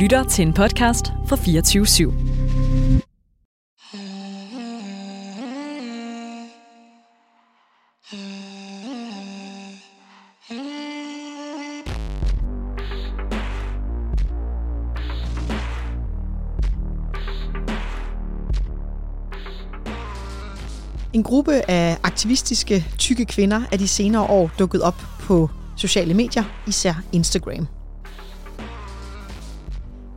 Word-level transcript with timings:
lytter 0.00 0.24
til 0.24 0.46
en 0.46 0.52
podcast 0.52 1.06
fra 1.26 1.36
24 1.36 1.84
/7. 1.84 2.12
En 21.12 21.22
gruppe 21.22 21.70
af 21.70 21.98
aktivistiske, 22.02 22.86
tykke 22.98 23.24
kvinder 23.24 23.62
er 23.72 23.76
de 23.76 23.88
senere 23.88 24.22
år 24.22 24.50
dukket 24.58 24.82
op 24.82 25.02
på 25.20 25.50
sociale 25.76 26.14
medier, 26.14 26.44
især 26.66 26.94
Instagram. 27.12 27.79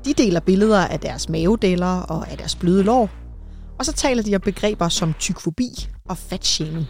De 0.05 0.13
deler 0.13 0.39
billeder 0.39 0.88
af 0.88 0.99
deres 0.99 1.30
mavedeller 1.30 1.99
og 2.02 2.31
af 2.31 2.38
deres 2.38 2.55
bløde 2.55 2.84
lår, 2.84 3.09
og 3.80 3.85
så 3.85 3.94
taler 3.94 4.23
de 4.23 4.35
om 4.35 4.41
begreber 4.41 4.89
som 4.89 5.13
tykfobi 5.20 5.70
og 6.05 6.17
fatshaming. 6.17 6.85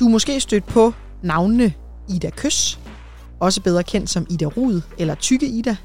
Du 0.00 0.06
er 0.06 0.10
måske 0.10 0.40
stødt 0.40 0.66
på 0.66 0.92
navnene 1.22 1.74
Ida 2.08 2.30
Køs, 2.30 2.80
også 3.40 3.62
bedre 3.62 3.82
kendt 3.82 4.10
som 4.10 4.26
Ida 4.30 4.44
Rud 4.44 4.80
eller 4.98 5.14
Tykke 5.14 5.46
Ida, 5.46 5.76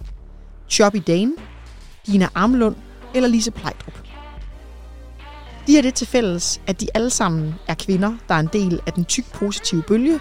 Choppy 0.70 1.02
Dane, 1.08 1.34
Dina 2.08 2.28
Armlund 2.36 2.76
eller 3.16 3.30
Lise 3.30 3.52
Plejdrup. 3.52 3.94
De 5.68 5.76
har 5.76 5.82
det 5.82 5.94
til 5.94 6.08
fælles, 6.08 6.62
at 6.68 6.82
de 6.82 6.88
alle 6.94 7.10
sammen 7.10 7.56
er 7.68 7.74
kvinder, 7.74 8.14
der 8.28 8.36
er 8.36 8.40
en 8.40 8.50
del 8.54 8.82
af 8.88 8.94
den 8.94 9.06
tyk 9.06 9.34
positive 9.34 9.84
bølge, 9.88 10.20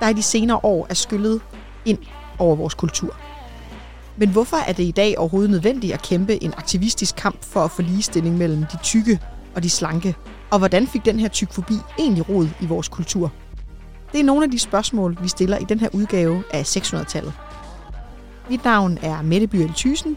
der 0.00 0.08
i 0.08 0.12
de 0.12 0.22
senere 0.22 0.60
år 0.62 0.86
er 0.90 0.94
skyllet 0.94 1.40
ind 1.84 1.98
over 2.38 2.56
vores 2.56 2.74
kultur. 2.74 3.16
Men 4.18 4.28
hvorfor 4.28 4.56
er 4.56 4.72
det 4.72 4.82
i 4.84 4.90
dag 4.90 5.18
overhovedet 5.18 5.50
nødvendigt 5.50 5.94
at 5.94 6.02
kæmpe 6.02 6.42
en 6.42 6.54
aktivistisk 6.56 7.16
kamp 7.16 7.44
for 7.44 7.60
at 7.64 7.70
få 7.70 7.82
ligestilling 7.82 8.38
mellem 8.38 8.64
de 8.72 8.78
tykke 8.82 9.20
og 9.54 9.62
de 9.62 9.70
slanke? 9.70 10.14
Og 10.50 10.58
hvordan 10.58 10.86
fik 10.86 11.04
den 11.04 11.20
her 11.20 11.28
tykfobi 11.28 11.74
egentlig 11.98 12.28
rod 12.28 12.48
i 12.60 12.66
vores 12.66 12.88
kultur? 12.88 13.32
Det 14.12 14.20
er 14.20 14.24
nogle 14.24 14.44
af 14.44 14.50
de 14.50 14.58
spørgsmål, 14.58 15.18
vi 15.22 15.28
stiller 15.28 15.58
i 15.58 15.64
den 15.64 15.80
her 15.80 15.88
udgave 15.92 16.42
af 16.52 16.76
600-tallet. 16.76 17.32
Mit 18.50 18.64
navn 18.64 18.98
er 19.02 19.22
Mette 19.22 19.46
Byrel 19.46 19.74
Thysen, 19.74 20.16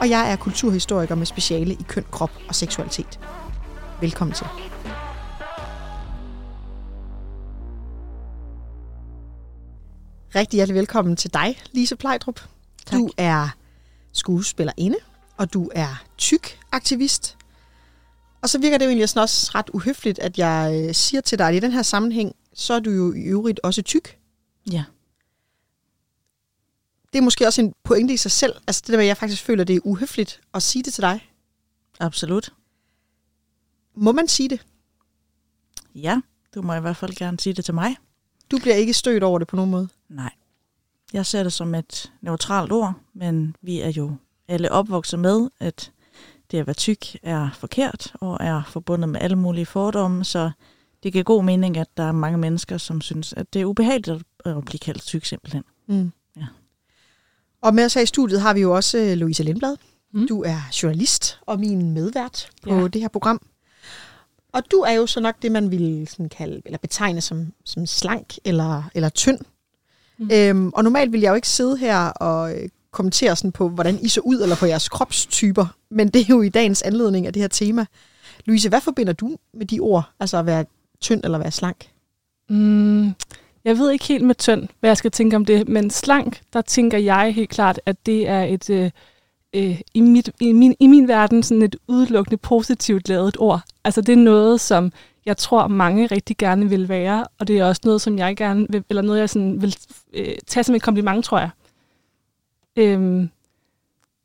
og 0.00 0.10
jeg 0.10 0.32
er 0.32 0.36
kulturhistoriker 0.36 1.14
med 1.14 1.26
speciale 1.26 1.74
i 1.74 1.84
køn, 1.88 2.04
krop 2.10 2.30
og 2.48 2.54
seksualitet. 2.54 3.20
Velkommen 4.00 4.34
til. 4.34 4.46
Rigtig 10.34 10.56
hjertelig 10.56 10.78
velkommen 10.78 11.16
til 11.16 11.34
dig, 11.34 11.58
Lise 11.72 11.96
Plejdrup. 11.96 12.40
Tak. 12.90 12.98
Du 12.98 13.10
er 13.16 13.48
skuespillerinde, 14.12 14.96
og 15.36 15.52
du 15.52 15.70
er 15.74 16.04
tyk 16.18 16.58
aktivist. 16.72 17.36
Og 18.42 18.48
så 18.48 18.58
virker 18.58 18.78
det 18.78 18.84
jo 18.84 18.88
egentlig 18.88 19.08
sådan 19.08 19.22
også 19.22 19.50
ret 19.54 19.70
uhøfligt, 19.72 20.18
at 20.18 20.38
jeg 20.38 20.84
øh, 20.88 20.94
siger 20.94 21.20
til 21.20 21.38
dig, 21.38 21.48
at 21.48 21.54
i 21.54 21.58
den 21.58 21.72
her 21.72 21.82
sammenhæng, 21.82 22.36
så 22.54 22.74
er 22.74 22.80
du 22.80 22.90
jo 22.90 23.12
i 23.12 23.22
øvrigt 23.22 23.60
også 23.62 23.82
tyk. 23.82 24.18
Ja. 24.70 24.84
Det 27.12 27.18
er 27.18 27.22
måske 27.22 27.46
også 27.46 27.60
en 27.62 27.74
pointe 27.84 28.14
i 28.14 28.16
sig 28.16 28.30
selv. 28.30 28.54
Altså 28.66 28.82
det 28.86 28.92
der 28.92 28.96
med, 28.96 29.04
at 29.04 29.08
jeg 29.08 29.16
faktisk 29.16 29.42
føler, 29.42 29.60
at 29.64 29.68
det 29.68 29.76
er 29.76 29.80
uhøfligt 29.84 30.40
at 30.54 30.62
sige 30.62 30.82
det 30.82 30.94
til 30.94 31.02
dig. 31.02 31.30
Absolut. 32.00 32.52
Må 33.94 34.12
man 34.12 34.28
sige 34.28 34.48
det? 34.48 34.66
Ja, 35.94 36.20
du 36.54 36.62
må 36.62 36.74
i 36.74 36.80
hvert 36.80 36.96
fald 36.96 37.14
gerne 37.16 37.40
sige 37.40 37.54
det 37.54 37.64
til 37.64 37.74
mig. 37.74 37.96
Du 38.50 38.58
bliver 38.58 38.74
ikke 38.76 38.94
stødt 38.94 39.22
over 39.22 39.38
det 39.38 39.48
på 39.48 39.56
nogen 39.56 39.70
måde. 39.70 39.88
Nej. 40.08 40.32
Jeg 41.12 41.26
ser 41.26 41.42
det 41.42 41.52
som 41.52 41.74
et 41.74 42.12
neutralt 42.20 42.72
ord, 42.72 42.94
men 43.14 43.56
vi 43.62 43.80
er 43.80 43.90
jo 43.90 44.16
alle 44.48 44.72
opvokset 44.72 45.18
med, 45.18 45.48
at 45.60 45.92
det 46.50 46.58
at 46.58 46.66
være 46.66 46.74
tyk 46.74 47.16
er 47.22 47.48
forkert 47.58 48.12
og 48.20 48.36
er 48.40 48.62
forbundet 48.68 49.08
med 49.08 49.20
alle 49.20 49.36
mulige 49.36 49.66
fordomme, 49.66 50.24
så 50.24 50.50
det 51.02 51.12
giver 51.12 51.24
god 51.24 51.44
mening, 51.44 51.76
at 51.76 51.86
der 51.96 52.02
er 52.02 52.12
mange 52.12 52.38
mennesker, 52.38 52.78
som 52.78 53.00
synes, 53.00 53.32
at 53.32 53.52
det 53.54 53.60
er 53.60 53.64
ubehageligt 53.64 54.22
at 54.44 54.64
blive 54.64 54.78
kaldt 54.78 55.02
tyk 55.02 55.24
simpelthen. 55.24 55.62
Mm. 55.86 56.12
Ja. 56.36 56.46
Og 57.62 57.74
med 57.74 57.84
os 57.84 57.94
her 57.94 58.02
i 58.02 58.06
studiet 58.06 58.40
har 58.40 58.54
vi 58.54 58.60
jo 58.60 58.74
også 58.76 58.98
øh, 58.98 59.12
Louise 59.16 59.42
Lindblad. 59.42 59.76
Mm. 60.12 60.20
Mm. 60.20 60.26
Du 60.28 60.42
er 60.42 60.60
journalist 60.82 61.38
og 61.46 61.60
min 61.60 61.90
medvært 61.92 62.50
på 62.62 62.74
Ja. 62.74 62.88
det 62.88 63.00
her 63.00 63.08
program. 63.08 63.46
Og 64.52 64.62
du 64.70 64.76
er 64.76 64.92
jo 64.92 65.06
så 65.06 65.20
nok 65.20 65.34
det, 65.42 65.52
man 65.52 65.70
ville 65.70 66.06
sådan 66.06 66.28
kalde, 66.28 66.62
eller 66.64 66.78
betegne 66.78 67.20
som, 67.20 67.52
som 67.64 67.86
slank 67.86 68.34
eller, 68.44 68.82
eller 68.94 69.08
tynd. 69.08 69.38
Mm. 70.20 70.30
Øhm, 70.32 70.70
og 70.74 70.84
normalt 70.84 71.12
vil 71.12 71.20
jeg 71.20 71.30
jo 71.30 71.34
ikke 71.34 71.48
sidde 71.48 71.76
her 71.76 72.06
og 72.06 72.54
øh, 72.54 72.68
kommentere 72.90 73.36
sådan 73.36 73.52
på, 73.52 73.68
hvordan 73.68 73.98
I 74.02 74.08
så 74.08 74.20
ud, 74.20 74.40
eller 74.42 74.56
på 74.56 74.66
jeres 74.66 74.88
kropstyper. 74.88 75.66
Men 75.90 76.08
det 76.08 76.20
er 76.20 76.26
jo 76.28 76.42
i 76.42 76.48
dagens 76.48 76.82
anledning 76.82 77.26
af 77.26 77.32
det 77.32 77.42
her 77.42 77.48
tema. 77.48 77.86
Louise, 78.44 78.68
hvad 78.68 78.80
forbinder 78.80 79.12
du 79.12 79.36
med 79.54 79.66
de 79.66 79.80
ord? 79.80 80.10
Altså 80.20 80.38
at 80.38 80.46
være 80.46 80.64
tynd 81.00 81.24
eller 81.24 81.38
være 81.38 81.50
slank? 81.50 81.88
Mm, 82.48 83.04
jeg 83.64 83.78
ved 83.78 83.90
ikke 83.90 84.04
helt 84.04 84.24
med 84.24 84.34
tynd, 84.34 84.68
hvad 84.80 84.90
jeg 84.90 84.96
skal 84.96 85.10
tænke 85.10 85.36
om 85.36 85.44
det, 85.44 85.68
men 85.68 85.90
slank, 85.90 86.40
der 86.52 86.60
tænker 86.60 86.98
jeg 86.98 87.34
helt 87.34 87.50
klart, 87.50 87.80
at 87.86 88.06
det 88.06 88.28
er 88.28 88.42
et 88.42 88.70
øh, 88.70 88.90
øh, 89.54 89.80
i, 89.94 90.00
mit, 90.00 90.30
i, 90.40 90.52
min, 90.52 90.74
i 90.80 90.86
min 90.86 91.08
verden 91.08 91.42
sådan 91.42 91.62
et 91.62 91.76
udelukkende 91.88 92.36
positivt 92.36 93.08
lavet 93.08 93.36
ord. 93.38 93.60
Altså 93.84 94.00
det 94.00 94.12
er 94.12 94.16
noget, 94.16 94.60
som 94.60 94.92
jeg 95.26 95.36
tror 95.36 95.66
mange 95.66 96.06
rigtig 96.06 96.36
gerne 96.36 96.68
vil 96.68 96.88
være, 96.88 97.26
og 97.38 97.48
det 97.48 97.58
er 97.58 97.64
også 97.64 97.80
noget, 97.84 98.00
som 98.00 98.18
jeg 98.18 98.36
gerne 98.36 98.66
vil, 98.70 98.84
eller 98.88 99.02
noget, 99.02 99.20
jeg 99.20 99.30
sådan 99.30 99.62
vil 99.62 99.76
øh, 100.14 100.34
tage 100.46 100.64
som 100.64 100.74
et 100.74 100.82
kompliment, 100.82 101.24
tror 101.24 101.38
jeg. 101.38 101.50
Øhm, 102.76 103.30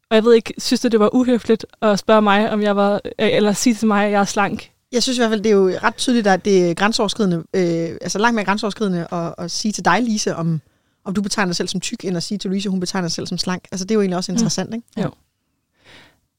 og 0.09 0.15
jeg 0.15 0.23
ved 0.23 0.33
ikke, 0.33 0.53
synes 0.57 0.81
du, 0.81 0.87
det 0.87 0.99
var 0.99 1.15
uhøfligt 1.15 1.65
at 1.81 1.99
spørge 1.99 2.21
mig, 2.21 2.51
om 2.51 2.61
jeg 2.61 2.75
var, 2.75 2.93
øh, 2.93 3.01
eller 3.19 3.53
sige 3.53 3.73
til 3.73 3.87
mig, 3.87 4.05
at 4.05 4.11
jeg 4.11 4.21
er 4.21 4.25
slank? 4.25 4.71
Jeg 4.91 5.03
synes 5.03 5.17
i 5.17 5.21
hvert 5.21 5.29
fald, 5.29 5.41
det 5.41 5.49
er 5.49 5.55
jo 5.55 5.69
ret 5.83 5.95
tydeligt, 5.95 6.27
at 6.27 6.45
det 6.45 6.69
er 6.69 6.73
grænseoverskridende, 6.73 7.37
øh, 7.37 7.97
altså 8.01 8.19
langt 8.19 8.35
mere 8.35 8.45
grænseoverskridende 8.45 9.07
at, 9.11 9.35
at 9.37 9.51
sige 9.51 9.71
til 9.71 9.85
dig, 9.85 10.01
Lise, 10.01 10.35
om, 10.35 10.61
om 11.05 11.13
du 11.13 11.21
betegner 11.21 11.47
dig 11.47 11.55
selv 11.55 11.67
som 11.67 11.79
tyk, 11.81 12.05
end 12.05 12.17
at 12.17 12.23
sige 12.23 12.37
til 12.37 12.49
Louise, 12.49 12.69
hun 12.69 12.79
betegner 12.79 13.07
sig 13.07 13.15
selv 13.15 13.27
som 13.27 13.37
slank. 13.37 13.63
Altså 13.71 13.85
det 13.85 13.91
er 13.91 13.95
jo 13.95 14.01
egentlig 14.01 14.17
også 14.17 14.31
interessant, 14.31 14.73
ikke? 14.73 14.87
Jo. 14.97 15.11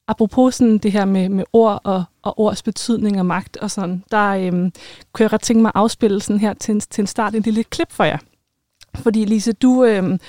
Apropos 0.07 0.55
sådan 0.55 0.77
det 0.77 0.91
her 0.91 1.05
med, 1.05 1.29
med 1.29 1.43
ord 1.53 1.81
og, 1.83 2.03
og 2.21 2.39
ords 2.39 2.63
betydning 2.63 3.19
og 3.19 3.25
magt 3.25 3.57
og 3.57 3.71
sådan, 3.71 4.03
der 4.11 4.29
øhm, 4.29 4.71
kunne 5.13 5.23
jeg 5.23 5.33
ret 5.33 5.41
tænke 5.41 5.61
mig 5.61 5.69
at 5.75 5.79
afspille 5.79 6.21
sådan 6.21 6.39
her 6.39 6.53
til 6.53 6.71
en, 6.73 6.79
til 6.79 7.01
en 7.01 7.07
start 7.07 7.35
en 7.35 7.41
lille 7.41 7.63
klip 7.63 7.91
for 7.91 8.03
jer. 8.03 8.17
Fordi 8.95 9.25
Lise, 9.25 9.53
du, 9.53 9.83
øhm, 9.83 10.19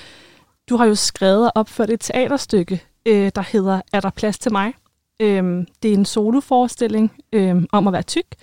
du 0.69 0.77
har 0.77 0.85
jo 0.85 0.95
skrevet 0.95 1.45
og 1.45 1.51
opført 1.55 1.89
et 1.89 1.99
teaterstykke, 1.99 2.83
øh, 3.05 3.31
der 3.35 3.41
hedder 3.41 3.81
Er 3.93 3.99
der 3.99 4.09
plads 4.09 4.39
til 4.39 4.51
mig? 4.51 4.73
Øhm, 5.19 5.67
det 5.83 5.89
er 5.89 5.93
en 5.97 6.05
soloforestilling 6.05 7.11
øhm, 7.33 7.67
om 7.71 7.87
at 7.87 7.93
være 7.93 8.01
tyk, 8.01 8.35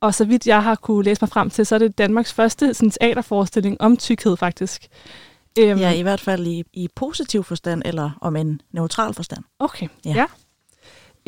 og 0.00 0.14
så 0.14 0.24
vidt 0.24 0.46
jeg 0.46 0.62
har 0.62 0.74
kunne 0.74 1.04
læse 1.04 1.18
mig 1.22 1.28
frem 1.28 1.50
til, 1.50 1.66
så 1.66 1.74
er 1.74 1.78
det 1.78 1.98
Danmarks 1.98 2.32
første 2.32 2.74
sådan, 2.74 2.90
teaterforestilling 2.90 3.80
om 3.80 3.96
tykkhed 3.96 4.36
faktisk. 4.36 4.88
Øhm, 5.58 5.78
Ja, 5.80 5.92
i 5.92 6.02
hvert 6.02 6.20
fald 6.20 6.46
i, 6.46 6.62
i 6.72 6.88
positiv 6.94 7.44
forstand, 7.44 7.82
eller 7.84 8.10
om 8.20 8.36
en 8.36 8.60
neutral 8.72 9.14
forstand. 9.14 9.44
Okay, 9.58 9.88
Ja. 10.04 10.10
ja. 10.14 10.24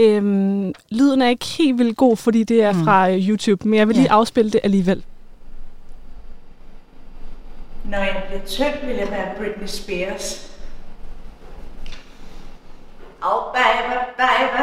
Øhm, 0.03 0.73
lyden 0.91 1.23
er 1.23 1.29
ikke 1.29 1.45
helt 1.47 1.79
vildt 1.79 1.97
god, 1.97 2.17
fordi 2.17 2.45
det 2.45 2.63
er 2.63 2.73
Mm. 2.73 2.85
fra 2.85 3.11
øh, 3.11 3.29
YouTube, 3.29 3.69
men 3.69 3.79
jeg 3.79 3.89
vil 3.89 3.97
lige 3.97 4.07
Ja. 4.07 4.15
afspille 4.15 4.51
det 4.51 4.61
alligevel. 4.65 5.05
Når 7.85 7.99
jeg 7.99 8.23
bliver 8.29 8.45
tynd, 8.47 8.87
vil 8.87 8.97
jeg 8.97 9.11
være 9.11 9.35
Britney 9.39 9.67
Spears. 9.67 10.51
Oh, 13.23 13.55
baby, 13.55 13.97
baby. 14.19 14.63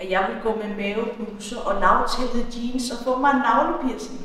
Og 0.00 0.10
jeg 0.10 0.26
vil 0.28 0.42
gå 0.42 0.58
med 0.62 0.76
mavebluse 0.76 1.60
og 1.60 1.80
lavtællede 1.80 2.46
jeans 2.56 2.90
og 2.90 2.96
få 3.04 3.18
mig 3.18 3.30
en 3.30 3.38
navlepiercing. 3.38 4.20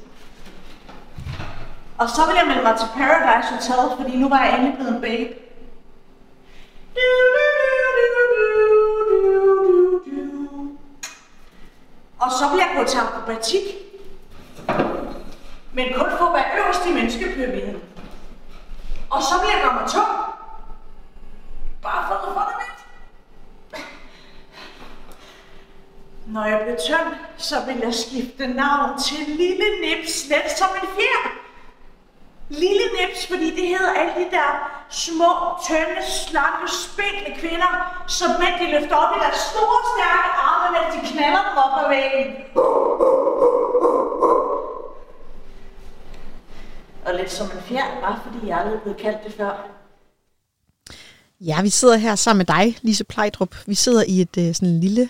Og 1.98 2.10
så 2.10 2.22
vil 2.28 2.36
jeg 2.40 2.48
melde 2.48 2.62
mig 2.64 2.76
til 2.80 2.88
Paradise 2.98 3.50
Hotel, 3.54 3.98
fordi 3.98 4.18
nu 4.18 4.30
var 4.30 4.44
jeg 4.46 4.54
endelig 4.56 4.76
blevet 4.78 4.96
en 4.96 5.02
babe. 5.02 5.34
Du, 6.96 7.02
Og 12.30 12.36
så 12.36 12.50
vil 12.50 12.58
jeg 12.58 12.72
gå 12.78 12.84
til 12.84 12.98
akrobatik. 12.98 13.64
Men 15.74 15.94
kun 15.94 16.10
for 16.18 16.26
at 16.26 16.34
være 16.34 16.58
øverst 16.58 16.86
i 16.86 16.94
menneskepyramiden. 16.94 17.82
Og 19.10 19.24
så 19.24 19.34
vil 19.42 19.50
jeg 19.54 19.62
gøre 19.64 19.74
mig 19.74 19.90
tung. 19.90 20.08
Bare 21.82 22.08
for 22.08 22.16
at 22.16 22.22
få 22.24 22.40
det 22.50 22.58
lidt. 22.62 22.86
Når 26.28 26.46
jeg 26.46 26.60
bliver 26.62 26.78
tynd, 26.78 27.16
så 27.38 27.56
vil 27.68 27.78
jeg 27.78 27.94
skifte 27.94 28.48
navn 28.48 29.00
til 29.00 29.28
Lille 29.28 29.66
Nips, 29.82 30.28
let 30.30 30.52
som 30.58 30.70
en 30.82 30.88
fjer. 30.88 31.39
Lille 32.50 32.86
Nips, 32.98 33.28
fordi 33.28 33.50
det 33.56 33.68
hedder 33.68 33.94
alle 34.00 34.14
de 34.20 34.32
der 34.32 34.50
små, 34.90 35.32
tynde, 35.68 36.02
slanke, 36.20 36.66
spinkle 36.84 37.32
kvinder, 37.42 37.72
som 38.08 38.30
mænd 38.40 38.56
de 38.62 38.72
løfter 38.72 38.96
op 38.96 39.16
i 39.18 39.20
deres 39.24 39.42
store, 39.52 39.80
stærke 39.94 40.30
arme, 40.48 40.68
mens 40.76 40.90
de 40.96 41.00
knaller 41.14 41.42
dem 41.48 41.58
op 41.66 41.76
ad 41.84 41.88
væggen. 41.96 42.28
Og 47.06 47.16
lidt 47.16 47.32
som 47.32 47.48
en 47.48 47.62
fjern, 47.62 48.02
bare 48.02 48.20
fordi 48.26 48.48
jeg 48.48 48.58
aldrig 48.60 48.82
blev 48.82 48.96
kaldt 48.96 49.24
det 49.24 49.34
før. 49.34 49.68
Ja, 51.40 51.62
vi 51.62 51.70
sidder 51.70 51.98
her 51.98 52.16
sammen 52.16 52.38
med 52.38 52.46
dig, 52.46 52.78
Lise 52.82 53.04
Plejdrup. 53.04 53.56
Vi 53.66 53.76
sidder 53.76 54.04
i 54.08 54.22
et 54.22 54.38
øh, 54.38 54.56
sådan 54.56 54.80
lille 54.80 55.10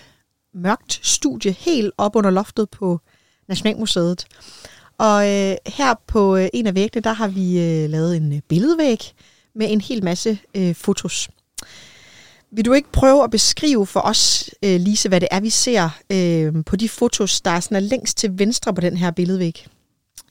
mørkt 0.54 1.00
studie 1.02 1.52
helt 1.52 1.92
op 1.98 2.16
under 2.16 2.30
loftet 2.30 2.70
på 2.70 3.00
Nationalmuseet. 3.48 4.26
Og 5.00 5.28
øh, 5.28 5.56
her 5.66 5.94
på 6.06 6.36
øh, 6.36 6.48
en 6.52 6.66
af 6.66 6.74
væggene, 6.74 7.02
der 7.02 7.12
har 7.12 7.28
vi 7.28 7.58
øh, 7.58 7.90
lavet 7.90 8.16
en 8.16 8.32
øh, 8.32 8.40
billedvæg 8.48 9.12
med 9.54 9.66
en 9.70 9.80
hel 9.80 10.04
masse 10.04 10.38
øh, 10.54 10.74
fotos. 10.74 11.30
Vil 12.50 12.64
du 12.64 12.72
ikke 12.72 12.92
prøve 12.92 13.24
at 13.24 13.30
beskrive 13.30 13.86
for 13.86 14.00
os, 14.00 14.50
øh, 14.64 14.80
Lise, 14.80 15.08
hvad 15.08 15.20
det 15.20 15.28
er, 15.30 15.40
vi 15.40 15.50
ser 15.50 15.88
øh, 16.12 16.64
på 16.64 16.76
de 16.76 16.88
fotos, 16.88 17.40
der 17.40 17.50
er, 17.50 17.60
sådan 17.60 17.76
er 17.76 17.80
længst 17.80 18.18
til 18.18 18.38
venstre 18.38 18.74
på 18.74 18.80
den 18.80 18.96
her 18.96 19.10
billedvæg? 19.10 19.66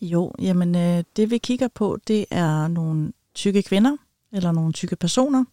Jo, 0.01 0.31
jamen 0.39 0.75
øh, 0.75 1.03
det 1.15 1.31
vi 1.31 1.37
kigger 1.37 1.67
på, 1.75 1.97
det 2.07 2.25
er 2.31 2.67
nogle 2.67 3.11
tykke 3.35 3.63
kvinder, 3.63 3.97
eller 4.33 4.51
nogle 4.51 4.73
tykke 4.73 4.95
personer, 4.95 5.43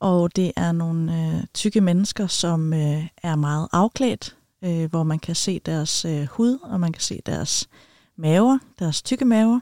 og 0.00 0.36
det 0.36 0.52
er 0.56 0.72
nogle 0.72 1.12
øh, 1.12 1.44
tykke 1.54 1.80
mennesker, 1.80 2.26
som 2.26 2.72
øh, 2.72 3.06
er 3.22 3.36
meget 3.36 3.68
afklædt, 3.72 4.36
øh, 4.64 4.90
hvor 4.90 5.02
man 5.02 5.18
kan 5.18 5.34
se 5.34 5.60
deres 5.66 6.04
øh, 6.04 6.26
hud, 6.26 6.58
og 6.62 6.80
man 6.80 6.92
kan 6.92 7.02
se 7.02 7.20
deres 7.26 7.68
maver, 8.16 8.58
deres 8.78 9.02
tykke 9.02 9.24
maver. 9.24 9.60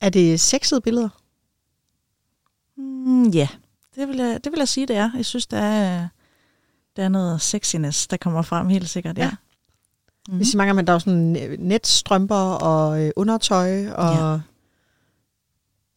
Er 0.00 0.08
det 0.08 0.40
sexede 0.40 0.80
billeder? 0.80 1.08
Mm, 2.76 3.28
ja, 3.28 3.48
det 3.94 4.08
vil, 4.08 4.16
jeg, 4.16 4.44
det 4.44 4.52
vil 4.52 4.58
jeg 4.58 4.68
sige, 4.68 4.86
det 4.86 4.96
er. 4.96 5.10
Jeg 5.16 5.24
synes, 5.24 5.46
der 5.46 5.58
er, 5.58 6.08
der 6.96 7.04
er 7.04 7.08
noget 7.08 7.40
sexiness, 7.40 8.06
der 8.06 8.16
kommer 8.16 8.42
frem 8.42 8.68
helt 8.68 8.88
sikkert, 8.88 9.18
ja. 9.18 9.24
ja. 9.24 9.30
Mm. 10.28 10.36
Hvis 10.36 10.54
I 10.54 10.56
mange, 10.56 10.74
man 10.74 10.86
der 10.86 10.92
er 10.92 10.98
sådan 10.98 11.56
netstrømper 11.58 12.34
og 12.36 13.04
øh, 13.04 13.10
undertøj, 13.16 13.88
og 13.88 14.14
ja. 14.14 14.40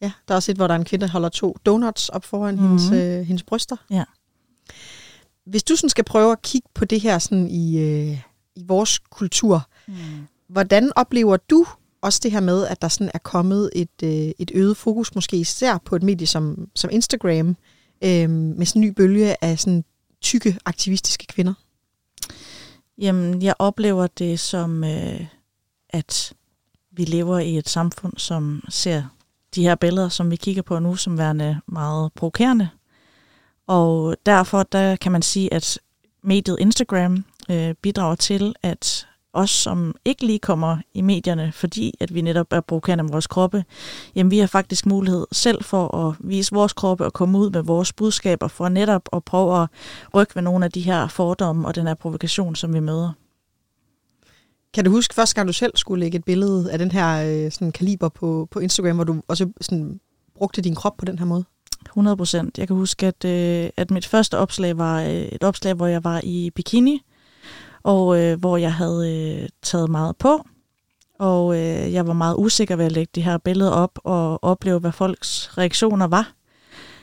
ja, 0.00 0.12
der 0.28 0.34
er 0.34 0.36
også 0.36 0.50
et, 0.52 0.56
hvor 0.56 0.66
der 0.66 0.74
er 0.74 0.78
en 0.78 0.84
kvinde, 0.84 1.06
der 1.06 1.12
holder 1.12 1.28
to 1.28 1.56
donuts 1.66 2.08
op 2.08 2.24
foran 2.24 2.54
mm. 2.54 2.60
hendes, 2.60 2.90
øh, 2.92 3.26
hendes 3.26 3.42
bryster. 3.42 3.76
Ja. 3.90 4.04
Hvis 5.44 5.62
du 5.62 5.76
sådan 5.76 5.90
skal 5.90 6.04
prøve 6.04 6.32
at 6.32 6.42
kigge 6.42 6.68
på 6.74 6.84
det 6.84 7.00
her 7.00 7.18
sådan 7.18 7.48
i, 7.48 7.78
øh, 7.78 8.22
i 8.56 8.64
vores 8.66 8.98
kultur, 8.98 9.68
mm. 9.88 9.94
hvordan 10.48 10.92
oplever 10.96 11.36
du 11.36 11.66
også 12.02 12.20
det 12.22 12.32
her 12.32 12.40
med, 12.40 12.66
at 12.66 12.82
der 12.82 12.88
sådan 12.88 13.10
er 13.14 13.18
kommet 13.18 13.70
et, 13.74 14.02
øh, 14.02 14.32
et 14.38 14.50
øget 14.54 14.76
fokus, 14.76 15.14
måske 15.14 15.36
især 15.36 15.78
på 15.78 15.96
et 15.96 16.02
medie 16.02 16.26
som, 16.26 16.68
som 16.74 16.90
Instagram, 16.92 17.56
øh, 18.04 18.30
med 18.30 18.66
sådan 18.66 18.82
en 18.82 18.88
ny 18.88 18.92
bølge 18.92 19.44
af 19.44 19.58
sådan 19.58 19.84
tykke 20.20 20.58
aktivistiske 20.64 21.26
kvinder? 21.26 21.54
Jamen, 22.98 23.42
jeg 23.42 23.54
oplever 23.58 24.06
det 24.06 24.40
som, 24.40 24.84
øh, 24.84 25.26
at 25.88 26.32
vi 26.90 27.04
lever 27.04 27.38
i 27.38 27.58
et 27.58 27.68
samfund, 27.68 28.12
som 28.16 28.64
ser 28.68 29.04
de 29.54 29.62
her 29.62 29.74
billeder, 29.74 30.08
som 30.08 30.30
vi 30.30 30.36
kigger 30.36 30.62
på 30.62 30.78
nu, 30.78 30.96
som 30.96 31.18
værende 31.18 31.60
meget 31.66 32.12
provokerende. 32.12 32.68
Og 33.66 34.16
derfor 34.26 34.62
der 34.62 34.96
kan 34.96 35.12
man 35.12 35.22
sige, 35.22 35.54
at 35.54 35.78
mediet 36.22 36.56
Instagram 36.60 37.24
øh, 37.50 37.74
bidrager 37.82 38.14
til, 38.14 38.54
at 38.62 39.06
os, 39.32 39.50
som 39.50 39.94
ikke 40.04 40.26
lige 40.26 40.38
kommer 40.38 40.76
i 40.94 41.00
medierne, 41.00 41.52
fordi 41.52 41.94
at 42.00 42.14
vi 42.14 42.20
netop 42.20 42.46
er 42.52 42.60
provokerende 42.60 43.04
med 43.04 43.12
vores 43.12 43.26
kroppe, 43.26 43.64
jamen 44.14 44.30
vi 44.30 44.38
har 44.38 44.46
faktisk 44.46 44.86
mulighed 44.86 45.26
selv 45.32 45.64
for 45.64 45.96
at 45.96 46.16
vise 46.20 46.54
vores 46.54 46.72
kroppe 46.72 47.04
og 47.04 47.12
komme 47.12 47.38
ud 47.38 47.50
med 47.50 47.62
vores 47.62 47.92
budskaber 47.92 48.48
for 48.48 48.68
netop 48.68 49.08
at 49.12 49.24
prøve 49.24 49.62
at 49.62 49.68
rykke 50.14 50.34
ved 50.34 50.42
nogle 50.42 50.64
af 50.64 50.72
de 50.72 50.80
her 50.80 51.08
fordomme 51.08 51.68
og 51.68 51.74
den 51.74 51.86
her 51.86 51.94
provokation, 51.94 52.54
som 52.56 52.74
vi 52.74 52.80
møder. 52.80 53.12
Kan 54.74 54.84
du 54.84 54.90
huske 54.90 55.14
første 55.14 55.34
gang, 55.34 55.48
du 55.48 55.52
selv 55.52 55.72
skulle 55.76 56.00
lægge 56.00 56.18
et 56.18 56.24
billede 56.24 56.72
af 56.72 56.78
den 56.78 56.92
her 56.92 57.44
øh, 57.44 57.52
sådan 57.52 57.72
kaliber 57.72 58.08
på, 58.08 58.48
på 58.50 58.58
Instagram, 58.58 58.96
hvor 58.96 59.04
du 59.04 59.22
også 59.28 59.50
sådan 59.60 60.00
brugte 60.34 60.62
din 60.62 60.74
krop 60.74 60.96
på 60.96 61.04
den 61.04 61.18
her 61.18 61.26
måde? 61.26 61.44
100 61.86 62.16
procent. 62.16 62.58
Jeg 62.58 62.66
kan 62.66 62.76
huske, 62.76 63.06
at, 63.06 63.24
øh, 63.24 63.70
at 63.76 63.90
mit 63.90 64.06
første 64.06 64.38
opslag 64.38 64.78
var 64.78 65.02
øh, 65.02 65.08
et 65.08 65.44
opslag, 65.44 65.74
hvor 65.74 65.86
jeg 65.86 66.04
var 66.04 66.20
i 66.24 66.50
bikini, 66.54 67.02
og 67.82 68.20
øh, 68.20 68.38
hvor 68.38 68.56
jeg 68.56 68.74
havde 68.74 69.38
øh, 69.42 69.48
taget 69.62 69.90
meget 69.90 70.16
på, 70.16 70.46
og 71.18 71.54
øh, 71.54 71.92
jeg 71.92 72.06
var 72.06 72.12
meget 72.12 72.36
usikker 72.38 72.76
ved 72.76 72.84
at 72.84 72.92
lægge 72.92 73.10
de 73.14 73.22
her 73.22 73.38
billeder 73.38 73.70
op 73.70 73.98
og 74.04 74.44
opleve, 74.44 74.78
hvad 74.78 74.92
folks 74.92 75.58
reaktioner 75.58 76.06
var. 76.06 76.32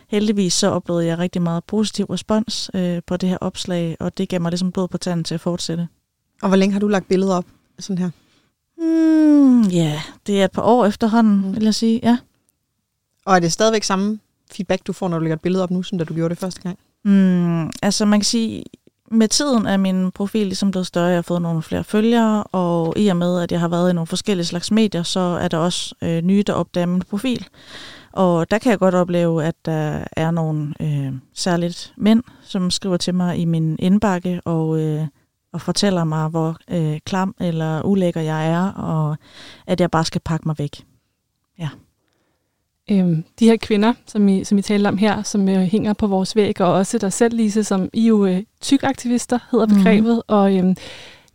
Heldigvis 0.07 0.53
så 0.53 0.69
oplevede 0.69 1.05
jeg 1.05 1.19
rigtig 1.19 1.41
meget 1.41 1.63
positiv 1.63 2.05
respons 2.05 2.71
øh, 2.73 3.01
på 3.07 3.17
det 3.17 3.29
her 3.29 3.37
opslag, 3.41 3.97
og 3.99 4.17
det 4.17 4.29
gav 4.29 4.41
mig 4.41 4.51
ligesom 4.51 4.71
blod 4.71 4.87
på 4.87 4.97
tanden 4.97 5.23
til 5.23 5.33
at 5.33 5.41
fortsætte. 5.41 5.87
Og 6.41 6.47
hvor 6.47 6.57
længe 6.57 6.73
har 6.73 6.79
du 6.79 6.87
lagt 6.87 7.07
billeder 7.07 7.35
op 7.35 7.45
sådan 7.79 7.97
her? 7.97 8.09
Mm, 8.77 9.61
ja, 9.61 9.77
yeah, 9.77 9.99
det 10.27 10.41
er 10.41 10.45
et 10.45 10.51
par 10.51 10.61
år 10.61 10.85
efterhånden, 10.85 11.47
mm. 11.47 11.55
vil 11.55 11.63
jeg 11.63 11.75
sige, 11.75 11.99
ja. 12.03 12.17
Og 13.25 13.35
er 13.35 13.39
det 13.39 13.51
stadigvæk 13.51 13.83
samme 13.83 14.19
feedback, 14.51 14.87
du 14.87 14.93
får, 14.93 15.07
når 15.07 15.17
du 15.17 15.23
lægger 15.23 15.35
et 15.35 15.41
billede 15.41 15.63
op 15.63 15.71
nu, 15.71 15.83
som 15.83 15.97
da 15.97 16.03
du 16.03 16.13
gjorde 16.13 16.29
det 16.29 16.37
første 16.37 16.61
gang? 16.61 16.79
Mm, 17.05 17.69
altså 17.81 18.05
man 18.05 18.19
kan 18.19 18.25
sige, 18.25 18.63
med 19.11 19.27
tiden 19.27 19.65
er 19.65 19.77
min 19.77 20.11
profil 20.11 20.45
ligesom 20.45 20.71
blevet 20.71 20.87
større. 20.87 21.05
Jeg 21.05 21.17
har 21.17 21.21
fået 21.21 21.41
nogle 21.41 21.61
flere 21.61 21.83
følgere, 21.83 22.43
og 22.43 22.93
i 22.97 23.07
og 23.07 23.17
med, 23.17 23.41
at 23.41 23.51
jeg 23.51 23.59
har 23.59 23.67
været 23.67 23.89
i 23.89 23.93
nogle 23.93 24.07
forskellige 24.07 24.45
slags 24.45 24.71
medier, 24.71 25.03
så 25.03 25.19
er 25.19 25.47
der 25.47 25.57
også 25.57 25.95
øh, 26.01 26.21
nye, 26.21 26.43
der 26.47 26.53
opdager 26.53 26.85
min 26.85 27.01
profil. 27.01 27.47
Og 28.11 28.51
der 28.51 28.57
kan 28.57 28.69
jeg 28.69 28.79
godt 28.79 28.95
opleve, 28.95 29.43
at 29.45 29.55
der 29.65 30.03
er 30.11 30.31
nogle 30.31 30.73
øh, 30.79 31.13
særligt 31.33 31.93
mænd, 31.97 32.23
som 32.41 32.71
skriver 32.71 32.97
til 32.97 33.15
mig 33.15 33.37
i 33.37 33.45
min 33.45 33.75
indbakke 33.79 34.41
og, 34.45 34.79
øh, 34.79 35.07
og 35.53 35.61
fortæller 35.61 36.03
mig, 36.03 36.27
hvor 36.27 36.57
øh, 36.71 36.99
klam 37.05 37.35
eller 37.39 37.81
ulækker 37.85 38.21
jeg 38.21 38.49
er, 38.49 38.71
og 38.71 39.17
at 39.67 39.81
jeg 39.81 39.91
bare 39.91 40.05
skal 40.05 40.21
pakke 40.21 40.47
mig 40.47 40.59
væk. 40.59 40.85
Ja. 41.59 41.69
Øhm, 42.91 43.23
de 43.39 43.45
her 43.45 43.57
kvinder, 43.57 43.93
som 44.05 44.27
I, 44.27 44.43
som 44.43 44.57
I 44.57 44.61
taler 44.61 44.89
om 44.89 44.97
her, 44.97 45.23
som 45.23 45.49
øh, 45.49 45.55
hænger 45.55 45.93
på 45.93 46.07
vores 46.07 46.35
væg, 46.35 46.61
og 46.61 46.73
også 46.73 46.97
der 46.97 47.09
selv, 47.09 47.35
Lise, 47.35 47.63
som 47.63 47.89
I 47.93 48.07
jo 48.07 48.25
øh, 48.25 48.43
tykaktivister 48.61 49.39
hedder 49.51 49.65
mhm. 49.65 49.75
begrebet, 49.75 50.15
mm. 50.15 50.21
og 50.27 50.57
øhm, 50.57 50.75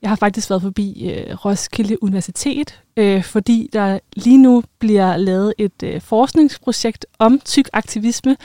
jeg 0.03 0.11
har 0.11 0.17
faktisk 0.17 0.51
været 0.51 0.63
forbi 0.63 1.11
øh, 1.11 1.45
Roskilde 1.45 2.03
Universitet, 2.03 2.83
øh, 2.97 3.25
fordi 3.25 3.71
der 3.73 3.99
lige 4.17 4.39
nu 4.39 4.63
bliver 4.79 5.17
lavet 5.17 5.55
et 5.59 5.83
øh, 5.85 6.01
forskningsprojekt 6.01 7.07
om 7.19 7.41
tyk 7.45 7.69
aktivisme. 7.73 8.37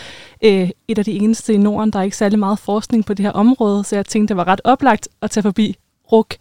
Øh, 0.44 0.70
et 0.88 0.98
af 0.98 1.06
de 1.06 1.12
eneste 1.12 1.54
i 1.54 1.58
Norden, 1.58 1.92
der 1.92 2.00
er 2.00 2.04
ikke 2.04 2.18
særlig 2.18 2.40
meget 2.40 2.60
forskning 2.60 3.06
på 3.06 3.14
det 3.14 3.26
her 3.26 3.32
område, 3.32 3.84
så 3.84 3.96
jeg 3.96 4.06
tænkte, 4.06 4.32
det 4.32 4.38
var 4.38 4.48
ret 4.48 4.62
oplagt 4.64 5.08
at 5.22 5.32
tage 5.32 5.42
forbi 5.42 5.78
RUK. 6.12 6.36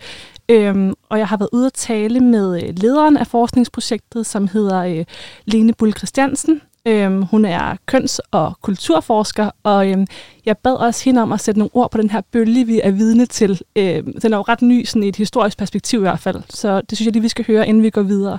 Øhm, 0.48 0.94
og 1.08 1.18
jeg 1.18 1.28
har 1.28 1.36
været 1.36 1.50
ude 1.52 1.66
at 1.66 1.72
tale 1.72 2.20
med 2.20 2.62
øh, 2.62 2.74
lederen 2.76 3.16
af 3.16 3.26
forskningsprojektet, 3.26 4.26
som 4.26 4.48
hedder 4.48 4.84
øh, 4.84 5.04
Lene 5.44 5.72
Bull 5.72 5.92
Christiansen. 5.92 6.60
Øhm, 6.86 7.22
hun 7.22 7.44
er 7.44 7.76
køns- 7.86 8.20
og 8.30 8.52
kulturforsker, 8.62 9.50
og 9.62 9.90
øhm, 9.90 10.06
jeg 10.46 10.58
bad 10.58 10.74
også 10.74 11.04
hende 11.04 11.22
om 11.22 11.32
at 11.32 11.40
sætte 11.40 11.58
nogle 11.58 11.70
ord 11.74 11.90
på 11.90 11.98
den 11.98 12.10
her 12.10 12.20
bølge, 12.32 12.66
vi 12.66 12.80
er 12.80 12.90
vidne 12.90 13.26
til. 13.26 13.60
Øhm, 13.76 14.20
den 14.20 14.32
er 14.32 14.36
jo 14.36 14.42
ret 14.42 14.62
ny, 14.62 14.84
sådan 14.84 15.02
i 15.02 15.08
et 15.08 15.16
historisk 15.16 15.58
perspektiv 15.58 15.98
i 15.98 16.00
hvert 16.00 16.20
fald, 16.20 16.42
så 16.50 16.80
det 16.80 16.98
synes 16.98 17.06
jeg 17.06 17.12
lige, 17.12 17.22
vi 17.22 17.28
skal 17.28 17.46
høre, 17.46 17.68
inden 17.68 17.82
vi 17.82 17.90
går 17.90 18.02
videre. 18.02 18.38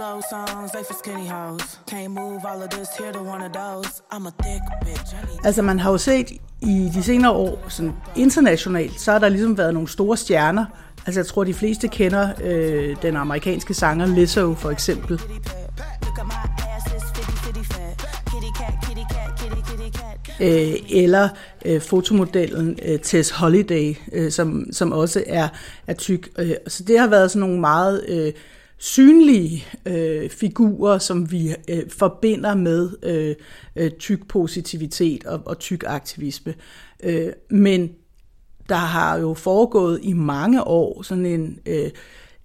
Slow 0.00 0.20
songs, 0.30 0.70
they 0.72 0.82
for 0.84 0.94
skinny 1.02 1.28
hoes. 1.28 1.80
Can't 1.90 2.12
move 2.22 2.40
all 2.50 2.62
of 2.62 2.70
this, 2.70 2.88
here 2.98 3.12
to 3.12 3.22
one 3.34 3.42
of 3.42 3.52
those. 3.52 4.02
I'm 4.12 4.26
a 4.26 4.32
thick 4.42 4.62
bitch. 4.84 5.14
Altså 5.44 5.62
man 5.62 5.78
har 5.78 5.90
jo 5.90 5.98
set 5.98 6.30
i 6.62 6.90
de 6.94 7.02
senere 7.02 7.32
år, 7.32 7.66
sådan 7.68 7.92
internationalt, 8.16 9.00
så 9.00 9.12
har 9.12 9.18
der 9.18 9.28
ligesom 9.28 9.58
været 9.58 9.74
nogle 9.74 9.88
store 9.88 10.16
stjerner. 10.16 10.66
Altså 11.06 11.20
jeg 11.20 11.26
tror, 11.26 11.44
de 11.44 11.54
fleste 11.54 11.88
kender 11.88 12.28
øh, 12.42 12.96
den 13.02 13.16
amerikanske 13.16 13.74
sanger 13.74 14.06
Lizzo 14.06 14.54
for 14.54 14.70
eksempel. 14.70 15.20
Øh, 20.40 20.72
eller 20.90 21.28
øh, 21.64 21.80
fotomodellen 21.80 22.78
øh, 22.84 22.98
Tess 22.98 23.30
Holiday, 23.30 23.94
øh, 24.12 24.30
som, 24.30 24.66
som 24.72 24.92
også 24.92 25.24
er, 25.26 25.48
er 25.86 25.94
tyk. 25.94 26.28
Øh, 26.38 26.54
så 26.68 26.82
det 26.82 26.98
har 26.98 27.06
været 27.06 27.30
sådan 27.30 27.40
nogle 27.40 27.60
meget... 27.60 28.04
Øh, 28.08 28.32
synlige 28.80 29.64
øh, 29.86 30.30
figurer, 30.30 30.98
som 30.98 31.30
vi 31.30 31.54
øh, 31.68 31.90
forbinder 31.90 32.54
med 32.54 32.90
øh, 33.02 33.34
øh, 33.76 33.90
tyk 33.90 34.28
positivitet 34.28 35.24
og, 35.24 35.42
og 35.46 35.58
tyk 35.58 35.84
aktivisme. 35.86 36.54
Øh, 37.02 37.32
men 37.50 37.90
der 38.68 38.74
har 38.74 39.18
jo 39.18 39.34
foregået 39.34 40.00
i 40.02 40.12
mange 40.12 40.64
år 40.64 41.02
sådan 41.02 41.26
en, 41.26 41.58
øh, 41.66 41.90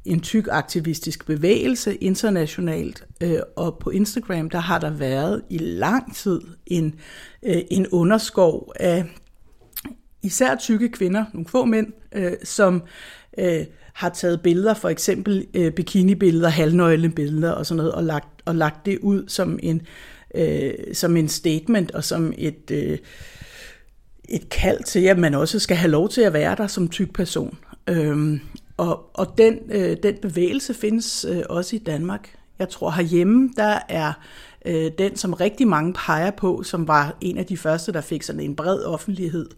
en 0.05 0.19
tyk 0.19 0.47
aktivistisk 0.51 1.25
bevægelse 1.25 1.95
internationalt, 1.95 3.07
øh, 3.21 3.39
og 3.55 3.77
på 3.79 3.89
Instagram 3.89 4.49
der 4.49 4.59
har 4.59 4.79
der 4.79 4.89
været 4.89 5.41
i 5.49 5.57
lang 5.57 6.15
tid 6.15 6.41
en, 6.65 6.95
øh, 7.43 7.61
en 7.71 7.87
underskov 7.87 8.73
af 8.79 9.05
især 10.23 10.55
tykke 10.55 10.89
kvinder, 10.89 11.25
nogle 11.33 11.47
få 11.47 11.65
mænd, 11.65 11.87
øh, 12.15 12.33
som 12.43 12.83
øh, 13.37 13.65
har 13.95 14.09
taget 14.09 14.41
billeder, 14.41 14.73
for 14.73 14.89
eksempel 14.89 15.47
øh, 15.53 15.71
bikinibilleder, 15.71 16.49
halvnøglebilleder 16.49 17.51
og 17.51 17.65
sådan 17.65 17.77
noget, 17.77 17.91
og 17.91 18.03
lagt, 18.03 18.41
og 18.45 18.55
lagt 18.55 18.85
det 18.85 18.99
ud 18.99 19.23
som 19.27 19.59
en, 19.63 19.81
øh, 20.35 20.73
som 20.93 21.17
en 21.17 21.29
statement 21.29 21.91
og 21.91 22.03
som 22.03 22.33
et, 22.37 22.71
øh, 22.71 22.97
et 24.29 24.49
kald 24.49 24.83
til, 24.83 24.99
at 24.99 25.17
man 25.17 25.33
også 25.33 25.59
skal 25.59 25.77
have 25.77 25.91
lov 25.91 26.09
til 26.09 26.21
at 26.21 26.33
være 26.33 26.55
der 26.55 26.67
som 26.67 26.87
tyk 26.87 27.13
person. 27.13 27.57
Øhm, 27.89 28.39
og 28.77 29.09
og 29.13 29.33
den, 29.37 29.59
øh, 29.69 29.97
den 30.03 30.15
bevægelse 30.21 30.73
findes 30.73 31.25
øh, 31.29 31.43
også 31.49 31.75
i 31.75 31.79
Danmark. 31.79 32.35
Jeg 32.59 32.69
tror 32.69 32.91
herhjemme, 32.91 33.49
der 33.57 33.79
er 33.89 34.13
øh, 34.65 34.91
den, 34.97 35.15
som 35.15 35.33
rigtig 35.33 35.67
mange 35.67 35.93
peger 35.93 36.31
på, 36.31 36.63
som 36.63 36.87
var 36.87 37.17
en 37.21 37.37
af 37.37 37.45
de 37.45 37.57
første, 37.57 37.93
der 37.93 38.01
fik 38.01 38.23
sådan 38.23 38.41
en 38.41 38.55
bred 38.55 38.83
offentlighed 38.83 39.49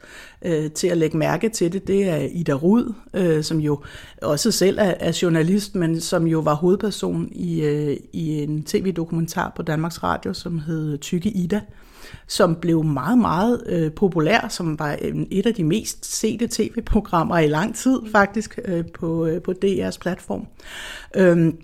øh, 0.42 0.72
til 0.72 0.88
at 0.88 0.98
lægge 0.98 1.18
mærke 1.18 1.50
til 1.50 1.74
det, 1.74 1.88
det 1.88 2.10
er 2.10 2.28
Ida 2.32 2.54
Rud, 2.54 2.94
øh, 3.14 3.44
som 3.44 3.60
jo 3.60 3.80
også 4.22 4.52
selv 4.52 4.78
er, 4.80 4.94
er 5.00 5.20
journalist, 5.22 5.76
men 5.76 6.02
som 6.02 6.28
jo 6.28 6.40
var 6.40 6.54
hovedperson 6.54 7.30
i, 7.32 7.62
øh, 7.62 7.98
i 8.14 8.44
en 8.44 8.64
tv-dokumentar 8.64 9.54
på 9.56 9.62
Danmarks 9.62 10.04
Radio, 10.04 10.34
som 10.34 10.60
hed 10.60 10.98
Tykke 10.98 11.30
Ida 11.30 11.62
som 12.28 12.56
blev 12.56 12.84
meget, 12.84 13.18
meget 13.18 13.64
øh, 13.66 13.92
populær, 13.92 14.48
som 14.50 14.80
var 14.80 14.98
et 15.32 15.46
af 15.46 15.54
de 15.54 15.64
mest 15.64 16.18
sete 16.20 16.48
tv-programmer 16.52 17.38
i 17.38 17.48
lang 17.48 17.76
tid 17.76 18.00
faktisk 18.12 18.60
øh, 18.66 18.86
på, 19.00 19.26
øh, 19.26 19.42
på 19.42 19.54
DR's 19.66 19.98
platform. 20.00 20.48
Øhm, 21.16 21.58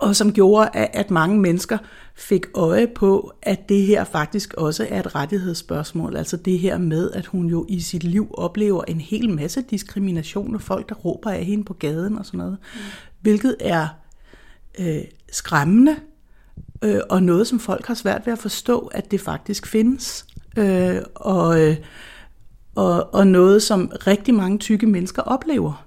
og 0.00 0.16
som 0.16 0.32
gjorde, 0.32 0.70
at, 0.72 1.10
mange 1.10 1.38
mennesker 1.38 1.78
fik 2.14 2.46
øje 2.54 2.86
på, 2.86 3.32
at 3.42 3.68
det 3.68 3.82
her 3.82 4.04
faktisk 4.04 4.54
også 4.54 4.86
er 4.90 5.00
et 5.00 5.14
rettighedsspørgsmål. 5.14 6.16
Altså 6.16 6.36
det 6.36 6.58
her 6.58 6.78
med, 6.78 7.10
at 7.10 7.26
hun 7.26 7.46
jo 7.46 7.66
i 7.68 7.80
sit 7.80 8.04
liv 8.04 8.34
oplever 8.34 8.84
en 8.88 9.00
hel 9.00 9.30
masse 9.30 9.62
diskrimination 9.62 10.54
og 10.54 10.62
folk, 10.62 10.88
der 10.88 10.94
råber 10.94 11.30
af 11.30 11.44
hende 11.44 11.64
på 11.64 11.74
gaden 11.74 12.18
og 12.18 12.26
sådan 12.26 12.38
noget. 12.38 12.56
Mm. 12.74 12.80
Hvilket 13.20 13.56
er 13.60 13.88
øh, 14.78 15.02
skræmmende, 15.32 15.96
øh, 16.82 17.00
og 17.10 17.22
noget, 17.22 17.46
som 17.46 17.60
folk 17.60 17.86
har 17.86 17.94
svært 17.94 18.26
ved 18.26 18.32
at 18.32 18.38
forstå, 18.38 18.78
at 18.78 19.10
det 19.10 19.20
faktisk 19.20 19.66
findes. 19.66 20.26
Øh, 20.56 20.96
og, 21.14 21.60
øh, 21.60 21.76
og, 22.74 23.14
og 23.14 23.26
noget, 23.26 23.62
som 23.62 23.92
rigtig 24.06 24.34
mange 24.34 24.58
tykke 24.58 24.86
mennesker 24.86 25.22
oplever. 25.22 25.86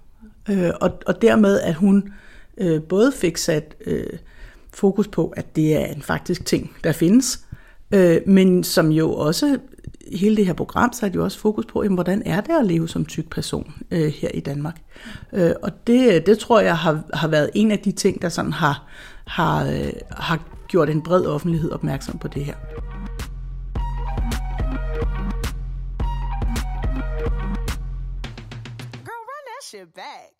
Øh, 0.49 0.71
og, 0.81 0.91
og 1.05 1.21
dermed, 1.21 1.59
at 1.59 1.75
hun 1.75 1.97
øh, 1.97 2.13
Øh, 2.57 2.83
både 2.83 3.11
fik 3.11 3.37
sat 3.37 3.75
øh, 3.85 4.19
fokus 4.73 5.07
på, 5.07 5.33
at 5.37 5.55
det 5.55 5.75
er 5.75 5.85
en 5.85 6.01
faktisk 6.01 6.45
ting, 6.45 6.75
der 6.83 6.91
findes, 6.91 7.45
øh, 7.91 8.21
men 8.25 8.63
som 8.63 8.91
jo 8.91 9.13
også, 9.13 9.57
hele 10.11 10.35
det 10.35 10.45
her 10.45 10.53
program, 10.53 10.93
så 10.93 11.05
det 11.05 11.15
jo 11.15 11.23
også 11.23 11.39
fokus 11.39 11.65
på, 11.65 11.83
jamen, 11.83 11.95
hvordan 11.95 12.23
er 12.25 12.41
det 12.41 12.53
at 12.59 12.65
leve 12.65 12.89
som 12.89 13.05
tyk 13.05 13.29
person 13.29 13.73
øh, 13.91 14.13
her 14.13 14.29
i 14.29 14.39
Danmark. 14.39 14.81
Øh, 15.33 15.51
og 15.63 15.87
det, 15.87 16.25
det 16.25 16.39
tror 16.39 16.59
jeg 16.59 16.77
har, 16.77 17.03
har 17.13 17.27
været 17.27 17.49
en 17.55 17.71
af 17.71 17.79
de 17.79 17.91
ting, 17.91 18.21
der 18.21 18.29
sådan 18.29 18.53
har, 18.53 18.87
har, 19.27 19.65
øh, 19.65 19.93
har 20.11 20.47
gjort 20.67 20.89
en 20.89 21.01
bred 21.01 21.25
offentlighed 21.25 21.71
opmærksom 21.71 22.17
på 22.17 22.27
det 22.27 22.45
her. 22.45 22.55
Girl, 29.05 29.23
run 29.29 29.43
that 29.47 29.63
shit 29.63 29.87
back. 29.95 30.32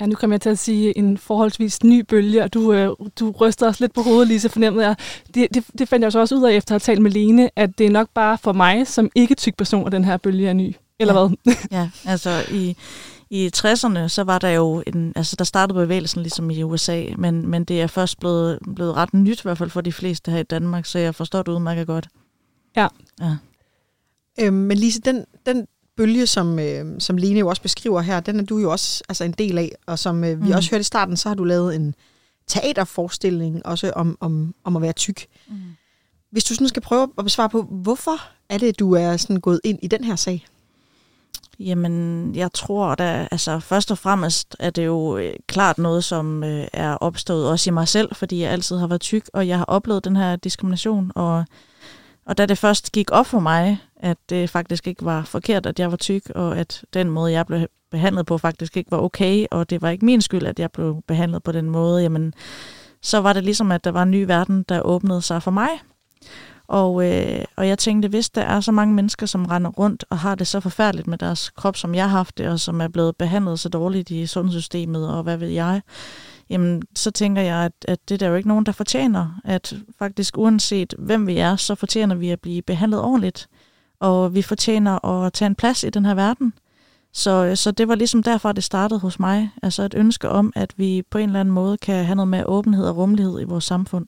Ja, 0.00 0.06
nu 0.06 0.14
kommer 0.14 0.34
jeg 0.34 0.40
til 0.40 0.50
at 0.50 0.58
sige 0.58 0.98
en 0.98 1.18
forholdsvis 1.18 1.84
ny 1.84 2.00
bølge, 2.00 2.44
og 2.44 2.54
du, 2.54 2.72
øh, 2.72 2.96
du 3.20 3.30
ryster 3.30 3.68
os 3.68 3.80
lidt 3.80 3.92
på 3.94 4.02
hovedet, 4.02 4.28
Lise, 4.28 4.48
fornemmede 4.48 4.86
jeg. 4.86 4.96
Det, 5.34 5.54
det, 5.54 5.64
det 5.78 5.88
fandt 5.88 6.02
jeg 6.02 6.12
så 6.12 6.18
også 6.18 6.34
ud 6.34 6.42
af, 6.42 6.52
efter 6.52 6.74
at 6.74 6.82
have 6.82 6.94
talt 6.94 7.02
med 7.02 7.10
Lene, 7.10 7.50
at 7.56 7.78
det 7.78 7.86
er 7.86 7.90
nok 7.90 8.08
bare 8.14 8.38
for 8.38 8.52
mig, 8.52 8.86
som 8.86 9.10
ikke 9.14 9.34
tyk 9.34 9.56
person, 9.56 9.86
at 9.86 9.92
den 9.92 10.04
her 10.04 10.16
bølge 10.16 10.48
er 10.48 10.52
ny. 10.52 10.76
Eller 10.98 11.20
ja. 11.20 11.28
hvad? 11.28 11.54
ja, 11.78 11.90
altså 12.04 12.44
i, 12.50 12.76
i 13.30 13.50
60'erne, 13.56 14.08
så 14.08 14.22
var 14.24 14.38
der 14.38 14.48
jo 14.48 14.82
en, 14.86 15.12
altså 15.16 15.36
der 15.36 15.44
startede 15.44 15.78
bevægelsen 15.78 16.22
ligesom 16.22 16.50
i 16.50 16.62
USA, 16.62 17.04
men, 17.16 17.46
men 17.46 17.64
det 17.64 17.80
er 17.80 17.86
først 17.86 18.20
blevet, 18.20 18.58
blevet 18.74 18.94
ret 18.94 19.14
nyt, 19.14 19.38
i 19.38 19.42
hvert 19.42 19.58
fald 19.58 19.70
for 19.70 19.80
de 19.80 19.92
fleste 19.92 20.30
her 20.30 20.38
i 20.38 20.42
Danmark, 20.42 20.86
så 20.86 20.98
jeg 20.98 21.14
forstår 21.14 21.42
det 21.42 21.52
udmærket 21.52 21.86
godt. 21.86 22.08
Ja. 22.76 22.88
ja. 23.20 23.36
Øhm, 24.40 24.56
men 24.56 24.78
Lise, 24.78 25.00
den, 25.00 25.24
den 25.46 25.66
bølge, 25.98 26.26
som, 26.26 26.58
øh, 26.58 26.86
som 26.98 27.16
Lene 27.16 27.38
jo 27.38 27.48
også 27.48 27.62
beskriver 27.62 28.00
her, 28.00 28.20
den 28.20 28.40
er 28.40 28.44
du 28.44 28.58
jo 28.58 28.70
også 28.70 29.02
altså 29.08 29.24
en 29.24 29.32
del 29.32 29.58
af, 29.58 29.72
og 29.86 29.98
som 29.98 30.24
øh, 30.24 30.42
vi 30.42 30.48
mm. 30.48 30.52
også 30.52 30.70
hørte 30.70 30.80
i 30.80 30.84
starten, 30.84 31.16
så 31.16 31.28
har 31.28 31.36
du 31.36 31.44
lavet 31.44 31.74
en 31.74 31.94
teaterforestilling 32.46 33.66
også 33.66 33.92
om, 33.96 34.18
om, 34.20 34.54
om 34.64 34.76
at 34.76 34.82
være 34.82 34.92
tyk. 34.92 35.26
Mm. 35.48 35.54
Hvis 36.30 36.44
du 36.44 36.54
sådan 36.54 36.68
skal 36.68 36.82
prøve 36.82 37.08
at 37.18 37.24
besvare 37.24 37.48
på, 37.48 37.62
hvorfor 37.62 38.20
er 38.48 38.58
det, 38.58 38.78
du 38.78 38.92
er 38.92 39.16
sådan 39.16 39.40
gået 39.40 39.60
ind 39.64 39.78
i 39.82 39.86
den 39.86 40.04
her 40.04 40.16
sag? 40.16 40.46
Jamen, 41.60 42.34
jeg 42.34 42.52
tror 42.52 42.94
da, 42.94 43.28
altså 43.30 43.60
først 43.60 43.90
og 43.90 43.98
fremmest 43.98 44.56
er 44.58 44.70
det 44.70 44.86
jo 44.86 45.16
øh, 45.16 45.32
klart 45.46 45.78
noget, 45.78 46.04
som 46.04 46.44
øh, 46.44 46.66
er 46.72 46.94
opstået 46.94 47.48
også 47.48 47.70
i 47.70 47.72
mig 47.72 47.88
selv, 47.88 48.14
fordi 48.14 48.40
jeg 48.40 48.50
altid 48.50 48.78
har 48.78 48.86
været 48.86 49.00
tyk, 49.00 49.30
og 49.32 49.48
jeg 49.48 49.58
har 49.58 49.64
oplevet 49.64 50.04
den 50.04 50.16
her 50.16 50.36
diskrimination, 50.36 51.12
og, 51.14 51.44
og 52.28 52.38
da 52.38 52.46
det 52.46 52.58
først 52.58 52.92
gik 52.92 53.10
op 53.10 53.26
for 53.26 53.40
mig, 53.40 53.78
at 53.96 54.18
det 54.30 54.50
faktisk 54.50 54.86
ikke 54.86 55.04
var 55.04 55.22
forkert, 55.22 55.66
at 55.66 55.80
jeg 55.80 55.90
var 55.90 55.96
tyk, 55.96 56.30
og 56.34 56.58
at 56.58 56.84
den 56.94 57.10
måde, 57.10 57.32
jeg 57.32 57.46
blev 57.46 57.66
behandlet 57.90 58.26
på, 58.26 58.38
faktisk 58.38 58.76
ikke 58.76 58.90
var 58.90 58.98
okay, 58.98 59.46
og 59.50 59.70
det 59.70 59.82
var 59.82 59.90
ikke 59.90 60.04
min 60.04 60.20
skyld, 60.20 60.46
at 60.46 60.58
jeg 60.58 60.72
blev 60.72 61.02
behandlet 61.06 61.42
på 61.42 61.52
den 61.52 61.70
måde, 61.70 62.02
jamen, 62.02 62.34
så 63.02 63.18
var 63.18 63.32
det 63.32 63.44
ligesom, 63.44 63.72
at 63.72 63.84
der 63.84 63.90
var 63.90 64.02
en 64.02 64.10
ny 64.10 64.24
verden, 64.24 64.62
der 64.68 64.80
åbnede 64.80 65.22
sig 65.22 65.42
for 65.42 65.50
mig. 65.50 65.68
Og, 66.68 67.06
øh, 67.06 67.44
og 67.56 67.68
jeg 67.68 67.78
tænkte, 67.78 68.08
hvis 68.08 68.30
der 68.30 68.42
er 68.42 68.60
så 68.60 68.72
mange 68.72 68.94
mennesker, 68.94 69.26
som 69.26 69.46
render 69.46 69.70
rundt 69.70 70.04
og 70.10 70.18
har 70.18 70.34
det 70.34 70.46
så 70.46 70.60
forfærdeligt 70.60 71.06
med 71.06 71.18
deres 71.18 71.50
krop, 71.50 71.76
som 71.76 71.94
jeg 71.94 72.04
har 72.04 72.16
haft 72.16 72.38
det, 72.38 72.48
og 72.48 72.60
som 72.60 72.80
er 72.80 72.88
blevet 72.88 73.16
behandlet 73.16 73.60
så 73.60 73.68
dårligt 73.68 74.10
i 74.10 74.26
sundhedssystemet, 74.26 75.08
og 75.14 75.22
hvad 75.22 75.36
ved 75.36 75.48
jeg, 75.48 75.82
jamen 76.50 76.82
så 76.94 77.10
tænker 77.10 77.42
jeg, 77.42 77.56
at, 77.56 77.72
at 77.88 77.98
det 78.08 78.14
er 78.14 78.18
der 78.18 78.28
jo 78.28 78.34
ikke 78.34 78.48
nogen, 78.48 78.66
der 78.66 78.72
fortjener. 78.72 79.40
At 79.44 79.76
faktisk 79.98 80.38
uanset 80.38 80.94
hvem 80.98 81.26
vi 81.26 81.38
er, 81.38 81.56
så 81.56 81.74
fortjener 81.74 82.14
vi 82.14 82.30
at 82.30 82.40
blive 82.40 82.62
behandlet 82.62 83.00
ordentligt. 83.00 83.48
Og 84.00 84.34
vi 84.34 84.42
fortjener 84.42 85.04
at 85.04 85.32
tage 85.32 85.46
en 85.46 85.54
plads 85.54 85.84
i 85.84 85.90
den 85.90 86.04
her 86.04 86.14
verden. 86.14 86.52
Så, 87.12 87.56
så 87.56 87.70
det 87.70 87.88
var 87.88 87.94
ligesom 87.94 88.22
derfor, 88.22 88.52
det 88.52 88.64
startede 88.64 89.00
hos 89.00 89.18
mig. 89.18 89.50
Altså 89.62 89.82
et 89.82 89.94
ønske 89.94 90.28
om, 90.28 90.52
at 90.56 90.74
vi 90.76 91.02
på 91.10 91.18
en 91.18 91.28
eller 91.28 91.40
anden 91.40 91.54
måde 91.54 91.78
kan 91.78 92.04
have 92.04 92.16
noget 92.16 92.28
mere 92.28 92.46
åbenhed 92.46 92.86
og 92.86 92.96
rummelighed 92.96 93.40
i 93.40 93.44
vores 93.44 93.64
samfund. 93.64 94.06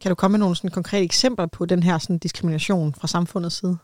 Kan 0.00 0.08
du 0.08 0.14
komme 0.14 0.32
med 0.32 0.38
nogle 0.38 0.56
sådan 0.56 0.70
konkrete 0.70 1.04
eksempler 1.04 1.46
på 1.46 1.66
den 1.66 1.82
her 1.82 1.98
sådan, 1.98 2.18
diskrimination 2.18 2.94
fra 2.94 3.08
samfundets 3.08 3.60
side? 3.60 3.76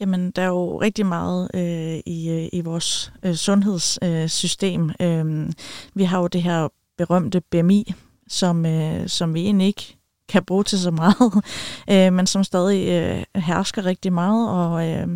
Jamen, 0.00 0.30
der 0.30 0.42
er 0.42 0.46
jo 0.46 0.80
rigtig 0.80 1.06
meget 1.06 1.50
øh, 1.54 2.00
i, 2.06 2.30
øh, 2.30 2.48
i 2.52 2.60
vores 2.60 3.12
øh, 3.22 3.34
sundhedssystem. 3.34 4.90
Øh, 5.00 5.52
vi 5.94 6.04
har 6.04 6.20
jo 6.20 6.26
det 6.26 6.42
her 6.42 6.68
berømte 7.06 7.40
BMI, 7.40 7.94
som, 8.28 8.66
øh, 8.66 9.08
som 9.08 9.34
vi 9.34 9.40
egentlig 9.40 9.66
ikke 9.66 9.96
kan 10.28 10.44
bruge 10.44 10.64
til 10.64 10.78
så 10.78 10.90
meget, 10.90 11.16
øh, 11.92 12.12
men 12.12 12.26
som 12.26 12.44
stadig 12.44 12.88
øh, 12.88 13.42
hersker 13.42 13.86
rigtig 13.86 14.12
meget, 14.12 14.50
og, 14.50 14.88
øh, 14.88 15.08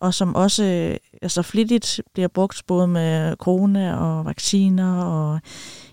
og 0.00 0.14
som 0.14 0.34
også 0.34 0.64
øh, 0.64 0.96
altså 1.22 1.42
flittigt 1.42 2.00
bliver 2.14 2.28
brugt 2.28 2.62
både 2.66 2.86
med 2.86 3.36
corona 3.36 3.96
og 3.96 4.24
vacciner 4.24 5.02
og 5.02 5.40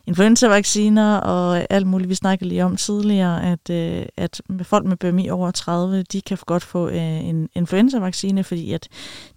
influenza-vacciner 0.07 1.17
og 1.17 1.67
alt 1.69 1.87
muligt, 1.87 2.09
vi 2.09 2.15
snakkede 2.15 2.49
lige 2.49 2.65
om 2.65 2.75
tidligere, 2.75 3.51
at, 3.51 3.69
øh, 3.69 4.05
at 4.17 4.41
folk 4.63 4.85
med 4.85 4.97
BMI 4.97 5.29
over 5.29 5.51
30, 5.51 6.03
de 6.03 6.21
kan 6.21 6.37
godt 6.45 6.63
få 6.63 6.89
øh, 6.89 7.25
en 7.25 7.49
influenza-vaccine, 7.55 8.43
fordi 8.43 8.73
at 8.73 8.87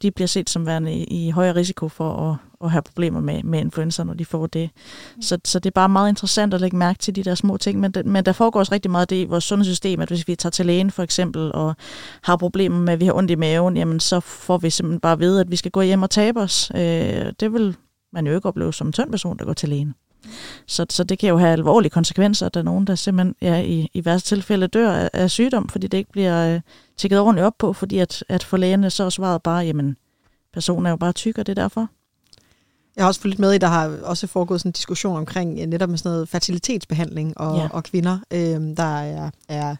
de 0.02 0.10
bliver 0.10 0.28
set 0.28 0.50
som 0.50 0.66
værende 0.66 0.92
i, 0.92 1.26
i 1.26 1.30
højere 1.30 1.54
risiko 1.54 1.88
for 1.88 2.30
at, 2.30 2.36
at 2.64 2.70
have 2.70 2.82
problemer 2.82 3.20
med, 3.20 3.42
med 3.42 3.60
influenza, 3.60 4.04
når 4.04 4.14
de 4.14 4.24
får 4.24 4.46
det. 4.46 4.70
Så, 5.20 5.38
så 5.44 5.58
det 5.58 5.66
er 5.66 5.74
bare 5.74 5.88
meget 5.88 6.08
interessant 6.08 6.54
at 6.54 6.60
lægge 6.60 6.76
mærke 6.76 6.98
til 6.98 7.16
de 7.16 7.22
der 7.22 7.34
små 7.34 7.56
ting, 7.56 7.80
men, 7.80 7.92
men 8.04 8.24
der 8.24 8.32
foregår 8.32 8.60
også 8.60 8.72
rigtig 8.72 8.90
meget 8.90 9.10
det 9.10 9.16
i 9.16 9.24
vores 9.24 9.44
sundhedssystem, 9.44 10.00
at 10.00 10.08
hvis 10.08 10.28
vi 10.28 10.34
tager 10.34 10.50
til 10.50 10.66
lægen 10.66 10.90
for 10.90 11.02
eksempel, 11.02 11.52
og 11.52 11.74
har 12.22 12.36
problemer 12.36 12.78
med, 12.78 12.92
at 12.92 13.00
vi 13.00 13.04
har 13.04 13.12
ondt 13.12 13.30
i 13.30 13.34
maven, 13.34 13.76
jamen 13.76 14.00
så 14.00 14.20
får 14.20 14.58
vi 14.58 14.70
simpelthen 14.70 15.00
bare 15.00 15.12
at 15.12 15.20
vide, 15.20 15.40
at 15.40 15.50
vi 15.50 15.56
skal 15.56 15.70
gå 15.70 15.82
hjem 15.82 16.02
og 16.02 16.10
tabe 16.10 16.40
os. 16.40 16.72
Øh, 16.74 17.32
det 17.40 17.52
vil 17.52 17.76
man 18.12 18.26
jo 18.26 18.34
ikke 18.34 18.48
opleve 18.48 18.72
som 18.72 18.86
en 18.86 18.92
tynd 18.92 19.10
person, 19.10 19.38
der 19.38 19.44
går 19.44 19.52
til 19.52 19.68
lægen. 19.68 19.94
Så, 20.66 20.86
så 20.90 21.04
det 21.04 21.18
kan 21.18 21.28
jo 21.28 21.38
have 21.38 21.52
alvorlige 21.52 21.90
konsekvenser, 21.90 22.46
at 22.46 22.54
der 22.54 22.60
er 22.60 22.64
nogen, 22.64 22.86
der 22.86 22.94
simpelthen 22.94 23.34
ja, 23.42 23.60
i, 23.60 23.90
i 23.94 24.04
værste 24.04 24.28
tilfælde 24.28 24.66
dør 24.66 24.92
af, 24.92 25.10
af 25.12 25.30
sygdom, 25.30 25.68
fordi 25.68 25.86
det 25.86 25.98
ikke 25.98 26.12
bliver 26.12 26.54
øh, 26.54 26.60
tækket 26.96 27.20
ordentligt 27.20 27.46
op 27.46 27.58
på, 27.58 27.72
fordi 27.72 27.98
at, 27.98 28.24
at 28.28 28.44
for 28.44 28.56
lægerne 28.56 28.90
så 28.90 29.04
er 29.04 29.10
svaret 29.10 29.42
bare, 29.42 29.64
jamen, 29.64 29.96
personen 30.52 30.86
er 30.86 30.90
jo 30.90 30.96
bare 30.96 31.12
tyk, 31.12 31.38
og 31.38 31.46
det 31.46 31.58
er 31.58 31.62
derfor. 31.62 31.88
Jeg 32.98 33.04
har 33.04 33.08
også 33.08 33.20
fulgt 33.20 33.38
med 33.38 33.52
i, 33.52 33.58
der 33.58 33.66
har 33.66 33.96
også 34.02 34.26
foregået 34.26 34.60
sådan 34.60 34.68
en 34.68 34.72
diskussion 34.72 35.16
omkring 35.16 35.66
netop 35.66 35.88
med 35.88 35.98
sådan 35.98 36.12
noget 36.12 36.28
fertilitetsbehandling 36.28 37.40
og, 37.40 37.58
ja. 37.58 37.68
og 37.70 37.84
kvinder, 37.84 38.18
øh, 38.30 38.76
der 38.76 38.98
er, 38.98 39.30
er, 39.48 39.76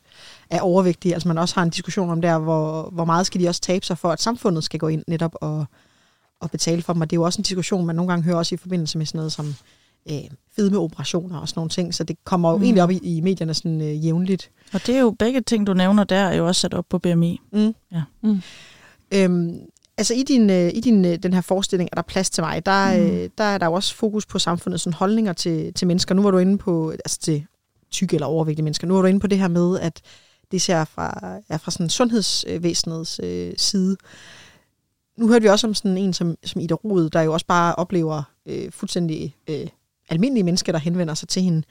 er 0.50 0.60
overvægtige. 0.60 1.14
Altså 1.14 1.28
man 1.28 1.38
også 1.38 1.54
har 1.54 1.62
en 1.62 1.70
diskussion 1.70 2.10
om 2.10 2.20
der, 2.20 2.38
hvor, 2.38 2.90
hvor 2.92 3.04
meget 3.04 3.26
skal 3.26 3.40
de 3.40 3.48
også 3.48 3.60
tabe 3.60 3.86
sig 3.86 3.98
for, 3.98 4.10
at 4.10 4.22
samfundet 4.22 4.64
skal 4.64 4.80
gå 4.80 4.88
ind 4.88 5.04
netop 5.06 5.34
og, 5.40 5.66
og 6.40 6.50
betale 6.50 6.82
for 6.82 6.92
dem. 6.92 7.02
Og 7.02 7.10
det 7.10 7.16
er 7.16 7.20
jo 7.20 7.24
også 7.24 7.40
en 7.40 7.44
diskussion, 7.44 7.86
man 7.86 7.96
nogle 7.96 8.08
gange 8.08 8.24
hører 8.24 8.36
også 8.36 8.54
i 8.54 8.58
forbindelse 8.58 8.98
med 8.98 9.06
sådan 9.06 9.18
noget 9.18 9.32
som 9.32 9.54
øh, 10.10 10.30
fedmeoperationer 10.56 11.38
og 11.38 11.48
sådan 11.48 11.58
nogle 11.58 11.70
ting, 11.70 11.94
så 11.94 12.04
det 12.04 12.16
kommer 12.24 12.50
jo 12.50 12.56
mm. 12.56 12.62
egentlig 12.62 12.82
op 12.82 12.90
i, 12.90 12.98
i 13.02 13.20
medierne 13.20 13.54
sådan 13.54 13.80
øh, 13.80 14.04
jævnligt. 14.04 14.50
Og 14.72 14.86
det 14.86 14.96
er 14.96 15.00
jo 15.00 15.10
begge 15.10 15.40
ting, 15.40 15.66
du 15.66 15.74
nævner 15.74 16.04
der, 16.04 16.16
er 16.16 16.36
jo 16.36 16.46
også 16.46 16.60
sat 16.60 16.74
op 16.74 16.84
på 16.88 16.98
BMI. 16.98 17.40
Mm. 17.52 17.74
Ja. 17.92 18.02
Mm. 18.22 18.42
Øhm, 19.14 19.60
altså 19.98 20.14
i 20.14 20.22
din, 20.22 20.50
øh, 20.50 20.70
i 20.74 20.80
din 20.80 21.04
øh, 21.04 21.18
den 21.22 21.32
her 21.32 21.40
forestilling, 21.40 21.88
er 21.92 21.94
der 21.94 22.02
plads 22.02 22.30
til 22.30 22.42
mig, 22.42 22.66
der, 22.66 22.96
mm. 22.96 23.06
øh, 23.06 23.30
der 23.38 23.44
er 23.44 23.58
der 23.58 23.66
jo 23.66 23.72
også 23.72 23.94
fokus 23.94 24.26
på 24.26 24.38
samfundets 24.38 24.82
sådan, 24.82 24.94
holdninger 24.94 25.32
til, 25.32 25.74
til 25.74 25.86
mennesker. 25.86 26.14
Nu 26.14 26.22
var 26.22 26.30
du 26.30 26.38
inde 26.38 26.58
på, 26.58 26.90
altså 26.90 27.18
til 27.18 27.46
tykke 27.90 28.14
eller 28.14 28.26
overvægtige 28.26 28.64
mennesker, 28.64 28.86
nu 28.86 28.94
var 28.94 29.00
du 29.00 29.08
inde 29.08 29.20
på 29.20 29.26
det 29.26 29.38
her 29.38 29.48
med, 29.48 29.80
at 29.80 30.02
det 30.50 30.62
ser 30.62 30.84
fra, 30.84 31.38
er 31.48 31.58
fra 31.58 31.70
sådan 31.70 31.90
sundhedsvæsenets 31.90 33.20
øh, 33.22 33.52
side. 33.56 33.96
nu 35.16 35.28
hørte 35.28 35.42
vi 35.42 35.48
også 35.48 35.66
om 35.66 35.74
sådan 35.74 35.98
en 35.98 36.12
som, 36.12 36.34
som 36.44 36.60
Ida 36.60 36.74
Rud, 36.74 37.10
der 37.10 37.20
jo 37.20 37.32
også 37.32 37.46
bare 37.46 37.74
oplever 37.74 38.22
øh, 38.46 38.72
fuldstændig 38.72 39.36
øh, 39.50 39.66
almindelige 40.08 40.44
mennesker, 40.44 40.72
der 40.72 40.78
henvender 40.78 41.14
sig 41.14 41.28
til 41.28 41.42
hende. 41.42 41.62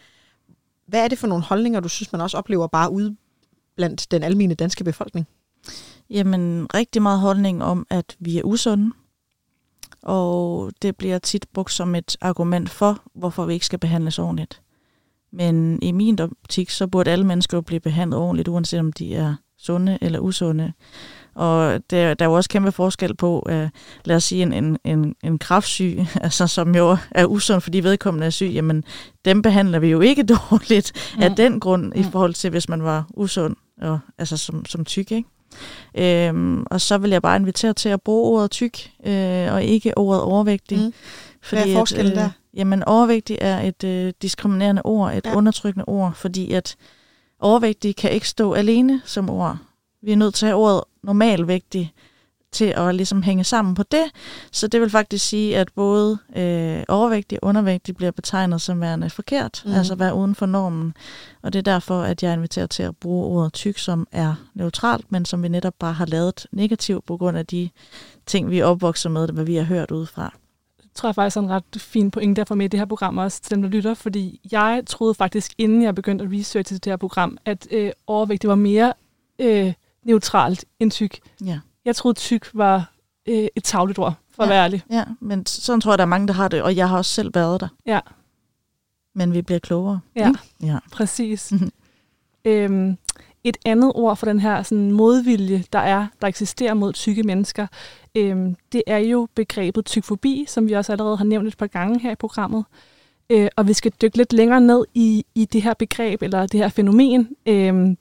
Hvad 0.88 1.03
er 1.03 1.08
det 1.08 1.17
for 1.17 1.27
nogle 1.27 1.44
holdninger, 1.44 1.79
du 1.79 1.89
synes, 1.89 2.12
man 2.12 2.22
også 2.22 2.38
oplever 2.38 2.67
bare 2.67 2.91
ude 2.91 3.15
blandt 3.75 4.12
den 4.12 4.24
almindelige 4.24 4.56
danske 4.56 4.84
befolkning? 4.84 5.27
Jamen, 6.10 6.67
rigtig 6.74 7.01
meget 7.01 7.20
holdning 7.20 7.63
om, 7.63 7.88
at 7.89 8.15
vi 8.20 8.38
er 8.38 8.44
usunde. 8.44 8.91
Og 10.01 10.72
det 10.82 10.98
bliver 10.98 11.20
tit 11.20 11.46
brugt 11.53 11.72
som 11.72 11.96
et 11.96 12.17
argument 12.22 12.70
for, 12.70 13.01
hvorfor 13.13 13.46
vi 13.46 13.53
ikke 13.53 13.65
skal 13.65 13.79
behandles 13.79 14.20
ordentligt. 14.20 14.62
Men 15.32 15.82
i 15.82 15.91
min 15.91 16.20
optik, 16.20 16.70
så 16.70 16.88
burde 16.88 17.12
alle 17.12 17.25
mennesker 17.25 17.62
blive 17.62 17.79
behandlet 17.79 18.20
ordentligt, 18.20 18.48
uanset 18.48 18.79
om 18.79 18.94
de 18.94 19.15
er 19.15 19.36
sunde 19.58 19.98
eller 20.01 20.20
usunde. 20.20 20.74
Og 21.38 21.82
der, 21.89 22.13
der 22.13 22.25
er 22.25 22.29
jo 22.29 22.36
også 22.36 22.50
kæmpe 22.50 22.72
forskel 22.72 23.15
på, 23.15 23.48
uh, 23.50 23.70
lad 24.06 24.15
os 24.15 24.24
sige, 24.24 24.41
en, 24.41 24.53
en, 24.53 24.77
en, 24.84 25.15
en 25.24 25.39
kraftsyg, 25.39 26.06
altså, 26.22 26.48
som 26.48 26.75
jo 26.75 26.98
er 27.12 27.25
usund, 27.25 27.62
fordi 27.62 27.79
vedkommende 27.79 28.25
er 28.25 28.29
syg, 28.29 28.51
jamen 28.53 28.84
dem 29.25 29.41
behandler 29.41 29.79
vi 29.79 29.88
jo 29.88 30.01
ikke 30.01 30.24
dårligt 30.50 31.13
mm. 31.15 31.24
af 31.24 31.36
den 31.36 31.60
grund, 31.60 31.86
mm. 31.86 32.00
i 32.00 32.03
forhold 32.03 32.34
til, 32.34 32.50
hvis 32.50 32.70
man 32.70 32.84
var 32.84 33.06
usund, 33.13 33.56
og, 33.82 34.00
altså 34.17 34.38
som, 34.38 34.65
som 34.65 34.86
tyk, 34.86 35.12
ikke? 35.12 35.29
Øhm, 35.98 36.65
og 36.72 36.82
så 36.82 36.98
vil 36.98 37.12
jeg 37.12 37.22
bare 37.22 37.36
invitere 37.36 37.74
til 37.74 37.89
at 37.89 38.01
bruge 38.01 38.38
ordet 38.38 38.51
tyk, 38.51 38.91
øh, 39.06 39.53
og 39.53 39.63
ikke 39.63 39.98
ordet 39.98 40.22
overvægtig. 40.22 40.77
Mm. 40.77 40.94
Fordi 41.41 41.62
Hvad 41.62 41.72
er 41.72 41.75
forskellen 41.75 42.12
at, 42.12 42.17
øh, 42.17 42.24
der? 42.24 42.29
Jamen, 42.53 42.84
overvægtig 42.84 43.38
er 43.41 43.62
et 43.62 43.84
øh, 43.84 44.13
diskriminerende 44.22 44.82
ord, 44.86 45.13
et 45.13 45.25
ja. 45.25 45.36
undertrykkende 45.36 45.86
ord, 45.88 46.13
fordi 46.13 46.51
at 46.51 46.75
overvægtig 47.39 47.96
kan 47.96 48.12
ikke 48.12 48.27
stå 48.27 48.53
alene 48.53 49.01
som 49.06 49.29
ord. 49.29 49.58
Vi 50.03 50.12
er 50.12 50.15
nødt 50.15 50.34
til 50.34 50.46
at 50.46 50.50
have 50.50 50.62
ordet 50.62 50.82
normalvægtig 51.07 51.93
til 52.51 52.73
at 52.77 52.95
ligesom 52.95 53.23
hænge 53.23 53.43
sammen 53.43 53.75
på 53.75 53.83
det. 53.83 54.03
Så 54.51 54.67
det 54.67 54.81
vil 54.81 54.89
faktisk 54.89 55.27
sige, 55.27 55.57
at 55.57 55.67
både 55.75 56.17
øh, 56.35 56.83
overvægtig 56.87 57.43
og 57.43 57.49
undervægtig 57.49 57.95
bliver 57.95 58.11
betegnet 58.11 58.61
som 58.61 58.81
værende 58.81 59.09
forkert, 59.09 59.63
mm. 59.65 59.73
altså 59.73 59.95
være 59.95 60.15
uden 60.15 60.35
for 60.35 60.45
normen. 60.45 60.93
Og 61.41 61.53
det 61.53 61.59
er 61.59 61.71
derfor, 61.71 62.01
at 62.01 62.23
jeg 62.23 62.33
inviterer 62.33 62.67
til 62.67 62.83
at 62.83 62.97
bruge 62.97 63.25
ordet 63.25 63.53
tyk, 63.53 63.77
som 63.77 64.07
er 64.11 64.35
neutralt, 64.53 65.11
men 65.11 65.25
som 65.25 65.43
vi 65.43 65.47
netop 65.47 65.73
bare 65.79 65.93
har 65.93 66.05
lavet 66.05 66.47
negativt 66.51 67.05
på 67.05 67.17
grund 67.17 67.37
af 67.37 67.45
de 67.45 67.69
ting, 68.25 68.49
vi 68.49 68.59
er 68.59 68.65
opvokset 68.65 69.11
med, 69.11 69.27
hvad 69.27 69.43
vi 69.43 69.55
har 69.55 69.63
hørt 69.63 69.91
udefra 69.91 70.33
tror 70.95 71.09
jeg 71.09 71.15
faktisk 71.15 71.37
er 71.37 71.41
en 71.41 71.49
ret 71.49 71.63
fin 71.77 72.11
point 72.11 72.37
derfor 72.37 72.55
med 72.55 72.65
i 72.65 72.67
det 72.67 72.79
her 72.79 72.85
program 72.85 73.17
også 73.17 73.41
til 73.41 73.55
dem, 73.55 73.61
der 73.61 73.69
lytter, 73.69 73.93
fordi 73.93 74.41
jeg 74.51 74.83
troede 74.87 75.13
faktisk, 75.13 75.53
inden 75.57 75.83
jeg 75.83 75.95
begyndte 75.95 76.25
at 76.25 76.31
researche 76.31 76.75
til 76.75 76.83
det 76.83 76.91
her 76.91 76.97
program, 76.97 77.37
at 77.45 77.67
øh, 77.71 77.91
overvægt 78.07 78.41
det 78.41 78.47
var 78.47 78.55
mere 78.55 78.93
øh, 79.39 79.73
neutralt 80.07 80.65
end 80.79 80.91
tyk. 80.91 81.19
Ja. 81.45 81.59
Jeg 81.85 81.95
troede, 81.95 82.17
tyk 82.17 82.49
var 82.53 82.91
øh, 83.27 83.47
et 83.55 83.63
tavligt 83.63 83.99
ord, 83.99 84.13
for 84.31 84.43
ja. 84.43 84.47
at 84.47 84.49
være 84.49 84.63
ærlig. 84.63 84.83
Ja, 84.91 85.03
men 85.19 85.45
sådan 85.45 85.81
tror 85.81 85.91
jeg, 85.91 85.97
der 85.97 86.03
er 86.03 86.09
mange, 86.09 86.27
der 86.27 86.33
har 86.33 86.47
det, 86.47 86.61
og 86.61 86.75
jeg 86.75 86.89
har 86.89 86.97
også 86.97 87.11
selv 87.11 87.35
været 87.35 87.61
der. 87.61 87.67
Ja. 87.85 87.99
Men 89.15 89.33
vi 89.33 89.41
bliver 89.41 89.59
klogere. 89.59 89.99
Ja, 90.15 90.31
ja. 90.63 90.77
præcis. 90.91 91.53
øhm, 92.45 92.97
et 93.43 93.57
andet 93.65 93.91
ord 93.95 94.17
for 94.17 94.25
den 94.25 94.39
her 94.39 94.63
sådan, 94.63 94.91
modvilje, 94.91 95.63
der 95.73 95.79
er, 95.79 96.07
der 96.21 96.27
eksisterer 96.27 96.73
mod 96.73 96.93
tykke 96.93 97.23
mennesker, 97.23 97.67
øhm, 98.15 98.55
det 98.71 98.83
er 98.87 98.97
jo 98.97 99.27
begrebet 99.35 99.85
tykfobi, 99.85 100.45
som 100.47 100.67
vi 100.67 100.73
også 100.73 100.91
allerede 100.91 101.17
har 101.17 101.25
nævnt 101.25 101.47
et 101.47 101.57
par 101.57 101.67
gange 101.67 101.99
her 101.99 102.11
i 102.11 102.15
programmet. 102.15 102.65
Øh, 103.29 103.47
og 103.55 103.67
vi 103.67 103.73
skal 103.73 103.91
dykke 104.01 104.17
lidt 104.17 104.33
længere 104.33 104.61
ned 104.61 104.85
i, 104.93 105.25
i 105.35 105.45
det 105.45 105.61
her 105.61 105.73
begreb, 105.73 106.21
eller 106.21 106.47
det 106.47 106.59
her 106.59 106.69
fænomen, 106.69 107.29
øhm, 107.45 107.97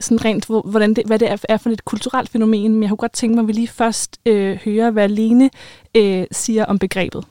sådan 0.00 0.24
rent, 0.24 0.46
hvordan 0.46 0.94
det, 0.94 1.06
hvad 1.06 1.18
det 1.18 1.30
er, 1.30 1.36
er 1.48 1.56
for 1.56 1.70
et 1.70 1.84
kulturelt 1.84 2.28
fænomen, 2.28 2.72
men 2.72 2.82
jeg 2.82 2.88
kunne 2.88 2.96
godt 2.96 3.12
tænke 3.12 3.34
mig, 3.34 3.42
at 3.42 3.48
vi 3.48 3.52
lige 3.52 3.68
først 3.68 4.20
øh, 4.26 4.56
hører, 4.64 4.90
hvad 4.90 5.08
Lene 5.08 5.50
øh, 5.96 6.26
siger 6.32 6.64
om 6.64 6.78
begrebet. 6.78 7.24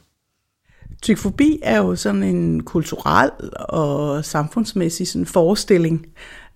Tykfobi 1.01 1.60
er 1.63 1.77
jo 1.77 1.95
sådan 1.95 2.24
en 2.24 2.63
kulturel 2.63 3.32
og 3.69 4.25
samfundsmæssig 4.25 5.08
sådan 5.08 5.25
forestilling, 5.25 6.08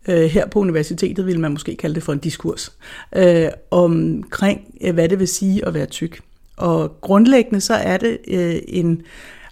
øh, 0.07 0.23
her 0.23 0.47
på 0.47 0.59
universitetet 0.59 1.25
vil 1.25 1.39
man 1.39 1.51
måske 1.51 1.75
kalde 1.75 1.95
det 1.95 2.03
for 2.03 2.13
en 2.13 2.19
diskurs, 2.19 2.71
øh, 3.15 3.47
omkring 3.71 4.61
øh, 4.81 4.93
hvad 4.93 5.09
det 5.09 5.19
vil 5.19 5.27
sige 5.27 5.65
at 5.65 5.73
være 5.73 5.85
tyk. 5.85 6.21
Og 6.57 7.01
grundlæggende 7.01 7.61
så 7.61 7.73
er 7.73 7.97
det 7.97 8.17
øh, 8.27 8.55
en 8.67 9.01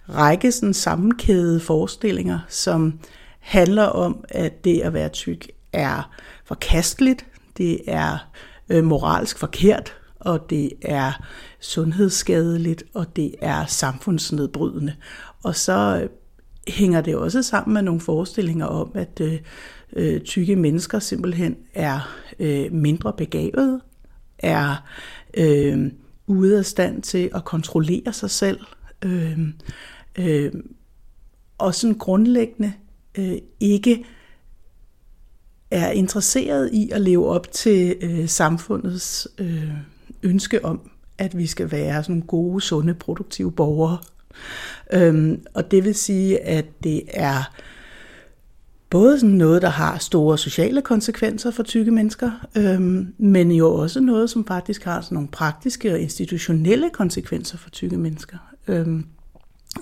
række 0.08 0.52
sådan 0.52 0.74
sammenkædede 0.74 1.60
forestillinger, 1.60 2.38
som 2.48 2.98
handler 3.40 3.84
om, 3.84 4.24
at 4.28 4.64
det 4.64 4.80
at 4.80 4.92
være 4.92 5.08
tyk 5.08 5.48
er 5.72 6.10
forkasteligt, 6.48 7.26
det 7.56 7.80
er 7.86 8.30
øh, 8.68 8.84
moralsk 8.84 9.38
forkert, 9.38 9.96
og 10.20 10.50
det 10.50 10.72
er 10.82 11.12
sundhedsskadeligt, 11.60 12.84
og 12.94 13.16
det 13.16 13.34
er 13.40 13.66
samfundsnedbrydende. 13.66 14.94
Og 15.44 15.56
så 15.56 16.00
øh, 16.02 16.08
hænger 16.68 17.00
det 17.00 17.16
også 17.16 17.42
sammen 17.42 17.74
med 17.74 17.82
nogle 17.82 18.00
forestillinger 18.00 18.66
om, 18.66 18.90
at 18.94 19.20
øh, 19.20 19.38
øh 19.92 20.20
tykke 20.20 20.56
mennesker 20.56 20.98
simpelthen 20.98 21.56
er 21.74 22.18
øh, 22.38 22.72
mindre 22.72 23.12
begavede, 23.12 23.80
er 24.38 24.88
øh, 25.36 25.90
ude 26.26 26.58
af 26.58 26.64
stand 26.64 27.02
til 27.02 27.30
at 27.34 27.44
kontrollere 27.44 28.12
sig 28.12 28.30
selv, 28.30 28.60
øh, 29.04 29.38
øh, 30.18 30.52
og 31.58 31.74
sådan 31.74 31.98
grundlæggende 31.98 32.72
øh, 33.18 33.36
ikke 33.60 34.04
er 35.70 35.90
interesseret 35.90 36.70
i 36.72 36.90
at 36.90 37.00
leve 37.00 37.28
op 37.28 37.52
til 37.52 37.96
øh, 38.00 38.28
samfundets 38.28 39.28
øh, 39.38 39.70
ønske 40.22 40.64
om, 40.64 40.90
at 41.18 41.38
vi 41.38 41.46
skal 41.46 41.72
være 41.72 42.04
sådan 42.04 42.20
gode, 42.20 42.60
sunde, 42.60 42.94
produktive 42.94 43.52
borgere. 43.52 43.98
Øhm, 44.92 45.40
og 45.54 45.70
det 45.70 45.84
vil 45.84 45.94
sige, 45.94 46.40
at 46.40 46.64
det 46.84 47.02
er 47.08 47.52
både 48.90 49.20
sådan 49.20 49.34
noget, 49.34 49.62
der 49.62 49.68
har 49.68 49.98
store 49.98 50.38
sociale 50.38 50.82
konsekvenser 50.82 51.50
for 51.50 51.62
tykke 51.62 51.90
mennesker, 51.90 52.30
øhm, 52.56 53.14
men 53.18 53.52
jo 53.52 53.74
også 53.74 54.00
noget, 54.00 54.30
som 54.30 54.46
faktisk 54.46 54.84
har 54.84 55.00
sådan 55.00 55.14
nogle 55.14 55.28
praktiske 55.28 55.92
og 55.92 56.00
institutionelle 56.00 56.90
konsekvenser 56.92 57.58
for 57.58 57.70
tykke 57.70 57.96
mennesker. 57.96 58.36
Øhm, 58.68 59.06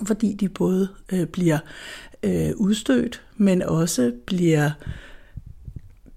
fordi 0.05 0.33
de 0.33 0.49
både 0.49 0.87
øh, 1.11 1.25
bliver 1.25 1.59
øh, 2.23 2.51
udstødt, 2.55 3.21
men 3.37 3.61
også 3.61 4.11
bliver 4.25 4.71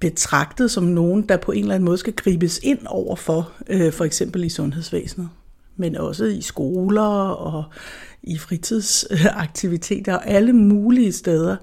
betragtet 0.00 0.70
som 0.70 0.84
nogen, 0.84 1.22
der 1.22 1.36
på 1.36 1.52
en 1.52 1.62
eller 1.62 1.74
anden 1.74 1.84
måde 1.84 1.98
skal 1.98 2.12
gribes 2.12 2.60
ind 2.62 2.78
over 2.86 3.16
for, 3.16 3.52
øh, 3.68 3.92
for 3.92 4.04
eksempel 4.04 4.44
i 4.44 4.48
sundhedsvæsenet, 4.48 5.28
men 5.76 5.96
også 5.96 6.24
i 6.24 6.40
skoler 6.40 7.28
og 7.28 7.64
i 8.22 8.38
fritidsaktiviteter 8.38 10.14
og 10.14 10.26
alle 10.26 10.52
mulige 10.52 11.12
steder, 11.12 11.56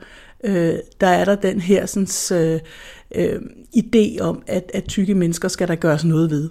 øh, 0.43 0.79
der 1.01 1.07
er 1.07 1.25
der 1.25 1.35
den 1.35 1.61
her 1.61 1.85
sådan, 1.85 2.37
øh, 2.37 2.59
øh, 3.15 3.41
idé 3.77 4.19
om, 4.21 4.43
at, 4.47 4.71
at 4.73 4.85
tykke 4.87 5.15
mennesker 5.15 5.47
skal 5.47 5.67
der 5.67 5.75
gøres 5.75 6.05
noget 6.05 6.29
ved. 6.29 6.49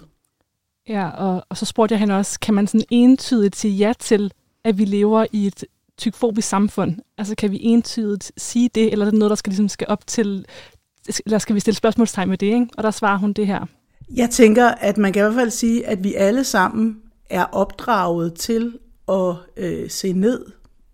Ja, 0.89 1.09
og, 1.09 1.45
og 1.49 1.57
så 1.57 1.65
spurgte 1.65 1.93
jeg 1.93 1.99
hende 1.99 2.17
også, 2.17 2.39
kan 2.39 2.53
man 2.53 2.67
sådan 2.67 2.85
entydigt 2.89 3.55
sige 3.55 3.73
ja 3.73 3.93
til, 3.99 4.31
at 4.63 4.77
vi 4.77 4.85
lever 4.85 5.25
i 5.31 5.47
et 5.47 5.63
tykfobisk 5.97 6.47
samfund? 6.47 6.95
Altså 7.17 7.35
kan 7.35 7.51
vi 7.51 7.59
entydigt 7.61 8.31
sige 8.37 8.69
det, 8.75 8.91
eller 8.91 9.05
er 9.05 9.09
det 9.09 9.19
noget, 9.19 9.29
der 9.29 9.35
skal, 9.35 9.51
ligesom 9.51 9.69
skal 9.69 9.87
op 9.89 10.07
til, 10.07 10.45
eller 11.25 11.37
skal 11.37 11.55
vi 11.55 11.59
stille 11.59 11.77
spørgsmålstegn 11.77 12.29
med 12.29 12.37
det? 12.37 12.47
Ikke? 12.47 12.67
Og 12.77 12.83
der 12.83 12.91
svarer 12.91 13.17
hun 13.17 13.33
det 13.33 13.47
her. 13.47 13.65
Jeg 14.15 14.29
tænker, 14.29 14.67
at 14.67 14.97
man 14.97 15.13
kan 15.13 15.21
i 15.21 15.23
hvert 15.23 15.33
fald 15.33 15.49
sige, 15.49 15.87
at 15.87 16.03
vi 16.03 16.13
alle 16.13 16.43
sammen 16.43 16.97
er 17.29 17.43
opdraget 17.43 18.33
til 18.33 18.77
at 19.09 19.35
øh, 19.57 19.89
se 19.89 20.13
ned 20.13 20.45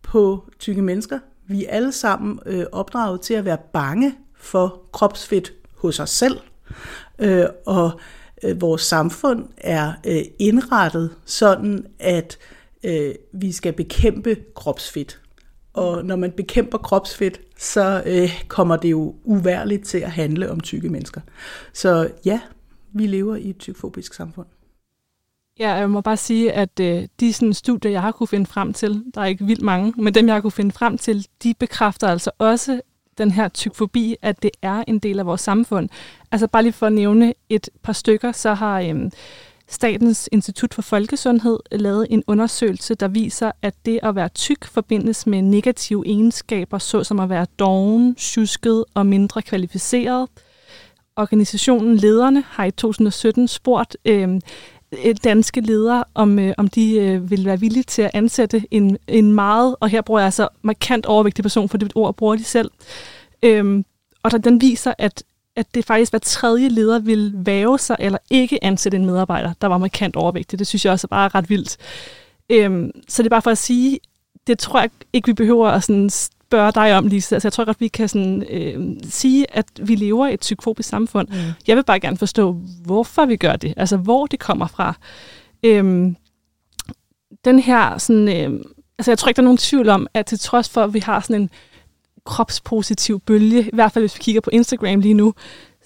på 0.04 0.50
tykke 0.60 0.82
mennesker. 0.82 1.20
Vi 1.48 1.66
er 1.66 1.70
alle 1.70 1.92
sammen 1.92 2.40
øh, 2.46 2.66
opdraget 2.72 3.22
til 3.22 3.34
at 3.34 3.46
være 3.46 3.58
bange 3.74 4.16
for 4.38 4.82
kropsfedt 4.92 5.54
hos 5.78 6.00
os 6.00 6.10
selv. 6.10 6.40
Øh, 7.20 7.46
og 7.66 8.00
øh, 8.44 8.62
vores 8.62 8.82
samfund 8.82 9.46
er 9.58 9.94
øh, 10.08 10.22
indrettet 10.40 11.16
sådan, 11.26 11.86
at 12.00 12.38
øh, 12.84 13.16
vi 13.34 13.52
skal 13.52 13.74
bekæmpe 13.74 14.38
kropsfedt. 14.56 15.20
Og 15.74 16.06
når 16.06 16.16
man 16.16 16.32
bekæmper 16.32 16.78
kropsfedt, 16.78 17.42
så 17.58 18.04
øh, 18.06 18.44
kommer 18.48 18.76
det 18.76 18.92
jo 18.92 19.16
uværligt 19.24 19.86
til 19.86 19.98
at 19.98 20.12
handle 20.12 20.52
om 20.52 20.60
tykke 20.60 20.90
mennesker. 20.90 21.22
Så 21.74 22.10
ja, 22.26 22.40
vi 22.94 23.08
lever 23.08 23.36
i 23.36 23.50
et 23.50 23.58
tykfobisk 23.58 24.14
samfund. 24.14 24.48
Ja, 25.60 25.72
jeg 25.72 25.90
må 25.90 26.02
bare 26.02 26.18
sige, 26.18 26.52
at 26.52 26.80
øh, 26.80 27.08
de 27.20 27.34
sådan, 27.34 27.54
studier, 27.54 27.92
jeg 27.92 28.02
har 28.02 28.12
kunne 28.12 28.28
finde 28.28 28.46
frem 28.46 28.74
til, 28.74 29.04
der 29.16 29.22
er 29.22 29.26
ikke 29.26 29.46
vildt 29.46 29.62
mange, 29.62 29.94
men 29.98 30.14
dem, 30.14 30.26
jeg 30.28 30.36
har 30.36 30.42
kunne 30.42 30.52
finde 30.52 30.72
frem 30.72 30.98
til, 30.98 31.28
de 31.44 31.54
bekræfter 31.60 32.08
altså 32.08 32.32
også 32.38 32.82
den 33.18 33.32
her 33.32 33.48
tykfobi, 33.48 34.16
at 34.22 34.44
det 34.44 34.52
er 34.62 34.84
en 34.88 35.00
del 35.00 35.20
af 35.20 35.26
vores 35.26 35.42
samfund. 35.42 35.90
Altså 36.32 36.48
bare 36.48 36.64
lige 36.64 36.74
for 36.74 36.88
at 36.88 36.94
nævne 36.94 37.34
et 37.50 37.70
par 37.84 37.94
stykker, 37.94 38.32
så 38.32 38.54
har 38.54 38.82
øh, 38.82 39.12
Statens 39.74 40.30
Institut 40.32 40.74
for 40.74 40.82
Folkesundhed 40.82 41.60
lavet 41.72 42.08
en 42.10 42.24
undersøgelse, 42.28 42.96
der 42.96 43.08
viser, 43.08 43.52
at 43.62 43.74
det 43.86 44.00
at 44.04 44.16
være 44.16 44.30
tyk 44.30 44.66
forbindes 44.66 45.28
med 45.28 45.42
negative 45.42 46.04
egenskaber, 46.08 46.78
såsom 46.78 47.20
at 47.20 47.30
være 47.30 47.46
doven, 47.60 48.16
tjusket 48.16 48.86
og 48.94 49.06
mindre 49.06 49.42
kvalificeret. 49.42 50.30
Organisationen 51.16 51.96
Lederne 51.96 52.44
har 52.48 52.66
i 52.66 52.72
2017 52.72 53.48
spurgt 53.48 53.98
øh, 54.06 54.42
øh, 55.06 55.16
danske 55.24 55.62
ledere, 55.62 56.04
om, 56.14 56.40
øh, 56.40 56.54
om 56.58 56.68
de 56.68 56.96
øh, 56.96 57.30
vil 57.30 57.46
være 57.46 57.60
villige 57.60 57.84
til 57.84 58.02
at 58.02 58.12
ansætte 58.14 58.64
en, 58.72 58.98
en 59.08 59.32
meget, 59.32 59.76
og 59.80 59.90
her 59.90 60.02
bruger 60.02 60.20
jeg 60.20 60.26
altså 60.26 60.48
markant 60.62 61.06
overvægtig 61.06 61.44
person, 61.44 61.70
for 61.70 61.78
det 61.78 61.92
ord 61.96 62.16
bruger 62.16 62.36
de 62.36 62.44
selv. 62.44 62.72
Øh, 63.44 63.84
og 64.24 64.32
der, 64.32 64.38
den 64.38 64.62
viser, 64.62 64.94
at, 64.98 65.24
at 65.56 65.76
det 65.76 65.86
faktisk 65.86 66.12
hver 66.12 66.20
tredje 66.20 66.70
leder 66.70 67.00
vil 67.00 67.32
væve 67.36 67.80
sig 67.80 67.96
eller 68.00 68.20
ikke 68.30 68.64
ansætte 68.64 68.98
en 68.98 69.06
medarbejder, 69.06 69.54
der 69.62 69.68
var 69.68 69.78
markant 69.78 70.16
overvægtig. 70.16 70.60
Det 70.60 70.68
synes 70.68 70.86
jeg 70.86 70.94
også 70.94 71.08
er 71.08 71.16
bare 71.16 71.30
ret 71.36 71.50
vildt. 71.50 71.78
Øhm, 72.50 72.92
så 73.08 73.24
det 73.24 73.28
er 73.28 73.30
bare 73.30 73.42
for 73.42 73.52
at 73.52 73.58
sige, 73.58 74.00
det 74.48 74.60
tror 74.60 74.80
jeg 74.80 74.90
ikke, 75.14 75.26
vi 75.26 75.34
behøver 75.34 75.68
at 75.68 75.84
sådan 75.84 76.10
spørge 76.10 76.72
dig 76.72 76.98
om, 76.98 77.08
Lisa. 77.08 77.36
Altså, 77.36 77.48
jeg 77.48 77.54
tror 77.54 77.66
godt, 77.66 77.82
vi 77.82 77.88
kan 77.88 78.10
sådan, 78.10 78.44
øh, 78.50 78.98
sige, 79.04 79.46
at 79.56 79.66
vi 79.82 79.96
lever 79.96 80.28
i 80.28 80.34
et 80.34 80.40
psykofobisk 80.40 80.90
samfund. 80.90 81.28
Mm. 81.28 81.36
Jeg 81.68 81.76
vil 81.76 81.84
bare 81.84 82.00
gerne 82.00 82.18
forstå, 82.18 82.52
hvorfor 82.86 83.26
vi 83.26 83.36
gør 83.36 83.56
det. 83.56 83.74
Altså, 83.78 83.98
hvor 83.98 84.26
det 84.26 84.40
kommer 84.40 84.68
fra. 84.68 84.94
Øhm, 85.64 86.16
den 87.46 87.60
her, 87.60 87.98
sådan, 87.98 88.28
øh, 88.28 88.60
altså, 88.98 89.12
jeg 89.12 89.18
tror 89.18 89.30
ikke, 89.30 89.38
der 89.38 89.42
er 89.42 89.52
nogen 89.52 89.58
tvivl 89.58 89.90
om, 89.90 90.08
at 90.14 90.26
til 90.26 90.40
trods 90.40 90.70
for, 90.70 90.84
at 90.84 90.94
vi 90.94 91.00
har 91.00 91.20
sådan 91.20 91.42
en 91.42 91.50
kropspositiv 92.26 93.20
bølge, 93.20 93.64
i 93.64 93.70
hvert 93.74 93.92
fald 93.92 94.04
hvis 94.04 94.16
vi 94.16 94.24
kigger 94.24 94.42
på 94.42 94.50
Instagram 94.50 95.00
lige 95.00 95.14
nu, 95.14 95.34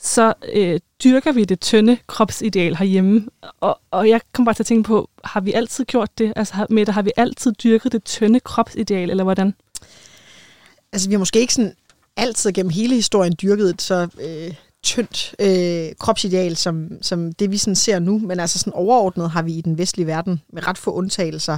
så 0.02 0.34
øh, 0.54 0.80
dyrker 1.04 1.32
vi 1.32 1.46
det 1.46 1.60
tynde 1.60 1.98
kropsideal 2.08 2.76
herhjemme. 2.76 3.28
Og, 3.60 3.80
og 3.92 4.10
jeg 4.10 4.22
kom 4.34 4.46
bare 4.46 4.56
til 4.56 4.64
at 4.64 4.68
tænke 4.68 4.88
på, 4.88 5.10
har 5.24 5.42
vi 5.42 5.54
altid 5.54 5.86
gjort 5.86 6.18
det? 6.18 6.34
Altså, 6.36 6.66
Mette, 6.70 6.92
har 6.92 7.02
vi 7.02 7.12
altid 7.18 7.52
dyrket 7.52 7.92
det 7.92 8.04
tynde 8.04 8.40
kropsideal, 8.40 9.10
eller 9.10 9.24
hvordan? 9.24 9.54
Altså, 10.94 11.10
vi 11.10 11.14
har 11.14 11.20
måske 11.20 11.40
ikke 11.40 11.54
sådan 11.54 11.74
altid 12.18 12.52
gennem 12.52 12.70
hele 12.70 12.96
historien 12.96 13.36
dyrket 13.42 13.70
et 13.70 13.82
så 13.82 14.08
øh, 14.22 14.54
tyndt 14.84 15.36
øh, 15.40 15.96
kropsideal, 16.00 16.56
som, 16.56 16.90
som 17.02 17.32
det 17.32 17.52
vi 17.52 17.58
sådan 17.58 17.76
ser 17.76 18.00
nu, 18.00 18.20
men 18.20 18.40
altså 18.40 18.60
sådan 18.60 18.74
overordnet 18.74 19.30
har 19.30 19.42
vi 19.42 19.54
i 19.54 19.62
den 19.62 19.78
vestlige 19.78 20.08
verden, 20.08 20.42
med 20.54 20.68
ret 20.68 20.78
få 20.78 20.92
undtagelser, 20.92 21.58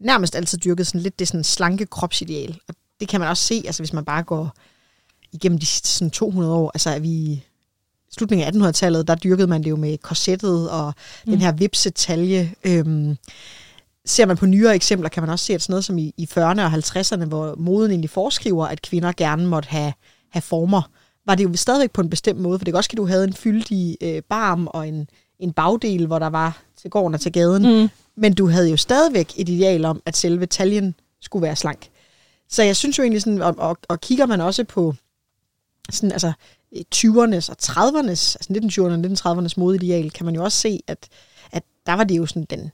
nærmest 0.00 0.36
altid 0.36 0.58
dyrket 0.58 0.86
sådan 0.86 1.00
lidt 1.00 1.18
det 1.18 1.28
sådan 1.28 1.44
slanke 1.44 1.86
kropsideal. 1.86 2.58
Og 2.68 2.74
det 3.00 3.08
kan 3.08 3.20
man 3.20 3.28
også 3.28 3.42
se, 3.42 3.62
altså 3.66 3.82
hvis 3.82 3.92
man 3.92 4.04
bare 4.04 4.22
går 4.22 4.52
igennem 5.32 5.58
de 5.58 5.66
sidste 5.66 5.88
sådan 5.88 6.10
200 6.10 6.54
år, 6.54 6.70
altså 6.74 6.90
er 6.90 6.98
vi 6.98 7.08
i 7.08 7.44
slutningen 8.10 8.62
af 8.62 8.68
1800-tallet, 8.68 9.08
der 9.08 9.14
dyrkede 9.14 9.46
man 9.46 9.64
det 9.64 9.70
jo 9.70 9.76
med 9.76 9.98
korsettet 9.98 10.70
og 10.70 10.94
mm. 11.26 11.32
den 11.32 11.40
her 11.40 11.52
vipsetalje. 11.52 12.54
Øhm, 12.64 13.16
ser 14.06 14.26
man 14.26 14.36
på 14.36 14.46
nyere 14.46 14.74
eksempler, 14.74 15.08
kan 15.08 15.22
man 15.22 15.30
også 15.30 15.44
se, 15.44 15.54
at 15.54 15.62
sådan 15.62 15.72
noget 15.72 15.84
som 15.84 15.98
i, 15.98 16.14
i 16.16 16.28
40'erne 16.30 16.60
og 16.60 16.72
50'erne, 16.72 17.24
hvor 17.24 17.54
moden 17.58 17.90
egentlig 17.90 18.10
foreskriver, 18.10 18.66
at 18.66 18.82
kvinder 18.82 19.12
gerne 19.12 19.46
måtte 19.46 19.68
have, 19.68 19.92
have 20.30 20.42
former, 20.42 20.82
var 21.26 21.34
det 21.34 21.44
jo 21.44 21.56
stadigvæk 21.56 21.90
på 21.90 22.00
en 22.00 22.10
bestemt 22.10 22.40
måde, 22.40 22.58
for 22.58 22.64
det 22.64 22.72
kan 22.72 22.76
også 22.76 22.90
at 22.92 22.96
du 22.96 23.06
havde 23.06 23.24
en 23.24 23.32
fyldig 23.32 23.96
øh, 24.02 24.22
barm 24.22 24.66
og 24.66 24.88
en, 24.88 25.08
en 25.38 25.52
bagdel, 25.52 26.06
hvor 26.06 26.18
der 26.18 26.26
var 26.26 26.62
til 26.80 26.90
gården 26.90 27.14
og 27.14 27.20
til 27.20 27.32
gaden, 27.32 27.82
mm. 27.82 27.88
men 28.16 28.34
du 28.34 28.48
havde 28.48 28.70
jo 28.70 28.76
stadigvæk 28.76 29.32
et 29.36 29.48
ideal 29.48 29.84
om, 29.84 30.02
at 30.06 30.16
selve 30.16 30.46
taljen 30.46 30.94
skulle 31.20 31.42
være 31.42 31.56
slank. 31.56 31.88
Så 32.48 32.62
jeg 32.62 32.76
synes 32.76 32.98
jo 32.98 33.02
egentlig 33.02 33.22
sådan, 33.22 33.42
og, 33.42 33.54
og, 33.58 33.78
og 33.88 34.00
kigger 34.00 34.26
man 34.26 34.40
også 34.40 34.64
på 34.64 34.94
sådan, 35.90 36.12
altså 36.12 36.32
20'ernes 36.94 37.50
og 37.50 37.56
30'ernes, 37.62 38.36
altså 38.36 38.46
1920'ernes 38.50 39.26
og 39.26 39.38
1930'ernes 39.38 39.54
modeideal, 39.56 40.10
kan 40.10 40.26
man 40.26 40.34
jo 40.34 40.44
også 40.44 40.58
se, 40.58 40.80
at, 40.86 41.08
at 41.52 41.62
der 41.86 41.92
var 41.92 42.04
det 42.04 42.16
jo 42.16 42.26
sådan 42.26 42.46
den 42.50 42.70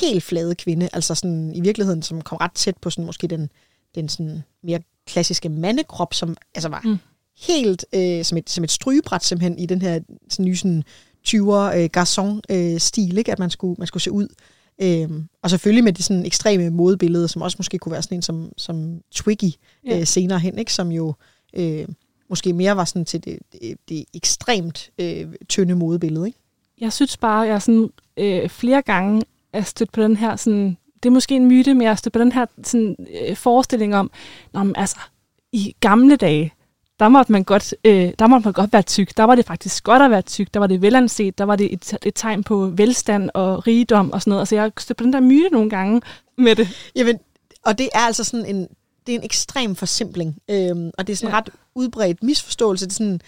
helt 0.00 0.22
flade 0.22 0.54
kvinde, 0.54 0.88
altså 0.92 1.14
sådan 1.14 1.52
i 1.54 1.60
virkeligheden, 1.60 2.02
som 2.02 2.22
kom 2.22 2.38
ret 2.38 2.52
tæt 2.52 2.76
på 2.76 2.90
sådan 2.90 3.06
måske 3.06 3.26
den, 3.26 3.50
den 3.94 4.08
sådan 4.08 4.42
mere 4.62 4.80
klassiske 5.06 5.48
mandekrop, 5.48 6.14
som 6.14 6.36
altså 6.54 6.68
var 6.68 6.80
mm. 6.84 6.98
helt 7.38 7.86
øh, 7.92 8.24
som, 8.24 8.38
et, 8.38 8.50
som 8.50 8.64
et 8.64 8.70
strygebræt 8.70 9.24
simpelthen 9.24 9.58
i 9.58 9.66
den 9.66 9.82
her 9.82 10.00
sådan 10.28 10.44
nye 10.44 10.56
sådan 10.56 10.84
20'er 11.28 11.76
øh, 11.76 11.88
garçon-stil, 11.96 13.12
øh, 13.12 13.18
ikke? 13.18 13.32
at 13.32 13.38
man 13.38 13.50
skulle, 13.50 13.74
man 13.78 13.86
skulle 13.86 14.02
se 14.02 14.12
ud. 14.12 14.28
Øhm, 14.82 15.28
og 15.42 15.50
selvfølgelig 15.50 15.84
med 15.84 15.92
de 15.92 16.02
sådan 16.02 16.26
ekstreme 16.26 16.70
modebilleder, 16.70 17.26
som 17.26 17.42
også 17.42 17.56
måske 17.58 17.78
kunne 17.78 17.92
være 17.92 18.02
sådan 18.02 18.18
en 18.18 18.22
som, 18.22 18.52
som 18.56 19.00
Twiggy 19.10 19.52
ja. 19.86 20.00
øh, 20.00 20.06
senere 20.06 20.38
hen, 20.38 20.58
ikke? 20.58 20.72
som 20.72 20.92
jo 20.92 21.14
øh, 21.56 21.86
måske 22.28 22.52
mere 22.52 22.76
var 22.76 22.84
sådan 22.84 23.04
til 23.04 23.24
det, 23.24 23.38
det, 23.52 23.76
det 23.88 24.04
ekstremt 24.14 24.90
øh, 24.98 25.26
tynde 25.48 25.74
modebillede. 25.74 26.26
Ikke? 26.26 26.38
Jeg 26.80 26.92
synes 26.92 27.16
bare, 27.16 27.40
jeg 27.40 27.62
sådan, 27.62 27.90
øh, 28.16 28.48
flere 28.48 28.82
gange 28.82 29.22
er 29.52 29.62
stødt 29.62 29.92
på 29.92 30.02
den 30.02 30.16
her, 30.16 30.36
sådan, 30.36 30.76
det 31.02 31.08
er 31.08 31.12
måske 31.12 31.36
en 31.36 31.46
myte, 31.46 31.74
men 31.74 31.82
jeg 31.82 31.90
er 31.90 31.94
stødt 31.94 32.12
på 32.12 32.18
den 32.18 32.32
her 32.32 32.46
sådan, 32.64 32.96
øh, 33.20 33.36
forestilling 33.36 33.96
om, 33.96 34.10
når 34.52 34.72
altså, 34.74 34.96
i 35.52 35.74
gamle 35.80 36.16
dage, 36.16 36.52
der 37.00 37.08
måtte 37.08 37.32
man 37.32 37.44
godt, 37.44 37.74
øh, 37.84 38.12
der 38.18 38.26
måtte 38.26 38.46
man 38.46 38.52
godt 38.52 38.72
være 38.72 38.82
tyk. 38.82 39.16
Der 39.16 39.24
var 39.24 39.34
det 39.34 39.46
faktisk 39.46 39.84
godt 39.84 40.02
at 40.02 40.10
være 40.10 40.22
tyk. 40.22 40.54
Der 40.54 40.60
var 40.60 40.66
det 40.66 40.82
velanset. 40.82 41.38
Der 41.38 41.44
var 41.44 41.56
det 41.56 41.72
et, 41.72 41.98
et 42.06 42.14
tegn 42.14 42.44
på 42.44 42.66
velstand 42.66 43.30
og 43.34 43.66
rigdom 43.66 44.12
og 44.12 44.20
sådan 44.22 44.30
noget. 44.30 44.40
Altså 44.40 44.54
jeg 44.54 44.62
har 44.62 44.72
stødt 44.78 44.98
på 44.98 45.04
den 45.04 45.12
der 45.12 45.20
myte 45.20 45.48
nogle 45.52 45.70
gange 45.70 46.02
med 46.38 46.56
det. 46.56 46.68
Jamen, 46.96 47.18
og 47.64 47.78
det 47.78 47.88
er 47.94 47.98
altså 47.98 48.24
sådan 48.24 48.46
en, 48.46 48.68
det 49.06 49.14
er 49.14 49.18
en 49.18 49.24
ekstrem 49.24 49.76
forsimpling. 49.76 50.36
Øhm, 50.50 50.90
og 50.98 51.06
det 51.06 51.12
er 51.12 51.16
sådan 51.16 51.28
en 51.28 51.32
ja. 51.32 51.38
ret 51.38 51.50
udbredt 51.74 52.22
misforståelse. 52.22 52.84
Det 52.84 52.92
er 52.92 52.94
sådan, 52.94 53.20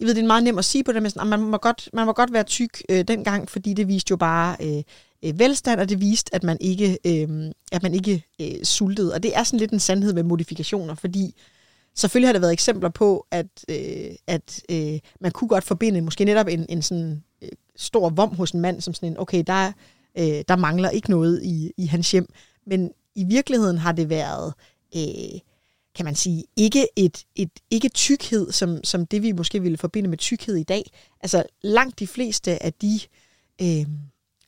jeg 0.00 0.06
ved, 0.06 0.14
det 0.14 0.22
er 0.22 0.26
meget 0.26 0.44
nemt 0.44 0.58
at 0.58 0.64
sige 0.64 0.84
på 0.84 0.92
det, 0.92 1.02
men 1.02 1.10
sådan, 1.10 1.28
man, 1.28 1.40
må 1.40 1.56
godt, 1.56 1.88
man 1.92 2.06
må 2.06 2.12
godt 2.12 2.32
være 2.32 2.42
tyk 2.44 2.82
øh, 2.88 3.04
dengang, 3.08 3.50
fordi 3.50 3.74
det 3.74 3.88
viste 3.88 4.10
jo 4.10 4.16
bare 4.16 4.56
øh, 4.60 4.82
øh, 5.24 5.38
velstand, 5.38 5.80
og 5.80 5.88
det 5.88 6.00
viste, 6.00 6.34
at 6.34 6.42
man 6.42 6.56
ikke, 6.60 6.98
øh, 7.06 7.52
at 7.72 7.82
man 7.82 7.94
ikke 7.94 8.24
øh, 8.40 8.64
sultede. 8.64 9.14
Og 9.14 9.22
det 9.22 9.36
er 9.36 9.42
sådan 9.42 9.60
lidt 9.60 9.72
en 9.72 9.80
sandhed 9.80 10.12
med 10.12 10.22
modifikationer, 10.22 10.94
fordi 10.94 11.34
selvfølgelig 11.94 12.28
har 12.28 12.32
der 12.32 12.40
været 12.40 12.52
eksempler 12.52 12.88
på, 12.88 13.26
at, 13.30 13.64
øh, 13.68 14.16
at 14.26 14.62
øh, 14.70 14.98
man 15.20 15.32
kunne 15.32 15.48
godt 15.48 15.64
forbinde 15.64 16.00
måske 16.00 16.24
netop 16.24 16.48
en, 16.48 16.66
en 16.68 16.82
sådan 16.82 17.22
øh, 17.42 17.48
stor 17.76 18.10
vom 18.10 18.34
hos 18.34 18.50
en 18.50 18.60
mand, 18.60 18.80
som 18.80 18.94
sådan 18.94 19.08
en, 19.08 19.18
okay, 19.18 19.44
der, 19.46 19.72
øh, 20.18 20.44
der 20.48 20.56
mangler 20.56 20.90
ikke 20.90 21.10
noget 21.10 21.42
i, 21.42 21.72
i 21.76 21.86
hans 21.86 22.10
hjem. 22.10 22.26
Men 22.66 22.90
i 23.14 23.24
virkeligheden 23.24 23.78
har 23.78 23.92
det 23.92 24.08
været 24.08 24.54
øh, 24.96 25.40
kan 25.94 26.04
man 26.04 26.14
sige, 26.14 26.44
ikke 26.56 26.86
et, 26.96 27.24
et 27.34 27.50
ikke 27.70 27.88
tykkhed, 27.88 28.52
som, 28.52 28.84
som 28.84 29.06
det 29.06 29.22
vi 29.22 29.32
måske 29.32 29.62
ville 29.62 29.78
forbinde 29.78 30.10
med 30.10 30.18
tykkhed 30.18 30.56
i 30.56 30.62
dag. 30.62 30.90
Altså 31.20 31.44
langt 31.62 31.98
de 31.98 32.06
fleste 32.06 32.62
af 32.62 32.72
de 32.72 33.00
øh, 33.62 33.86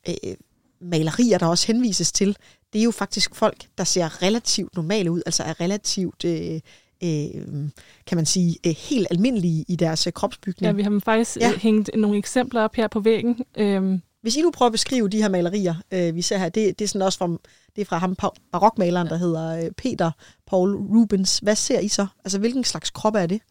øh, 0.07 0.35
malerier, 0.81 1.37
der 1.37 1.45
også 1.45 1.67
henvises 1.67 2.11
til, 2.11 2.37
det 2.73 2.79
er 2.79 2.83
jo 2.83 2.91
faktisk 2.91 3.35
folk, 3.35 3.67
der 3.77 3.83
ser 3.83 4.21
relativt 4.21 4.75
normale 4.75 5.11
ud, 5.11 5.21
altså 5.25 5.43
er 5.43 5.61
relativt, 5.61 6.25
øh, 6.25 6.59
øh, 7.03 7.69
kan 8.07 8.15
man 8.15 8.25
sige, 8.25 8.57
øh, 8.67 8.75
helt 8.77 9.07
almindelige 9.11 9.65
i 9.67 9.75
deres 9.75 10.07
øh, 10.07 10.13
kropsbygning. 10.13 10.65
Ja, 10.65 10.71
vi 10.71 10.81
har 10.81 11.01
faktisk 11.05 11.37
ja. 11.37 11.57
hængt 11.57 11.89
nogle 11.95 12.17
eksempler 12.17 12.61
op 12.61 12.75
her 12.75 12.87
på 12.87 12.99
væggen. 12.99 13.37
Øh. 13.57 13.99
Hvis 14.21 14.35
I 14.35 14.41
nu 14.41 14.51
prøver 14.51 14.67
at 14.67 14.71
beskrive 14.73 15.09
de 15.09 15.21
her 15.21 15.29
malerier, 15.29 15.75
øh, 15.91 16.15
vi 16.15 16.21
ser 16.21 16.37
her, 16.37 16.49
det, 16.49 16.79
det 16.79 16.85
er 16.85 16.89
sådan 16.89 17.01
også 17.01 17.17
fra 17.17 17.37
det 17.75 17.81
er 17.81 17.85
fra 17.85 17.97
ham, 17.97 18.15
barokmaleren, 18.51 19.07
der 19.07 19.17
hedder 19.17 19.65
øh, 19.65 19.71
Peter 19.71 20.11
Paul 20.47 20.75
Rubens. 20.75 21.39
Hvad 21.39 21.55
ser 21.55 21.79
I 21.79 21.87
så? 21.87 22.07
Altså, 22.25 22.39
hvilken 22.39 22.63
slags 22.63 22.89
krop 22.89 23.15
er 23.15 23.25
det? 23.25 23.41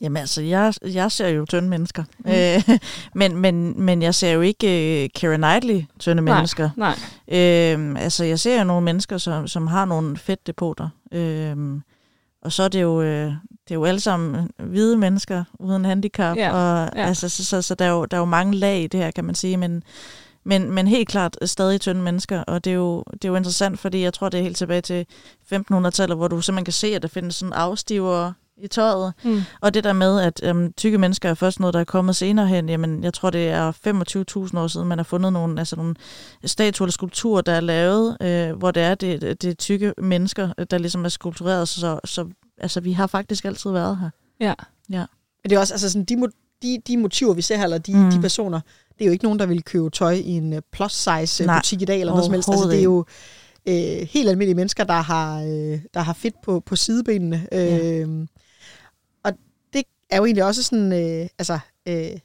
Jamen 0.00 0.16
altså, 0.16 0.42
jeg, 0.42 0.74
jeg 0.82 1.12
ser 1.12 1.28
jo 1.28 1.44
tynde 1.44 1.68
mennesker. 1.68 2.04
Mm. 2.18 2.30
Øh, 2.30 2.78
men, 3.20 3.36
men, 3.36 3.84
men 3.84 4.02
jeg 4.02 4.14
ser 4.14 4.30
jo 4.30 4.40
ikke 4.40 4.66
uh, 4.66 5.20
Keira 5.20 5.36
Knightley 5.36 5.84
tynde 5.98 6.22
nej, 6.22 6.34
mennesker. 6.34 6.70
Nej. 6.76 6.98
Øh, 7.28 8.04
altså, 8.04 8.24
jeg 8.24 8.38
ser 8.38 8.58
jo 8.58 8.64
nogle 8.64 8.84
mennesker, 8.84 9.18
som, 9.18 9.48
som 9.48 9.66
har 9.66 9.84
nogle 9.84 10.16
fedtdepoter. 10.16 10.88
Øh, 11.16 11.80
og 12.42 12.52
så 12.52 12.62
er 12.62 12.68
det 12.68 12.82
jo, 12.82 13.02
øh, 13.02 13.26
det 13.68 13.70
er 13.70 13.74
jo 13.74 13.84
alle 13.84 14.00
sammen 14.00 14.50
hvide 14.58 14.96
mennesker 14.96 15.44
uden 15.58 15.84
handicap. 15.84 16.36
Ja, 16.36 16.52
og, 16.52 16.90
ja. 16.96 17.06
Altså, 17.06 17.28
så, 17.28 17.44
så, 17.44 17.62
så 17.62 17.74
der, 17.74 17.84
er 17.84 17.90
jo, 17.90 18.04
der 18.04 18.16
er 18.16 18.20
jo 18.20 18.24
mange 18.24 18.54
lag 18.54 18.82
i 18.82 18.86
det 18.86 19.00
her, 19.00 19.10
kan 19.10 19.24
man 19.24 19.34
sige. 19.34 19.56
Men, 19.56 19.82
men, 20.44 20.70
men 20.70 20.86
helt 20.86 21.08
klart 21.08 21.38
stadig 21.44 21.80
tynde 21.80 22.02
mennesker, 22.02 22.40
og 22.42 22.64
det 22.64 22.70
er, 22.70 22.74
jo, 22.74 23.04
det 23.12 23.24
er 23.24 23.28
jo 23.28 23.36
interessant, 23.36 23.78
fordi 23.78 24.02
jeg 24.02 24.14
tror, 24.14 24.28
det 24.28 24.38
er 24.38 24.42
helt 24.42 24.56
tilbage 24.56 24.80
til 24.80 25.06
1500-tallet, 25.52 26.16
hvor 26.16 26.28
du 26.28 26.40
simpelthen 26.40 26.64
kan 26.64 26.72
se, 26.72 26.86
at 26.94 27.02
der 27.02 27.08
findes 27.08 27.34
sådan 27.34 27.52
afstiver 27.52 28.32
i 28.58 28.68
tøjet. 28.68 29.12
Mm. 29.24 29.40
Og 29.60 29.74
det 29.74 29.84
der 29.84 29.92
med, 29.92 30.20
at 30.20 30.40
øhm, 30.44 30.72
tykke 30.72 30.98
mennesker 30.98 31.30
er 31.30 31.34
først 31.34 31.60
noget, 31.60 31.74
der 31.74 31.80
er 31.80 31.84
kommet 31.84 32.16
senere 32.16 32.46
hen, 32.46 32.68
jamen 32.68 33.04
jeg 33.04 33.14
tror, 33.14 33.30
det 33.30 33.48
er 33.48 33.72
25.000 34.52 34.58
år 34.58 34.66
siden, 34.66 34.88
man 34.88 34.98
har 34.98 35.04
fundet 35.04 35.32
nogle, 35.32 35.58
altså 35.58 35.76
nogle 35.76 35.94
statuer 36.44 36.86
eller 36.86 36.92
skulpturer, 36.92 37.40
der 37.40 37.52
er 37.52 37.60
lavet, 37.60 38.16
øh, 38.22 38.58
hvor 38.58 38.70
det 38.70 38.82
er 38.82 38.94
det, 38.94 39.42
det 39.42 39.50
er 39.50 39.54
tykke 39.54 39.94
mennesker, 39.98 40.52
der 40.70 40.78
ligesom 40.78 41.04
er 41.04 41.08
skulptureret, 41.08 41.68
så, 41.68 42.00
så 42.04 42.28
altså, 42.58 42.80
vi 42.80 42.92
har 42.92 43.06
faktisk 43.06 43.44
altid 43.44 43.70
været 43.70 43.98
her. 43.98 44.10
Ja. 44.40 44.54
ja. 44.90 45.04
Men 45.42 45.50
det 45.50 45.56
er 45.56 45.60
også, 45.60 45.74
altså 45.74 45.90
sådan, 45.90 46.04
de, 46.04 46.16
de, 46.62 46.78
de 46.86 46.96
motiver, 46.96 47.34
vi 47.34 47.42
ser 47.42 47.56
her, 47.56 47.64
eller 47.64 47.78
de, 47.78 47.96
mm. 47.96 48.10
de 48.10 48.20
personer, 48.20 48.60
det 48.98 49.04
er 49.04 49.06
jo 49.06 49.12
ikke 49.12 49.24
nogen, 49.24 49.38
der 49.38 49.46
vil 49.46 49.62
købe 49.62 49.90
tøj 49.90 50.12
i 50.12 50.30
en 50.30 50.52
øh, 50.52 50.62
plus 50.72 50.92
size 50.92 51.42
øh, 51.42 51.46
Nej, 51.46 51.58
butik 51.58 51.82
i 51.82 51.84
dag, 51.84 52.00
eller 52.00 52.12
noget 52.12 52.24
som 52.24 52.34
helst. 52.34 52.48
Altså, 52.48 52.68
det 52.68 52.78
er 52.78 52.82
jo 52.82 53.04
øh, 53.68 54.08
helt 54.10 54.28
almindelige 54.28 54.54
mennesker, 54.54 54.84
der 54.84 54.92
har, 54.94 55.42
øh, 55.42 55.80
der 55.94 56.00
har 56.00 56.12
fedt 56.12 56.34
på, 56.44 56.60
på 56.60 56.76
sidebenene. 56.76 57.46
Ja. 57.52 57.78
Øh, 57.78 58.08
det 58.08 58.28
er 60.10 60.16
jo 60.16 60.24
egentlig 60.24 60.44
også 60.44 60.62
sådan, 60.62 60.92
øh, 60.92 61.28
altså, 61.38 61.58
øh, 61.88 62.18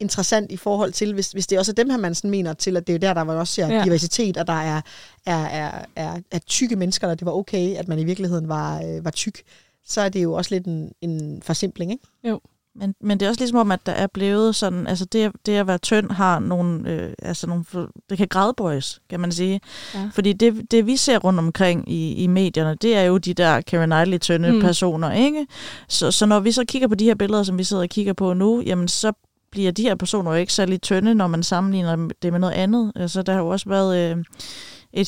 interessant 0.00 0.52
i 0.52 0.56
forhold 0.56 0.92
til, 0.92 1.14
hvis, 1.14 1.32
hvis 1.32 1.46
det 1.46 1.58
også 1.58 1.72
er 1.72 1.74
dem 1.74 1.90
her, 1.90 1.96
man 1.96 2.14
sådan 2.14 2.30
mener 2.30 2.52
til, 2.52 2.76
at 2.76 2.86
det 2.86 2.92
er 2.92 2.94
jo 2.94 3.00
der, 3.08 3.14
der 3.14 3.22
var 3.22 3.34
også 3.34 3.54
ser 3.54 3.68
ja. 3.68 3.84
diversitet, 3.84 4.36
og 4.36 4.46
der 4.46 4.52
er, 4.52 4.80
er, 5.26 5.44
er, 5.44 5.84
er, 5.96 6.20
er 6.30 6.38
tykke 6.38 6.76
mennesker, 6.76 7.08
og 7.08 7.18
det 7.18 7.26
var 7.26 7.32
okay, 7.32 7.76
at 7.76 7.88
man 7.88 7.98
i 7.98 8.04
virkeligheden 8.04 8.48
var, 8.48 8.82
øh, 8.82 9.04
var 9.04 9.10
tyk, 9.10 9.42
så 9.86 10.00
er 10.00 10.08
det 10.08 10.22
jo 10.22 10.32
også 10.32 10.54
lidt 10.54 10.66
en, 10.66 10.92
en 11.00 11.42
forsimpling, 11.42 11.92
ikke? 11.92 12.04
Jo. 12.24 12.40
Men, 12.78 12.94
men 13.00 13.20
det 13.20 13.26
er 13.26 13.30
også 13.30 13.40
ligesom 13.40 13.58
om, 13.58 13.72
at 13.72 13.86
der 13.86 13.92
er 13.92 14.06
blevet 14.06 14.56
sådan, 14.56 14.86
altså 14.86 15.04
det, 15.04 15.32
det 15.46 15.52
at 15.52 15.66
være 15.66 15.78
tynd 15.78 16.10
har 16.10 16.38
nogle, 16.38 16.90
øh, 16.90 17.12
altså 17.22 17.46
nogle, 17.46 17.64
det 18.10 18.18
kan 18.18 18.28
gradbøjes, 18.28 19.00
kan 19.10 19.20
man 19.20 19.32
sige. 19.32 19.60
Ja. 19.94 20.10
Fordi 20.14 20.32
det, 20.32 20.70
det 20.70 20.86
vi 20.86 20.96
ser 20.96 21.18
rundt 21.18 21.38
omkring 21.38 21.92
i, 21.92 22.12
i 22.12 22.26
medierne, 22.26 22.76
det 22.82 22.96
er 22.96 23.02
jo 23.02 23.18
de 23.18 23.34
der 23.34 23.60
Karen 23.60 23.90
Knightley 23.90 24.18
tynde 24.18 24.52
mm. 24.52 24.60
personer, 24.60 25.12
ikke? 25.12 25.46
Så, 25.88 26.10
så 26.10 26.26
når 26.26 26.40
vi 26.40 26.52
så 26.52 26.64
kigger 26.64 26.88
på 26.88 26.94
de 26.94 27.04
her 27.04 27.14
billeder, 27.14 27.42
som 27.42 27.58
vi 27.58 27.64
sidder 27.64 27.82
og 27.82 27.88
kigger 27.88 28.12
på 28.12 28.32
nu, 28.32 28.62
jamen 28.66 28.88
så 28.88 29.12
bliver 29.50 29.72
de 29.72 29.82
her 29.82 29.94
personer 29.94 30.30
jo 30.30 30.36
ikke 30.36 30.52
særlig 30.52 30.82
tynde, 30.82 31.14
når 31.14 31.26
man 31.26 31.42
sammenligner 31.42 32.08
det 32.22 32.32
med 32.32 32.40
noget 32.40 32.54
andet. 32.54 32.92
Altså 32.96 33.22
der 33.22 33.32
har 33.32 33.40
jo 33.40 33.48
også 33.48 33.68
været, 33.68 33.98
øh, 33.98 34.24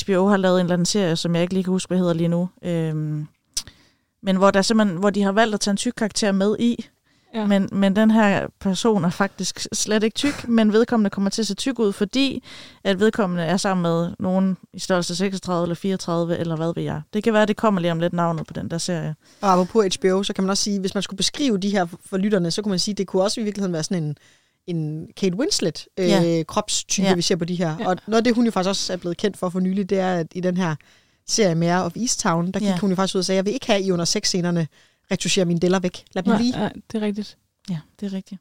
HBO 0.04 0.28
har 0.28 0.36
lavet 0.36 0.60
en 0.60 0.66
eller 0.66 0.74
anden 0.74 0.86
serie, 0.86 1.16
som 1.16 1.34
jeg 1.34 1.42
ikke 1.42 1.54
lige 1.54 1.64
kan 1.64 1.72
huske, 1.72 1.88
hvad 1.88 1.98
hedder 1.98 2.12
lige 2.12 2.28
nu, 2.28 2.48
øh, 2.64 2.94
men 4.22 4.36
hvor, 4.36 4.50
der 4.50 4.62
simpelthen, 4.62 4.98
hvor 4.98 5.10
de 5.10 5.22
har 5.22 5.32
valgt 5.32 5.54
at 5.54 5.60
tage 5.60 5.72
en 5.72 5.76
tyk 5.76 5.92
karakter 5.96 6.32
med 6.32 6.56
i, 6.58 6.86
Ja. 7.34 7.46
Men, 7.46 7.68
men 7.72 7.96
den 7.96 8.10
her 8.10 8.46
person 8.60 9.04
er 9.04 9.10
faktisk 9.10 9.66
slet 9.72 10.02
ikke 10.02 10.14
tyk, 10.14 10.48
men 10.48 10.72
vedkommende 10.72 11.10
kommer 11.10 11.30
til 11.30 11.42
at 11.42 11.46
se 11.46 11.54
tyk 11.54 11.78
ud, 11.78 11.92
fordi 11.92 12.44
at 12.84 13.00
vedkommende 13.00 13.44
er 13.44 13.56
sammen 13.56 13.82
med 13.82 14.10
nogen 14.18 14.56
i 14.72 14.78
størrelse 14.78 15.16
36 15.16 15.64
eller 15.64 15.74
34, 15.74 16.38
eller 16.38 16.56
hvad 16.56 16.72
ved 16.74 16.82
jeg. 16.82 17.02
Det 17.12 17.24
kan 17.24 17.32
være, 17.32 17.42
at 17.42 17.48
det 17.48 17.56
kommer 17.56 17.80
lige 17.80 17.92
om 17.92 18.00
lidt 18.00 18.12
navnet 18.12 18.46
på 18.46 18.52
den 18.52 18.70
der 18.70 18.78
serie. 18.78 19.14
Og 19.40 19.68
på 19.68 19.82
HBO, 19.82 20.22
så 20.22 20.32
kan 20.32 20.44
man 20.44 20.50
også 20.50 20.62
sige, 20.62 20.80
hvis 20.80 20.94
man 20.94 21.02
skulle 21.02 21.18
beskrive 21.18 21.58
de 21.58 21.70
her 21.70 21.86
for 22.04 22.16
lytterne, 22.16 22.50
så 22.50 22.62
kunne 22.62 22.70
man 22.70 22.78
sige, 22.78 22.92
at 22.92 22.98
det 22.98 23.06
kunne 23.06 23.22
også 23.22 23.40
i 23.40 23.44
virkeligheden 23.44 23.72
være 23.72 23.82
sådan 23.82 24.02
en, 24.02 24.16
en 24.66 25.06
Kate 25.16 25.36
Winslet 25.36 25.86
øh, 25.98 26.08
ja. 26.08 26.42
kropstype, 26.48 27.06
ja. 27.06 27.14
vi 27.14 27.22
ser 27.22 27.36
på 27.36 27.44
de 27.44 27.54
her. 27.54 27.76
Ja. 27.80 27.88
Og 27.88 27.96
noget 28.06 28.20
af 28.20 28.24
det, 28.24 28.34
hun 28.34 28.44
jo 28.44 28.50
faktisk 28.50 28.68
også 28.68 28.92
er 28.92 28.96
blevet 28.96 29.16
kendt 29.16 29.36
for 29.36 29.48
for 29.48 29.60
nylig, 29.60 29.90
det 29.90 29.98
er, 29.98 30.14
at 30.14 30.26
i 30.34 30.40
den 30.40 30.56
her 30.56 30.74
serie 31.28 31.54
Mare 31.54 31.84
of 31.84 31.96
Easttown, 31.96 32.52
der 32.52 32.60
gik 32.60 32.68
ja. 32.68 32.78
hun 32.78 32.90
jo 32.90 32.96
faktisk 32.96 33.14
ud 33.14 33.18
og 33.18 33.24
sagde, 33.24 33.36
at 33.36 33.44
jeg 33.44 33.46
vil 33.46 33.54
ikke 33.54 33.66
have 33.66 33.82
i 33.82 33.90
under 33.90 34.04
sexscenerne 34.04 34.66
retushere 35.10 35.44
mine 35.44 35.60
deller 35.60 35.78
væk. 35.80 36.04
Lad 36.12 36.22
dem 36.22 36.36
lige. 36.38 36.62
Ja, 36.62 36.68
det 36.92 37.02
er 37.02 37.06
rigtigt. 37.06 37.38
Ja, 37.70 37.78
det 38.00 38.06
er 38.06 38.16
rigtigt. 38.16 38.40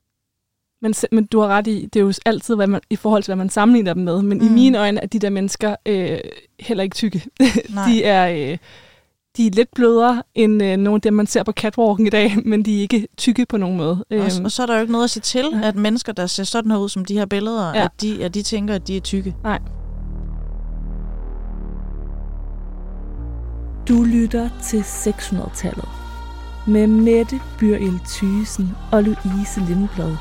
Men, 0.82 0.93
men 1.12 1.25
du 1.25 1.39
har 1.39 1.47
ret 1.47 1.67
i, 1.67 1.86
det 1.86 1.99
er 1.99 2.03
jo 2.03 2.13
altid 2.25 2.55
hvad 2.55 2.67
man, 2.67 2.82
i 2.89 2.95
forhold 2.95 3.23
til, 3.23 3.29
hvad 3.29 3.38
man 3.38 3.49
sammenligner 3.49 3.93
dem 3.93 4.03
med. 4.03 4.21
Men 4.21 4.38
mm. 4.38 4.45
i 4.45 4.49
mine 4.49 4.79
øjne 4.79 5.01
er 5.03 5.08
de 5.08 5.19
der 5.19 5.29
mennesker 5.29 5.75
øh, 5.86 6.19
heller 6.60 6.84
ikke 6.84 6.95
tykke. 6.95 7.23
de 7.88 8.03
er... 8.03 8.51
Øh, 8.51 8.58
de 9.38 9.47
er 9.47 9.51
lidt 9.51 9.69
blødere 9.75 10.23
end 10.36 10.63
øh, 10.63 10.77
nogle 10.77 10.95
af 10.95 11.01
dem, 11.01 11.13
man 11.13 11.27
ser 11.27 11.43
på 11.43 11.51
catwalken 11.51 12.08
i 12.08 12.10
dag, 12.10 12.36
men 12.49 12.65
de 12.65 12.77
er 12.77 12.82
ikke 12.82 13.08
tykke 13.17 13.45
på 13.45 13.58
nogen 13.58 13.77
måde. 13.77 14.05
Og, 14.12 14.17
øhm. 14.17 14.45
og 14.45 14.51
så 14.51 14.62
er 14.62 14.65
der 14.65 14.75
jo 14.75 14.82
ikke 14.82 14.91
noget 14.91 15.03
at 15.03 15.10
sige 15.10 15.21
til, 15.21 15.45
ja. 15.53 15.67
at 15.67 15.75
mennesker, 15.75 16.13
der 16.13 16.27
ser 16.27 16.43
sådan 16.43 16.71
her 16.71 16.77
ud 16.77 16.89
som 16.89 17.05
de 17.05 17.13
her 17.13 17.25
billeder, 17.25 17.67
ja. 17.75 17.84
at, 17.84 17.91
de, 18.01 18.25
at 18.25 18.34
de 18.34 18.43
tænker, 18.43 18.75
at 18.75 18.88
de 18.88 18.97
er 18.97 19.01
tykke. 19.01 19.36
Nej. 19.43 19.60
Du 23.88 24.03
lytter 24.03 24.49
til 24.63 24.82
600-tallet 24.82 25.98
med 26.69 26.88
Mette 26.88 27.41
Byril 27.60 27.99
Thysen 28.08 28.69
og 28.91 29.03
Louise 29.03 29.60
Lindblad. 29.67 30.15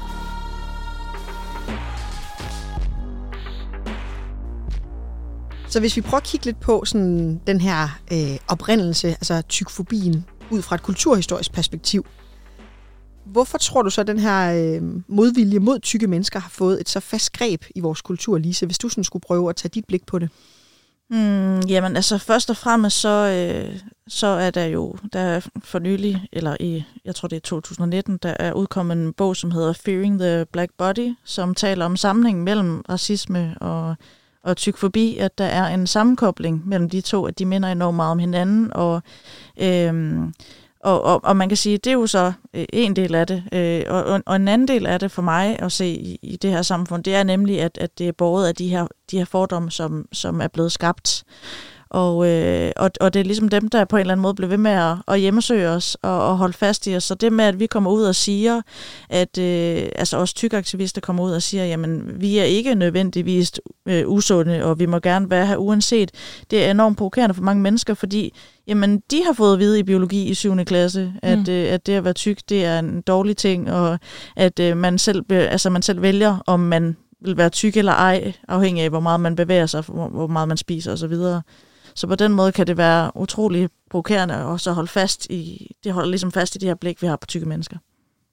Så 5.69 5.81
hvis 5.81 5.97
vi 5.97 6.01
prøver 6.01 6.17
at 6.17 6.27
kigge 6.27 6.47
lidt 6.47 6.61
på 6.61 6.85
sådan 6.85 7.41
den 7.47 7.61
her 7.61 8.01
øh, 8.13 8.39
oprindelse, 8.49 9.09
altså 9.09 9.43
tykfobien, 9.49 10.25
ud 10.51 10.63
fra 10.63 10.75
et 10.75 10.83
kulturhistorisk 10.83 11.53
perspektiv, 11.53 12.07
hvorfor 13.25 13.59
tror 13.59 13.83
du 13.83 13.91
så, 13.91 14.01
at 14.01 14.07
den 14.07 14.19
her 14.19 14.53
øh, 14.55 14.83
modvilje 15.09 15.59
mod 15.59 15.79
tykke 15.79 16.07
mennesker 16.07 16.41
har 16.41 16.51
fået 16.51 16.81
et 16.81 16.89
så 16.89 17.01
fast 17.01 17.33
greb 17.33 17.65
i 17.75 17.81
vores 17.81 18.03
kultur, 18.03 18.39
Lise, 18.39 18.67
hvis 18.67 18.79
du 18.79 18.89
sådan 18.89 19.05
skulle 19.05 19.23
prøve 19.27 19.51
at 19.51 19.57
tage 19.57 19.71
dit 19.75 19.85
blik 19.85 20.07
på 20.07 20.19
det? 20.19 20.31
Mm, 21.11 21.61
jamen 21.61 21.97
altså 21.97 22.19
først 22.19 22.51
og 22.51 22.57
fremmest 22.57 23.01
så, 23.01 23.09
øh, 23.09 23.81
så 24.09 24.27
er 24.27 24.51
der 24.51 24.65
jo 24.65 24.97
der 25.13 25.21
er 25.21 25.41
for 25.65 25.79
nylig, 25.79 26.29
eller 26.33 26.57
i, 26.61 26.85
jeg 27.05 27.15
tror 27.15 27.29
det 27.29 27.37
er 27.37 27.41
2019, 27.41 28.19
der 28.23 28.35
er 28.39 28.53
udkommet 28.53 28.97
en 28.97 29.13
bog, 29.13 29.37
som 29.37 29.51
hedder 29.51 29.73
Fearing 29.73 30.21
the 30.21 30.47
Black 30.53 30.73
Body, 30.79 31.15
som 31.25 31.55
taler 31.55 31.85
om 31.85 31.97
sammenhængen 31.97 32.45
mellem 32.45 32.85
racisme 32.89 33.55
og, 33.61 33.97
og 34.43 34.57
tykfobi, 34.57 35.17
at 35.17 35.39
der 35.39 35.45
er 35.45 35.75
en 35.75 35.87
sammenkobling 35.87 36.69
mellem 36.69 36.91
de 36.91 37.01
to, 37.01 37.27
at 37.27 37.39
de 37.39 37.45
minder 37.47 37.69
enormt 37.69 37.97
meget 37.97 38.11
om 38.11 38.19
hinanden, 38.19 38.73
og 38.73 39.03
øh, 39.61 40.23
og, 40.81 41.05
og, 41.05 41.25
og 41.25 41.37
man 41.37 41.49
kan 41.49 41.57
sige, 41.57 41.79
det 41.79 41.91
er 41.91 41.95
jo 41.95 42.07
så 42.07 42.33
øh, 42.55 42.65
en 42.73 42.97
del 42.97 43.15
af 43.15 43.27
det. 43.27 43.43
Øh, 43.53 43.83
og, 43.89 44.21
og 44.27 44.37
en 44.37 44.49
anden 44.49 44.69
del 44.69 44.87
af 44.87 45.01
det 45.01 45.11
for 45.11 45.23
mig 45.23 45.59
at 45.63 45.73
se 45.73 45.87
i, 45.87 46.19
i 46.23 46.37
det 46.37 46.51
her 46.51 46.63
samfund, 46.63 47.05
det 47.05 47.15
er 47.15 47.23
nemlig, 47.23 47.61
at, 47.61 47.79
at 47.79 47.99
det 47.99 48.09
er 48.09 48.13
båret 48.13 48.49
af 48.49 48.55
de 48.55 48.69
her, 48.69 48.87
de 49.11 49.19
her 49.19 49.25
fordomme, 49.25 49.71
som, 49.71 50.07
som 50.13 50.41
er 50.41 50.49
blevet 50.49 50.73
skabt. 50.73 51.25
Og, 51.91 52.29
øh, 52.29 52.73
og, 52.77 52.91
og 53.01 53.15
det 53.15 53.21
er 53.21 53.25
ligesom 53.25 53.49
dem, 53.49 53.69
der 53.69 53.85
på 53.85 53.97
en 53.97 54.01
eller 54.01 54.13
anden 54.13 54.23
måde 54.23 54.35
bliver 54.35 54.49
ved 54.49 54.59
med 54.59 54.71
at, 54.71 54.97
at 55.09 55.21
hjemmesøge 55.21 55.69
os 55.69 55.97
og, 56.03 56.29
og 56.29 56.39
holde 56.39 56.53
fast 56.53 56.87
i 56.87 56.97
os. 56.97 57.05
Så 57.05 57.15
det 57.15 57.33
med, 57.33 57.45
at 57.45 57.61
vi 57.61 57.67
kommer 57.67 57.91
ud 57.91 58.03
og 58.03 58.15
siger, 58.15 58.63
at 59.09 59.39
øh, 59.39 59.89
altså 59.97 60.17
os 60.17 60.35
tykaktivister 60.35 61.01
kommer 61.01 61.25
ud 61.25 61.33
og 61.33 61.43
siger, 61.43 61.65
jamen 61.65 62.03
vi 62.21 62.39
er 62.39 62.45
ikke 62.45 62.75
nødvendigvis 62.75 63.53
øh, 63.89 64.09
usunde, 64.09 64.65
og 64.65 64.79
vi 64.79 64.87
må 64.87 64.99
gerne 64.99 65.31
være 65.31 65.47
her 65.47 65.57
uanset. 65.57 66.11
Det 66.51 66.65
er 66.65 66.71
enormt 66.71 66.99
provokerende 66.99 67.35
for 67.35 67.43
mange 67.43 67.63
mennesker, 67.63 67.95
fordi 67.95 68.33
jamen, 68.67 69.03
de 69.11 69.25
har 69.25 69.33
fået 69.33 69.53
at 69.53 69.59
vide 69.59 69.79
i 69.79 69.83
biologi 69.83 70.25
i 70.25 70.35
7. 70.35 70.65
klasse, 70.65 71.13
at, 71.23 71.39
mm. 71.39 71.53
øh, 71.53 71.73
at 71.73 71.87
det 71.87 71.93
at 71.93 72.05
være 72.05 72.13
tyk, 72.13 72.39
det 72.49 72.65
er 72.65 72.79
en 72.79 73.01
dårlig 73.01 73.37
ting, 73.37 73.73
og 73.73 73.99
at 74.37 74.61
øh, 74.61 74.77
man, 74.77 74.99
selv, 74.99 75.25
altså, 75.31 75.71
man 75.71 75.83
selv 75.83 76.03
vælger, 76.03 76.39
om 76.47 76.61
man 76.61 76.97
vil 77.21 77.37
være 77.37 77.49
tyk 77.49 77.77
eller 77.77 77.93
ej, 77.93 78.33
afhængig 78.49 78.85
af, 78.85 78.91
hvor 78.91 79.01
meget 79.01 79.21
man 79.21 79.37
bevæger 79.37 79.67
sig, 79.67 79.83
hvor, 79.89 80.09
hvor 80.09 80.27
meget 80.27 80.49
man 80.49 80.57
spiser 80.57 80.93
osv. 80.93 81.15
Så 81.99 82.07
på 82.07 82.15
den 82.15 82.33
måde 82.33 82.53
kan 82.53 82.67
det 82.67 82.77
være 82.77 83.11
utrolig 83.15 83.69
provokerende 83.91 84.35
at 84.35 84.61
så 84.61 84.73
holde 84.73 84.89
fast 84.89 85.27
i, 85.31 85.71
det 85.85 85.93
holder 85.93 86.11
ligesom 86.11 86.33
fast 86.33 86.55
i 86.55 86.59
det 86.59 86.69
her 86.69 86.75
blik, 86.75 87.03
vi 87.03 87.07
har 87.07 87.17
på 87.17 87.27
tykke 87.27 87.49
mennesker. 87.49 87.77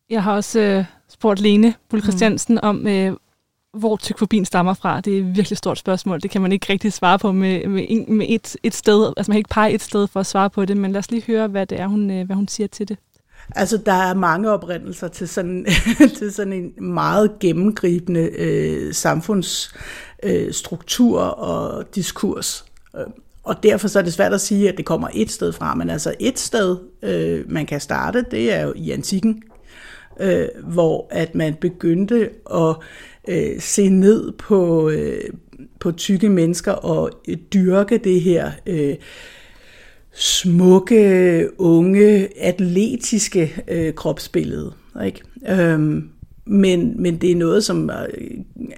Jeg 0.10 0.23
har 0.23 0.34
også 0.34 0.60
øh, 0.60 0.86
spurgt 1.10 1.39
Lene 1.39 1.73
Bull 1.89 2.04
Christiansen 2.04 2.56
mm. 2.56 2.60
om, 2.63 2.88
øh, 2.88 3.13
hvor 3.78 3.97
tykfobien 3.97 4.45
stammer 4.45 4.73
fra. 4.73 5.01
Det 5.01 5.13
er 5.13 5.17
et 5.19 5.36
virkelig 5.36 5.58
stort 5.58 5.78
spørgsmål. 5.78 6.21
Det 6.21 6.32
kan 6.32 6.41
man 6.41 6.51
ikke 6.51 6.73
rigtig 6.73 6.93
svare 6.93 7.19
på 7.19 7.32
med, 7.32 7.67
med, 7.67 8.08
med 8.08 8.25
et, 8.30 8.56
et 8.63 8.73
sted. 8.73 9.13
Altså 9.17 9.32
man 9.32 9.36
kan 9.36 9.39
ikke 9.39 9.49
pege 9.49 9.73
et 9.73 9.82
sted 9.82 10.08
for 10.08 10.19
at 10.19 10.25
svare 10.25 10.49
på 10.49 10.65
det, 10.65 10.78
men 10.78 10.91
lad 10.91 10.99
os 10.99 11.12
lige 11.12 11.23
høre, 11.28 11.47
hvad 11.47 11.65
det 11.65 11.80
er, 11.80 11.88
hun, 11.88 12.12
øh, 12.12 12.25
hvad 12.25 12.36
hun 12.36 12.47
siger 12.47 12.67
til 12.67 12.88
det. 12.88 12.97
Altså, 13.56 13.78
der 13.78 13.93
er 13.93 14.13
mange 14.13 14.51
oprindelser 14.51 15.08
til 15.08 15.28
sådan, 15.28 15.65
til 16.17 16.34
sådan 16.34 16.54
en 16.54 16.93
meget 16.93 17.39
gennemgribende 17.39 18.30
øh, 18.38 18.93
samfundsstruktur 18.93 21.21
øh, 21.21 21.49
og 21.49 21.95
diskurs. 21.95 22.65
Og 23.45 23.63
derfor 23.63 23.88
så 23.88 23.99
er 23.99 24.03
det 24.03 24.13
svært 24.13 24.34
at 24.34 24.41
sige, 24.41 24.69
at 24.69 24.77
det 24.77 24.86
kommer 24.86 25.08
et 25.13 25.31
sted 25.31 25.51
fra, 25.51 25.75
men 25.75 25.89
altså 25.89 26.13
et 26.19 26.39
sted, 26.39 26.77
øh, 27.03 27.51
man 27.51 27.65
kan 27.65 27.81
starte, 27.81 28.25
det 28.31 28.53
er 28.53 28.62
jo 28.62 28.73
i 28.75 28.91
antikken, 28.91 29.43
øh, 30.19 30.47
hvor 30.63 31.08
at 31.10 31.36
man 31.36 31.53
begyndte 31.53 32.29
at 32.53 32.75
øh, 33.27 33.62
se 33.62 33.89
ned 33.89 34.31
på, 34.31 34.89
øh, 34.89 35.23
på 35.79 35.91
tykke 35.91 36.29
mennesker 36.29 36.71
og 36.71 37.12
øh, 37.27 37.38
dyrke 37.53 37.97
det 37.97 38.21
her 38.21 38.51
øh, 38.65 38.95
smukke, 40.13 41.49
unge, 41.58 42.27
atletiske 42.43 43.63
øh, 43.67 43.93
kropsbillede. 43.93 44.73
Ikke? 45.05 45.21
Øhm, 45.49 46.10
men, 46.45 47.01
men 47.01 47.17
det 47.17 47.31
er 47.31 47.36
noget, 47.36 47.63
som 47.63 47.89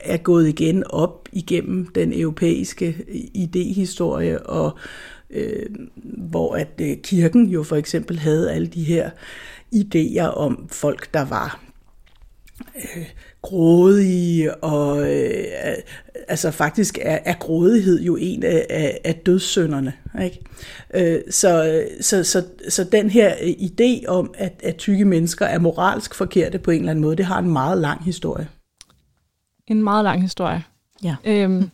er 0.03 0.17
gået 0.17 0.47
igen 0.47 0.83
op 0.89 1.29
igennem 1.31 1.87
den 1.87 2.13
europæiske 2.13 2.95
idehistorie, 3.33 4.45
og 4.45 4.77
øh, 5.29 5.65
hvor 6.03 6.55
at 6.55 6.81
øh, 6.81 6.97
kirken 7.03 7.47
jo 7.47 7.63
for 7.63 7.75
eksempel 7.75 8.19
havde 8.19 8.51
alle 8.51 8.67
de 8.67 8.83
her 8.83 9.09
idéer 9.75 10.27
om 10.27 10.67
folk, 10.71 11.13
der 11.13 11.25
var 11.25 11.63
øh, 12.75 13.05
grådige, 13.41 14.55
og 14.55 15.13
øh, 15.13 15.43
altså 16.27 16.51
faktisk 16.51 16.97
er, 17.01 17.19
er 17.25 17.33
grådighed 17.33 18.01
jo 18.01 18.15
en 18.15 18.43
af, 18.43 18.65
af, 18.69 18.99
af 19.03 19.15
dødssynderne. 19.15 19.93
Ikke? 20.23 20.39
Øh, 20.93 21.21
så, 21.31 21.83
så, 22.01 22.23
så, 22.23 22.45
så 22.69 22.83
den 22.83 23.09
her 23.09 23.35
idé 23.41 24.07
om, 24.07 24.33
at, 24.37 24.59
at 24.63 24.75
tykke 24.75 25.05
mennesker 25.05 25.45
er 25.45 25.59
moralsk 25.59 26.15
forkerte 26.15 26.59
på 26.59 26.71
en 26.71 26.79
eller 26.79 26.91
anden 26.91 27.01
måde, 27.01 27.15
det 27.15 27.25
har 27.25 27.39
en 27.39 27.49
meget 27.49 27.77
lang 27.77 28.03
historie. 28.03 28.47
En 29.67 29.83
meget 29.83 30.03
lang 30.03 30.21
historie. 30.21 30.63
Ja. 31.03 31.15
Øhm, 31.25 31.69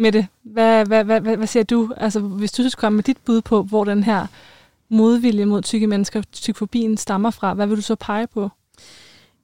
Mette, 0.00 0.26
hvad, 0.42 0.86
hvad, 0.86 1.04
hvad, 1.04 1.20
hvad, 1.20 1.36
hvad 1.36 1.46
siger 1.46 1.62
du? 1.62 1.92
Altså, 1.96 2.20
hvis 2.20 2.52
du 2.52 2.62
skulle 2.68 2.80
komme 2.80 2.96
med 2.96 3.04
dit 3.04 3.16
bud 3.24 3.40
på, 3.40 3.62
hvor 3.62 3.84
den 3.84 4.04
her 4.04 4.26
modvilje 4.88 5.44
mod 5.44 5.62
tykke 5.62 5.86
mennesker, 5.86 6.22
tykfobien 6.32 6.96
stammer 6.96 7.30
fra, 7.30 7.54
hvad 7.54 7.66
vil 7.66 7.76
du 7.76 7.82
så 7.82 7.94
pege 7.94 8.26
på? 8.26 8.50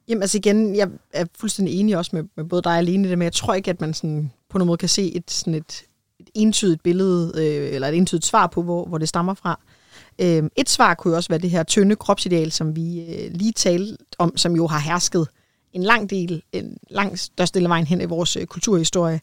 Jamen 0.07 0.21
altså 0.21 0.37
igen, 0.37 0.75
jeg 0.75 0.89
er 1.13 1.25
fuldstændig 1.39 1.79
enig 1.79 1.97
også 1.97 2.11
med, 2.13 2.23
med 2.35 2.45
både 2.45 2.61
dig 2.61 2.77
og 2.77 2.83
Lene 2.83 3.07
i 3.07 3.09
det, 3.09 3.17
men 3.17 3.23
jeg 3.23 3.33
tror 3.33 3.53
ikke, 3.53 3.69
at 3.69 3.81
man 3.81 3.93
sådan, 3.93 4.31
på 4.49 4.57
nogen 4.57 4.67
måde 4.67 4.77
kan 4.77 4.89
se 4.89 5.15
et, 5.15 5.31
sådan 5.31 5.55
et, 5.55 5.83
et 6.19 6.29
entydigt 6.33 6.83
billede, 6.83 7.31
øh, 7.35 7.75
eller 7.75 7.87
et 7.87 7.95
entydigt 7.95 8.25
svar 8.25 8.47
på, 8.47 8.61
hvor, 8.61 8.85
hvor 8.85 8.97
det 8.97 9.09
stammer 9.09 9.33
fra. 9.33 9.59
Øh, 10.21 10.43
et 10.55 10.69
svar 10.69 10.93
kunne 10.93 11.11
jo 11.11 11.15
også 11.15 11.29
være 11.29 11.39
det 11.39 11.49
her 11.49 11.63
tynde 11.63 11.95
kropsideal, 11.95 12.51
som 12.51 12.75
vi 12.75 12.99
øh, 12.99 13.31
lige 13.33 13.51
talte 13.51 13.97
om, 14.17 14.37
som 14.37 14.55
jo 14.55 14.67
har 14.67 14.79
hersket 14.79 15.27
en 15.73 15.83
lang 15.83 16.09
del, 16.09 16.43
en 16.51 16.77
lang 16.89 17.19
største 17.19 17.59
del 17.59 17.65
af 17.65 17.69
vejen 17.69 17.87
hen 17.87 18.01
i 18.01 18.05
vores 18.05 18.35
øh, 18.35 18.45
kulturhistorie. 18.45 19.21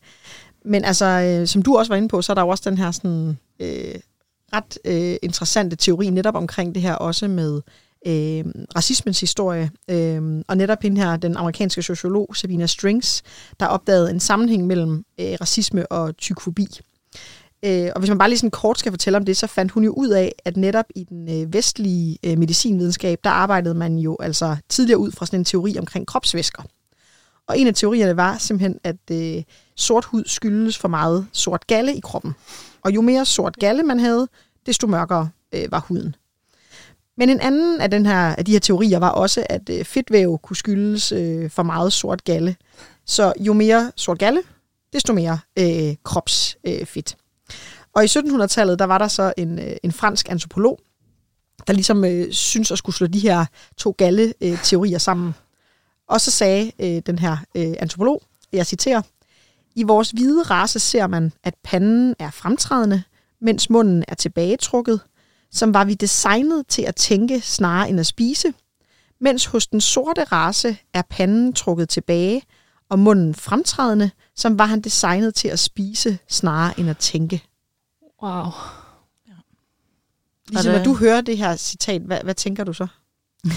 Men 0.64 0.84
altså, 0.84 1.06
øh, 1.06 1.46
som 1.46 1.62
du 1.62 1.76
også 1.76 1.92
var 1.92 1.96
inde 1.96 2.08
på, 2.08 2.22
så 2.22 2.32
er 2.32 2.34
der 2.34 2.42
jo 2.42 2.48
også 2.48 2.70
den 2.70 2.78
her 2.78 2.90
sådan, 2.90 3.38
øh, 3.60 3.94
ret 4.52 4.78
øh, 4.84 5.16
interessante 5.22 5.76
teori 5.76 6.10
netop 6.10 6.34
omkring 6.34 6.74
det 6.74 6.82
her 6.82 6.94
også 6.94 7.28
med 7.28 7.60
øh, 8.06 8.44
racismens 8.76 9.20
historie. 9.20 9.70
Øh, 9.90 10.42
og 10.48 10.56
netop 10.56 10.82
hende 10.82 11.00
her, 11.00 11.16
den 11.16 11.36
amerikanske 11.36 11.82
sociolog 11.82 12.36
Sabina 12.36 12.66
Strings, 12.66 13.22
der 13.60 13.66
opdagede 13.66 14.10
en 14.10 14.20
sammenhæng 14.20 14.66
mellem 14.66 15.04
øh, 15.20 15.36
racisme 15.40 15.92
og 15.92 16.16
tykfobi. 16.16 16.66
Øh, 17.64 17.90
og 17.94 17.98
hvis 17.98 18.08
man 18.08 18.18
bare 18.18 18.28
lige 18.28 18.38
sådan 18.38 18.50
kort 18.50 18.78
skal 18.78 18.92
fortælle 18.92 19.16
om 19.16 19.24
det, 19.24 19.36
så 19.36 19.46
fandt 19.46 19.72
hun 19.72 19.84
jo 19.84 19.92
ud 19.92 20.08
af, 20.08 20.32
at 20.44 20.56
netop 20.56 20.84
i 20.96 21.04
den 21.04 21.42
øh, 21.42 21.54
vestlige 21.54 22.18
øh, 22.24 22.38
medicinvidenskab, 22.38 23.18
der 23.24 23.30
arbejdede 23.30 23.74
man 23.74 23.98
jo 23.98 24.16
altså 24.20 24.56
tidligere 24.68 24.98
ud 24.98 25.12
fra 25.12 25.26
sådan 25.26 25.40
en 25.40 25.44
teori 25.44 25.78
omkring 25.78 26.06
kropsvæsker. 26.06 26.62
Og 27.46 27.58
en 27.58 27.66
af 27.66 27.74
teorierne 27.74 28.16
var 28.16 28.38
simpelthen, 28.38 28.78
at 28.84 28.96
øh, 29.12 29.42
sort 29.76 30.04
hud 30.04 30.24
skyldes 30.26 30.78
for 30.78 30.88
meget 30.88 31.26
sort 31.32 31.66
galle 31.66 31.96
i 31.96 32.00
kroppen. 32.00 32.32
Og 32.82 32.94
jo 32.94 33.00
mere 33.00 33.24
sort 33.24 33.56
galle 33.56 33.82
man 33.82 34.00
havde, 34.00 34.28
desto 34.66 34.86
mørkere 34.86 35.28
øh, 35.54 35.72
var 35.72 35.84
huden. 35.88 36.14
Men 37.16 37.30
en 37.30 37.40
anden 37.40 37.80
af, 37.80 37.90
den 37.90 38.06
her, 38.06 38.34
af 38.34 38.44
de 38.44 38.52
her 38.52 38.60
teorier 38.60 38.98
var 38.98 39.08
også, 39.10 39.46
at 39.50 39.68
øh, 39.70 39.84
fedtvæv 39.84 40.38
kunne 40.42 40.56
skyldes 40.56 41.12
øh, 41.12 41.50
for 41.50 41.62
meget 41.62 41.92
sort 41.92 42.24
galle. 42.24 42.56
Så 43.06 43.32
jo 43.40 43.52
mere 43.52 43.92
sort 43.96 44.18
galle, 44.18 44.42
desto 44.92 45.12
mere 45.12 45.38
øh, 45.58 45.94
kropsfedt. 46.04 46.96
Øh, 46.96 47.52
og 47.94 48.04
i 48.04 48.06
1700-tallet, 48.06 48.78
der 48.78 48.84
var 48.84 48.98
der 48.98 49.08
så 49.08 49.32
en, 49.36 49.58
øh, 49.58 49.76
en 49.82 49.92
fransk 49.92 50.30
antropolog, 50.30 50.80
der 51.66 51.72
ligesom 51.72 52.04
øh, 52.04 52.32
synes 52.32 52.70
at 52.70 52.78
skulle 52.78 52.96
slå 52.96 53.06
de 53.06 53.18
her 53.18 53.44
to 53.76 53.94
galle-teorier 53.98 54.96
øh, 54.96 55.00
sammen. 55.00 55.34
Og 56.08 56.20
så 56.20 56.30
sagde 56.30 56.72
øh, 56.78 57.02
den 57.06 57.18
her 57.18 57.36
øh, 57.54 57.74
antropolog, 57.78 58.22
jeg 58.52 58.66
citerer, 58.66 59.02
i 59.74 59.82
vores 59.82 60.10
hvide 60.10 60.42
race 60.42 60.78
ser 60.78 61.06
man, 61.06 61.32
at 61.44 61.54
panden 61.64 62.14
er 62.18 62.30
fremtrædende, 62.30 63.02
mens 63.40 63.70
munden 63.70 64.04
er 64.08 64.14
tilbagetrukket, 64.14 65.00
som 65.52 65.74
var 65.74 65.84
vi 65.84 65.94
designet 65.94 66.66
til 66.66 66.82
at 66.82 66.96
tænke 66.96 67.40
snarere 67.40 67.88
end 67.88 68.00
at 68.00 68.06
spise, 68.06 68.52
mens 69.20 69.46
hos 69.46 69.66
den 69.66 69.80
sorte 69.80 70.24
race 70.24 70.76
er 70.94 71.02
panden 71.02 71.52
trukket 71.52 71.88
tilbage, 71.88 72.42
og 72.88 72.98
munden 72.98 73.34
fremtrædende, 73.34 74.10
som 74.36 74.58
var 74.58 74.66
han 74.66 74.80
designet 74.80 75.34
til 75.34 75.48
at 75.48 75.58
spise 75.58 76.18
snarere 76.28 76.80
end 76.80 76.90
at 76.90 76.98
tænke. 76.98 77.42
Wow. 78.22 78.44
Ja. 79.28 79.32
Ligesom, 80.48 80.72
når 80.72 80.84
du 80.84 80.94
hører 80.94 81.20
det 81.20 81.38
her 81.38 81.56
citat, 81.56 82.02
hvad, 82.02 82.18
hvad 82.24 82.34
tænker 82.34 82.64
du 82.64 82.72
så? 82.72 82.86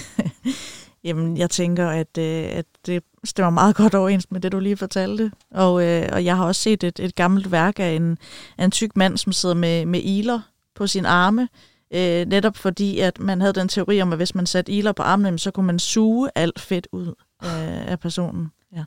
Jamen, 1.04 1.38
jeg 1.38 1.50
tænker, 1.50 1.90
at, 1.90 2.18
øh, 2.18 2.44
at 2.52 2.66
det 2.86 3.04
stemmer 3.24 3.50
meget 3.50 3.76
godt 3.76 3.96
overens 3.96 4.32
med 4.32 4.42
det, 4.42 4.52
du 4.52 4.60
lige 4.60 4.78
fortalte. 4.78 5.32
Og, 5.52 5.84
øh, 5.86 6.10
og 6.12 6.26
jeg 6.26 6.38
har 6.38 6.46
også 6.46 6.62
set 6.62 6.84
et, 6.84 7.00
et 7.00 7.16
gammelt 7.16 7.52
værk 7.52 7.80
af 7.80 7.90
en, 7.92 8.18
af 8.58 8.66
en 8.66 8.72
tyk 8.72 8.96
mand, 8.96 9.18
som 9.18 9.32
sidder 9.32 9.56
med, 9.56 9.86
med 9.86 10.02
iler 10.04 10.40
på 10.76 10.88
sin 10.88 11.06
arme, 11.06 11.48
øh, 11.92 12.26
netop 12.26 12.58
fordi, 12.58 13.00
at 13.00 13.20
man 13.20 13.42
havde 13.42 13.54
den 13.54 13.68
teori 13.68 14.02
om, 14.02 14.12
at 14.12 14.20
hvis 14.20 14.36
man 14.36 14.46
satte 14.46 14.72
iler 14.72 14.92
på 14.92 15.04
armene, 15.04 15.40
så 15.40 15.52
kunne 15.52 15.66
man 15.66 15.80
suge 15.80 16.30
alt 16.36 16.60
fedt 16.60 16.88
ud 16.92 17.14
af, 17.42 17.92
af 17.92 18.00
personen. 18.00 18.48
Ja. 18.76 18.84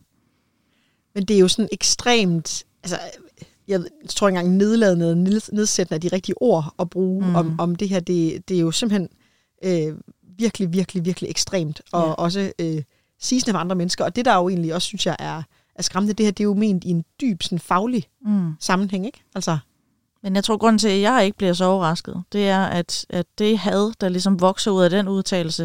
Men 1.14 1.24
det 1.24 1.36
er 1.36 1.40
jo 1.40 1.48
sådan 1.48 1.68
ekstremt... 1.72 2.64
Altså, 2.82 2.98
jeg 3.68 3.80
tror 4.08 4.28
ikke 4.28 4.38
engang 4.38 4.56
nedladende 4.56 5.14
nedsættende 5.52 5.94
af 5.94 6.00
de 6.00 6.08
rigtige 6.08 6.42
ord 6.42 6.74
at 6.78 6.90
bruge 6.90 7.26
mm. 7.26 7.34
om, 7.34 7.60
om 7.60 7.76
det 7.76 7.88
her. 7.88 8.00
Det, 8.00 8.48
det 8.48 8.56
er 8.56 8.60
jo 8.60 8.70
simpelthen 8.70 9.08
øh, 9.64 9.98
virkelig, 10.38 10.72
virkelig, 10.72 11.04
virkelig 11.04 11.30
ekstremt, 11.30 11.82
og 11.92 12.06
ja. 12.06 12.12
også 12.12 12.52
øh, 12.58 12.82
sigende 13.20 13.52
for 13.52 13.58
andre 13.58 13.76
mennesker. 13.76 14.04
Og 14.04 14.16
det, 14.16 14.24
der 14.24 14.36
jo 14.36 14.48
egentlig 14.48 14.74
også, 14.74 14.86
synes 14.86 15.06
jeg, 15.06 15.16
er, 15.18 15.42
er 15.74 15.82
skræmmende, 15.82 16.14
det 16.14 16.26
her, 16.26 16.30
det 16.30 16.40
er 16.40 16.44
jo 16.44 16.54
ment 16.54 16.84
i 16.84 16.90
en 16.90 17.04
dyb 17.20 17.42
sådan, 17.42 17.58
faglig 17.58 18.04
mm. 18.26 18.52
sammenhæng, 18.60 19.06
ikke? 19.06 19.24
Altså, 19.34 19.58
men 20.22 20.34
jeg 20.34 20.44
tror, 20.44 20.56
grunden 20.56 20.78
til, 20.78 20.88
at 20.88 21.00
jeg 21.00 21.24
ikke 21.24 21.38
bliver 21.38 21.52
så 21.52 21.64
overrasket, 21.64 22.22
det 22.32 22.48
er, 22.48 22.64
at, 22.64 23.06
at 23.10 23.26
det 23.38 23.58
had, 23.58 23.92
der 24.00 24.08
ligesom 24.08 24.40
vokser 24.40 24.70
ud 24.70 24.82
af 24.82 24.90
den 24.90 25.08
udtalelse, 25.08 25.64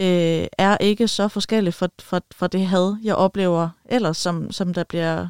øh, 0.00 0.46
er 0.58 0.76
ikke 0.80 1.08
så 1.08 1.28
forskelligt 1.28 1.76
for, 1.76 1.88
for, 2.00 2.22
for 2.34 2.46
det 2.46 2.66
had, 2.66 2.96
jeg 3.02 3.14
oplever 3.14 3.68
ellers, 3.84 4.16
som, 4.16 4.52
som 4.52 4.74
der 4.74 4.84
bliver 4.84 5.28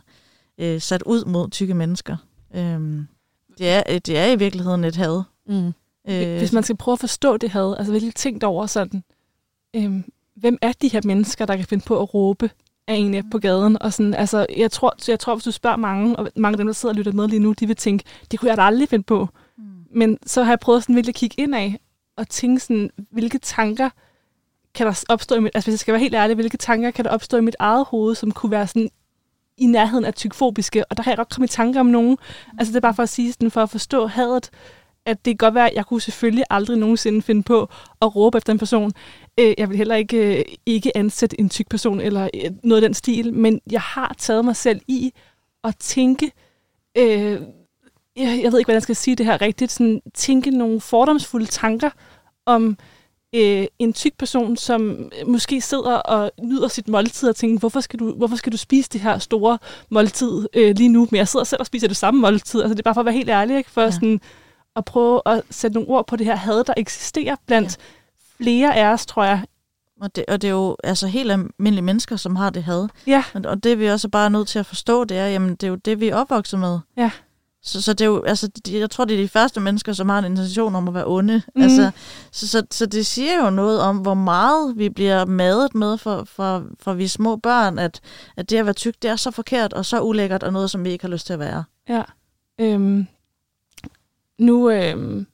øh, 0.58 0.80
sat 0.80 1.02
ud 1.02 1.24
mod 1.24 1.50
tykke 1.50 1.74
mennesker. 1.74 2.16
Øh, 2.54 3.02
det, 3.58 3.68
er, 3.68 3.98
det 3.98 4.18
er 4.18 4.26
i 4.26 4.36
virkeligheden 4.38 4.84
et 4.84 4.96
had. 4.96 5.22
Mm. 5.46 5.72
Øh, 6.08 6.38
Hvis 6.38 6.52
man 6.52 6.62
skal 6.62 6.76
prøve 6.76 6.92
at 6.92 7.00
forstå 7.00 7.36
det 7.36 7.50
had, 7.50 7.74
altså 7.78 7.92
virkelig 7.92 8.14
tænkt 8.14 8.44
over 8.44 8.66
sådan, 8.66 9.04
øh, 9.76 10.00
hvem 10.36 10.58
er 10.62 10.72
de 10.72 10.88
her 10.88 11.00
mennesker, 11.04 11.46
der 11.46 11.56
kan 11.56 11.64
finde 11.64 11.84
på 11.84 12.02
at 12.02 12.14
råbe 12.14 12.50
af 12.88 12.94
en 12.94 13.30
på 13.30 13.38
gaden. 13.38 13.82
Og 13.82 13.92
sådan, 13.92 14.14
altså, 14.14 14.46
jeg, 14.56 14.70
tror, 14.70 14.94
jeg 15.08 15.20
tror, 15.20 15.34
hvis 15.34 15.44
du 15.44 15.50
spørger 15.50 15.76
mange, 15.76 16.16
og 16.16 16.28
mange 16.36 16.54
af 16.54 16.56
dem, 16.56 16.66
der 16.66 16.74
sidder 16.74 16.92
og 16.92 16.96
lytter 16.96 17.12
med 17.12 17.28
lige 17.28 17.40
nu, 17.40 17.52
de 17.52 17.66
vil 17.66 17.76
tænke, 17.76 18.04
det 18.30 18.40
kunne 18.40 18.48
jeg 18.48 18.56
da 18.56 18.62
aldrig 18.62 18.88
finde 18.88 19.04
på. 19.04 19.28
Mm. 19.58 19.64
Men 19.94 20.18
så 20.26 20.42
har 20.42 20.52
jeg 20.52 20.60
prøvet 20.60 20.82
sådan 20.82 20.94
virkelig 20.94 21.12
at 21.12 21.18
kigge 21.18 21.42
ind 21.42 21.54
af, 21.54 21.78
og 22.16 22.28
tænke 22.28 22.60
sådan, 22.60 22.90
hvilke 23.10 23.38
tanker 23.38 23.90
kan 24.74 24.86
der 24.86 25.04
opstå 25.08 25.34
i 25.34 25.40
mit, 25.40 25.50
altså 25.54 25.66
hvis 25.66 25.72
jeg 25.72 25.78
skal 25.78 25.92
være 25.92 26.00
helt 26.00 26.14
ærlig, 26.14 26.34
hvilke 26.34 26.56
tanker 26.56 26.90
kan 26.90 27.04
der 27.04 27.10
opstå 27.10 27.36
i 27.36 27.40
mit 27.40 27.56
eget 27.58 27.84
hoved, 27.90 28.14
som 28.14 28.32
kunne 28.32 28.50
være 28.50 28.66
sådan 28.66 28.90
i 29.56 29.66
nærheden 29.66 30.04
af 30.04 30.14
tykfobiske, 30.14 30.84
og 30.90 30.96
der 30.96 31.02
har 31.02 31.10
jeg 31.10 31.16
godt 31.16 31.28
kommet 31.28 31.50
i 31.52 31.56
tanker 31.56 31.80
om 31.80 31.86
nogen. 31.86 32.10
Mm. 32.10 32.58
Altså 32.58 32.72
det 32.72 32.76
er 32.76 32.80
bare 32.80 32.94
for 32.94 33.02
at 33.02 33.08
sige 33.08 33.32
sådan, 33.32 33.50
for 33.50 33.62
at 33.62 33.70
forstå 33.70 34.06
hadet, 34.06 34.50
at 35.08 35.24
det 35.24 35.30
kan 35.38 35.46
godt 35.46 35.54
være, 35.54 35.70
at 35.70 35.74
jeg 35.74 35.86
kunne 35.86 36.00
selvfølgelig 36.00 36.44
aldrig 36.50 36.78
nogensinde 36.78 37.22
finde 37.22 37.42
på 37.42 37.68
at 38.02 38.16
råbe 38.16 38.38
efter 38.38 38.52
en 38.52 38.58
person. 38.58 38.92
Øh, 39.40 39.54
jeg 39.58 39.68
vil 39.68 39.76
heller 39.76 39.94
ikke, 39.94 40.38
øh, 40.38 40.44
ikke 40.66 40.96
ansætte 40.96 41.40
en 41.40 41.48
tyk 41.48 41.68
person 41.68 42.00
eller 42.00 42.28
øh, 42.34 42.50
noget 42.62 42.82
af 42.82 42.88
den 42.88 42.94
stil, 42.94 43.34
men 43.34 43.60
jeg 43.70 43.80
har 43.80 44.14
taget 44.18 44.44
mig 44.44 44.56
selv 44.56 44.80
i 44.88 45.12
at 45.64 45.76
tænke, 45.76 46.32
øh, 46.98 47.40
jeg, 48.16 48.40
jeg 48.42 48.52
ved 48.52 48.58
ikke, 48.58 48.66
hvordan 48.66 48.74
jeg 48.74 48.82
skal 48.82 48.96
sige 48.96 49.16
det 49.16 49.26
her 49.26 49.40
rigtigt, 49.40 49.72
sådan, 49.72 50.00
tænke 50.14 50.50
nogle 50.50 50.80
fordomsfulde 50.80 51.46
tanker 51.46 51.90
om 52.46 52.78
øh, 53.34 53.66
en 53.78 53.92
tyk 53.92 54.12
person, 54.18 54.56
som 54.56 55.10
måske 55.26 55.60
sidder 55.60 55.94
og 55.94 56.30
nyder 56.42 56.68
sit 56.68 56.88
måltid 56.88 57.28
og 57.28 57.36
tænker, 57.36 57.58
hvorfor 57.58 57.80
skal 57.80 57.98
du, 57.98 58.14
hvorfor 58.14 58.36
skal 58.36 58.52
du 58.52 58.56
spise 58.56 58.88
det 58.92 59.00
her 59.00 59.18
store 59.18 59.58
måltid 59.90 60.46
øh, 60.54 60.76
lige 60.76 60.88
nu? 60.88 61.08
Men 61.10 61.18
jeg 61.18 61.28
sidder 61.28 61.44
selv 61.44 61.60
og 61.60 61.66
spiser 61.66 61.88
det 61.88 61.96
samme 61.96 62.20
måltid. 62.20 62.60
Altså, 62.62 62.74
det 62.74 62.78
er 62.80 62.82
bare 62.82 62.94
for 62.94 63.00
at 63.00 63.06
være 63.06 63.14
helt 63.14 63.30
ærlig, 63.30 63.56
ikke? 63.56 63.70
for 63.70 63.82
ja. 63.82 63.90
sådan, 63.90 64.20
at 64.78 64.84
prøve 64.84 65.22
at 65.26 65.42
sætte 65.50 65.74
nogle 65.74 65.88
ord 65.88 66.06
på 66.06 66.16
det 66.16 66.26
her 66.26 66.36
had, 66.36 66.64
der 66.64 66.74
eksisterer 66.76 67.36
blandt 67.46 67.78
ja. 67.78 68.44
flere 68.44 68.76
af 68.76 68.92
os, 68.92 69.06
tror 69.06 69.24
jeg. 69.24 69.44
Og 70.00 70.16
det, 70.16 70.24
og 70.28 70.42
det 70.42 70.48
er 70.48 70.52
jo 70.52 70.76
altså 70.84 71.06
helt 71.06 71.32
almindelige 71.32 71.82
mennesker, 71.82 72.16
som 72.16 72.36
har 72.36 72.50
det 72.50 72.64
had. 72.64 72.88
Ja. 73.06 73.24
Og 73.44 73.64
det 73.64 73.78
vi 73.78 73.86
også 73.86 74.08
bare 74.08 74.30
nødt 74.30 74.48
til 74.48 74.58
at 74.58 74.66
forstå, 74.66 75.04
det 75.04 75.16
er, 75.18 75.26
jamen, 75.26 75.50
det 75.50 75.62
er 75.62 75.68
jo 75.68 75.74
det, 75.74 76.00
vi 76.00 76.08
er 76.08 76.16
opvokset 76.16 76.58
med. 76.58 76.78
Ja. 76.96 77.10
Så, 77.62 77.82
så 77.82 77.92
det 77.92 78.00
er 78.00 78.08
jo, 78.08 78.22
altså, 78.22 78.50
jeg 78.70 78.90
tror, 78.90 79.04
det 79.04 79.18
er 79.18 79.22
de 79.22 79.28
første 79.28 79.60
mennesker, 79.60 79.92
som 79.92 80.08
har 80.08 80.18
en 80.18 80.24
intention 80.24 80.74
om 80.74 80.88
at 80.88 80.94
være 80.94 81.06
onde. 81.06 81.42
Mm. 81.54 81.62
Altså, 81.62 81.90
så, 82.32 82.48
så, 82.48 82.62
så 82.70 82.86
det 82.86 83.06
siger 83.06 83.44
jo 83.44 83.50
noget 83.50 83.80
om, 83.80 83.96
hvor 83.96 84.14
meget 84.14 84.78
vi 84.78 84.88
bliver 84.88 85.24
madet 85.24 85.74
med 85.74 85.98
for, 85.98 86.24
for, 86.24 86.64
for 86.80 86.92
vi 86.92 87.08
små 87.08 87.36
børn, 87.36 87.78
at, 87.78 88.00
at 88.36 88.50
det 88.50 88.56
at 88.56 88.64
være 88.64 88.74
tyk, 88.74 88.94
det 89.02 89.10
er 89.10 89.16
så 89.16 89.30
forkert 89.30 89.72
og 89.72 89.84
så 89.84 90.00
ulækkert, 90.00 90.42
og 90.42 90.52
noget, 90.52 90.70
som 90.70 90.84
vi 90.84 90.90
ikke 90.90 91.04
har 91.04 91.10
lyst 91.10 91.26
til 91.26 91.32
at 91.32 91.38
være. 91.38 91.64
Ja. 91.88 92.02
Øhm, 92.60 93.06
nu, 94.38 94.70
øh, 94.70 95.24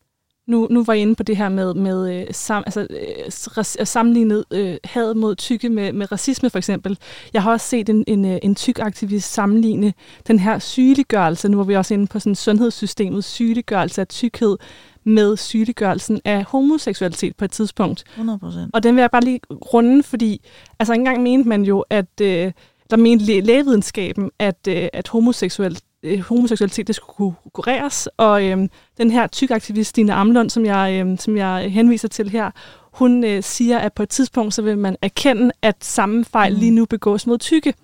nu, 0.46 0.68
nu 0.70 0.84
var 0.84 0.92
jeg 0.92 1.02
inde 1.02 1.14
på 1.14 1.22
det 1.22 1.36
her 1.36 1.48
med, 1.48 1.74
med 1.74 2.20
øh, 2.20 2.26
sam, 2.30 2.62
altså, 2.66 2.86
øh, 2.90 3.86
sammenlignet 3.86 4.44
øh, 4.50 4.76
had 4.84 5.14
mod 5.14 5.34
tykke 5.34 5.68
med, 5.68 5.92
med 5.92 6.12
racisme 6.12 6.50
for 6.50 6.58
eksempel. 6.58 6.98
Jeg 7.32 7.42
har 7.42 7.52
også 7.52 7.66
set 7.66 7.88
en, 7.88 8.04
en, 8.06 8.24
øh, 8.24 8.38
en 8.42 8.54
tyk 8.54 8.78
aktivist 8.78 9.32
sammenligne 9.32 9.92
den 10.26 10.38
her 10.38 10.58
sygeliggørelse, 10.58 11.48
nu 11.48 11.56
var 11.56 11.64
vi 11.64 11.76
også 11.76 11.94
inde 11.94 12.06
på 12.06 12.18
sådan 12.18 12.34
sundhedssystemet, 12.34 13.24
sygeliggørelse 13.24 14.00
af 14.00 14.08
tykkhed 14.08 14.56
med 15.04 15.36
sygeliggørelsen 15.36 16.20
af 16.24 16.44
homoseksualitet 16.44 17.36
på 17.36 17.44
et 17.44 17.50
tidspunkt. 17.50 18.04
100%. 18.16 18.70
Og 18.72 18.82
den 18.82 18.94
vil 18.94 19.00
jeg 19.00 19.10
bare 19.10 19.24
lige 19.24 19.40
runde, 19.50 20.02
fordi 20.02 20.40
altså 20.78 20.92
engang 20.92 21.22
mente 21.22 21.48
man 21.48 21.62
jo, 21.62 21.84
at 21.90 22.20
øh, 22.22 22.52
der 22.90 22.96
mente 22.96 23.40
lægevidenskaben, 23.40 24.30
at, 24.38 24.68
øh, 24.68 24.88
at 24.92 25.08
homoseksuel 25.08 25.78
øh, 26.04 26.20
homoseksualitet 26.20 26.86
det 26.86 26.94
skulle 26.94 27.16
kunne 27.16 27.50
kureres. 27.52 28.08
Og 28.16 28.44
øh, 28.44 28.68
den 28.98 29.10
her 29.10 29.26
tykaktivist, 29.26 29.90
Stine 29.90 30.14
Amlund, 30.14 30.50
som 30.50 30.64
jeg, 30.66 31.04
øh, 31.06 31.18
som 31.18 31.36
jeg 31.36 31.70
henviser 31.72 32.08
til 32.08 32.30
her, 32.30 32.50
hun 32.92 33.24
øh, 33.24 33.42
siger, 33.42 33.78
at 33.78 33.92
på 33.92 34.02
et 34.02 34.08
tidspunkt 34.08 34.54
så 34.54 34.62
vil 34.62 34.78
man 34.78 34.96
erkende, 35.02 35.50
at 35.62 35.76
samme 35.80 36.24
fejl 36.24 36.52
mm. 36.52 36.58
lige 36.58 36.70
nu 36.70 36.84
begås 36.84 37.26
mod 37.26 37.38
tykke. 37.38 37.74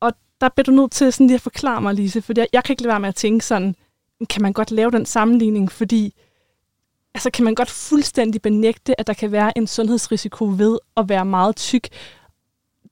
Og 0.00 0.12
der 0.40 0.48
bliver 0.48 0.64
du 0.64 0.70
nødt 0.70 0.92
til 0.92 1.12
sådan 1.12 1.26
lige 1.26 1.34
at 1.34 1.40
forklare 1.40 1.80
mig, 1.80 1.94
Lise, 1.94 2.22
for 2.22 2.32
jeg, 2.36 2.46
jeg 2.52 2.64
kan 2.64 2.72
ikke 2.72 2.82
lade 2.82 2.90
være 2.90 3.00
med 3.00 3.08
at 3.08 3.14
tænke 3.14 3.44
sådan, 3.44 3.74
kan 4.30 4.42
man 4.42 4.52
godt 4.52 4.70
lave 4.70 4.90
den 4.90 5.06
sammenligning, 5.06 5.72
fordi 5.72 6.14
altså 7.14 7.30
kan 7.30 7.44
man 7.44 7.54
godt 7.54 7.70
fuldstændig 7.70 8.42
benægte, 8.42 9.00
at 9.00 9.06
der 9.06 9.12
kan 9.12 9.32
være 9.32 9.58
en 9.58 9.66
sundhedsrisiko 9.66 10.54
ved 10.56 10.78
at 10.96 11.08
være 11.08 11.24
meget 11.24 11.56
tyk, 11.56 11.88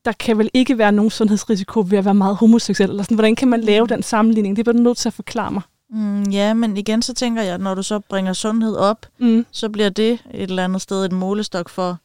der 0.04 0.12
kan 0.12 0.38
vel 0.38 0.50
ikke 0.54 0.78
være 0.78 0.92
nogen 0.92 1.10
sundhedsrisiko 1.10 1.84
ved 1.88 1.98
at 1.98 2.04
være 2.04 2.14
meget 2.14 2.36
homoseksuel? 2.36 2.90
Eller 2.90 3.02
sådan. 3.02 3.14
Hvordan 3.14 3.36
kan 3.36 3.48
man 3.48 3.60
lave 3.60 3.86
den 3.86 4.02
sammenligning? 4.02 4.56
Det 4.56 4.68
er 4.68 4.72
du 4.72 4.78
nødt 4.78 4.98
til 4.98 5.08
at 5.08 5.12
forklare 5.12 5.50
mig. 5.50 5.62
Mm, 5.90 6.22
ja, 6.22 6.54
men 6.54 6.76
igen 6.76 7.02
så 7.02 7.14
tænker 7.14 7.42
jeg, 7.42 7.54
at 7.54 7.60
når 7.60 7.74
du 7.74 7.82
så 7.82 7.98
bringer 7.98 8.32
sundhed 8.32 8.76
op, 8.76 9.06
mm. 9.18 9.46
så 9.50 9.68
bliver 9.68 9.88
det 9.88 10.12
et 10.34 10.50
eller 10.50 10.64
andet 10.64 10.82
sted 10.82 11.04
et 11.04 11.12
målestok 11.12 11.68
for, 11.68 11.98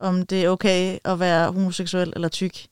om 0.00 0.26
det 0.26 0.44
er 0.44 0.48
okay 0.48 0.98
at 1.04 1.20
være 1.20 1.52
homoseksuel 1.52 2.12
eller 2.16 2.28
tyk. 2.28 2.66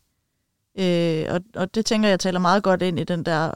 Øh, 0.78 1.24
og, 1.28 1.40
og 1.56 1.74
det 1.74 1.86
tænker 1.86 2.08
jeg 2.08 2.20
taler 2.20 2.38
meget 2.40 2.62
godt 2.62 2.82
ind 2.82 3.00
i 3.00 3.04
den 3.04 3.22
der 3.22 3.50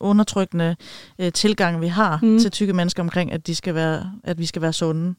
undertrykkende 0.00 0.76
øh, 1.18 1.32
tilgang, 1.32 1.80
vi 1.80 1.86
har 1.86 2.18
mm. 2.22 2.38
til 2.38 2.50
tykke 2.50 2.72
mennesker 2.72 3.02
omkring, 3.02 3.32
at, 3.32 3.46
de 3.46 3.54
skal 3.54 3.74
være, 3.74 4.12
at 4.24 4.38
vi 4.38 4.46
skal 4.46 4.62
være 4.62 4.72
sunde. 4.72 5.14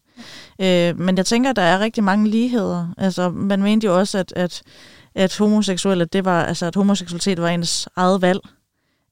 Øh, 0.62 1.00
men 1.00 1.18
jeg 1.18 1.26
tænker, 1.26 1.50
at 1.50 1.56
der 1.56 1.62
er 1.62 1.80
rigtig 1.80 2.04
mange 2.04 2.30
ligheder. 2.30 2.94
Altså, 2.98 3.30
man 3.30 3.64
mente 3.64 3.88
jo 3.88 3.98
også, 3.98 4.18
at, 4.18 4.34
at, 4.36 4.64
at 5.16 5.38
homoseksuelle, 5.38 6.06
det 6.06 6.26
var, 6.26 6.44
altså, 6.46 6.66
at 6.66 6.76
homoseksualitet 6.76 7.42
var 7.42 7.50
ens 7.50 7.88
eget 7.96 8.22
valg. 8.22 8.40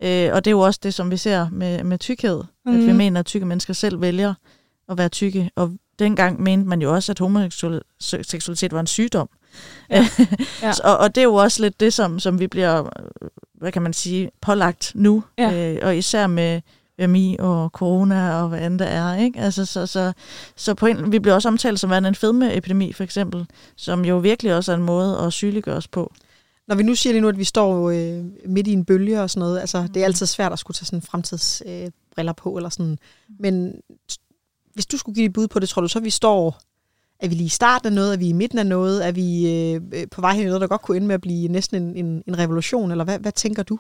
Øh, 0.04 0.30
og 0.34 0.46
det 0.46 0.48
er 0.48 0.56
jo 0.56 0.60
også 0.60 0.80
det, 0.84 0.94
som 0.94 1.12
vi 1.12 1.18
ser 1.18 1.50
med, 1.50 1.84
med 1.84 1.98
tykkhed. 1.98 2.44
Mm. 2.66 2.74
At 2.74 2.80
vi 2.80 2.88
mhm. 2.88 2.96
mener, 2.96 3.20
at 3.20 3.26
tykke 3.26 3.46
mennesker 3.46 3.74
selv 3.74 4.02
vælger 4.02 4.34
at 4.90 4.98
være 4.98 5.10
tykke. 5.10 5.50
Og 5.56 5.72
dengang 6.00 6.42
mente 6.42 6.70
man 6.70 6.82
jo 6.82 6.94
også, 6.94 7.12
at 7.12 7.20
homoseksualitet 7.20 8.72
var 8.72 8.80
en 8.80 8.88
sygdom. 8.88 9.30
Ja. 9.90 10.08
ja. 10.62 10.72
og, 10.84 10.98
og 10.98 11.16
det 11.16 11.22
er 11.22 11.26
jo 11.26 11.36
også 11.36 11.62
lidt 11.62 11.80
det, 11.80 11.94
som, 11.94 12.20
som 12.20 12.40
vi 12.40 12.48
bliver, 12.48 12.90
hvad 13.54 13.72
kan 13.72 13.82
man 13.82 13.94
sige, 13.94 14.32
pålagt 14.42 14.92
nu. 14.96 15.24
Ja. 15.38 15.74
Øh, 15.74 15.80
og 15.84 15.98
især 15.98 16.28
med 16.28 16.62
VMI 17.00 17.36
og 17.40 17.70
corona 17.70 18.42
og 18.42 18.50
hvad 18.50 18.60
andet 18.60 18.80
der 18.80 18.86
er. 18.86 19.16
Ikke? 19.16 19.40
Altså, 19.40 19.66
så, 19.66 19.86
så, 19.86 20.14
så 20.56 20.74
på 20.74 20.86
en, 20.86 21.12
vi 21.12 21.20
bliver 21.20 21.36
også 21.36 21.48
omtalt 21.48 21.80
som 21.80 21.92
en 21.92 22.16
fedmeepidemi 22.16 22.94
for 22.94 23.04
eksempel, 23.04 23.46
som 23.76 24.06
jo 24.06 24.18
virkelig 24.18 24.56
også 24.56 24.72
er 24.72 24.76
en 24.76 24.84
måde 24.84 25.20
at 25.20 25.34
sygeliggøre 25.34 25.76
os 25.76 25.88
på. 25.88 26.14
Når 26.68 26.76
vi 26.76 26.84
nu 26.84 26.96
siger 26.96 27.14
lige 27.14 27.22
nu, 27.22 27.28
at 27.28 27.38
vi 27.38 27.44
står 27.44 27.90
øh, 27.90 28.26
midt 28.46 28.68
i 28.68 28.74
en 28.74 28.86
bølge 28.86 29.22
og 29.22 29.30
sådan 29.30 29.40
noget, 29.40 29.60
altså 29.60 29.78
det 29.82 29.98
er 29.98 30.00
mm. 30.00 30.04
altid 30.04 30.26
svært 30.26 30.54
at 30.54 30.60
skulle 30.60 30.76
tage 30.76 30.86
sådan 30.86 31.02
fremtidsbriller 31.02 32.32
øh, 32.32 32.36
på 32.36 32.58
eller 32.58 32.70
sådan. 32.70 32.98
Men 33.40 33.74
hvis 34.74 34.86
du 34.86 34.98
skulle 34.98 35.16
give 35.16 35.26
et 35.26 35.34
bud 35.34 35.48
på 35.48 35.60
det, 35.60 35.70
tror 35.70 35.82
du 35.82 35.88
så, 35.88 36.00
vi 36.00 36.10
står 36.10 36.62
er 37.24 37.28
vi 37.28 37.36
lige 37.36 37.46
i 37.46 37.50
starten 37.50 37.88
af 37.88 37.94
noget? 37.94 38.14
Er 38.14 38.18
vi 38.18 38.30
i 38.30 38.34
midten 38.34 38.60
af 38.60 38.66
noget? 38.66 39.08
Er 39.08 39.12
vi 39.12 39.52
øh, 39.52 39.82
øh, 39.94 40.08
på 40.12 40.22
vej 40.22 40.34
hen 40.34 40.42
i 40.42 40.46
noget, 40.46 40.62
der 40.62 40.68
godt 40.68 40.82
kunne 40.82 40.98
ende 40.98 41.08
med 41.08 41.16
at 41.16 41.22
blive 41.22 41.48
næsten 41.48 41.84
en, 41.84 42.06
en, 42.06 42.24
en 42.28 42.38
revolution? 42.38 42.92
Eller 42.92 43.04
hvad, 43.04 43.20
hvad 43.20 43.32
tænker 43.32 43.64
du? 43.64 43.80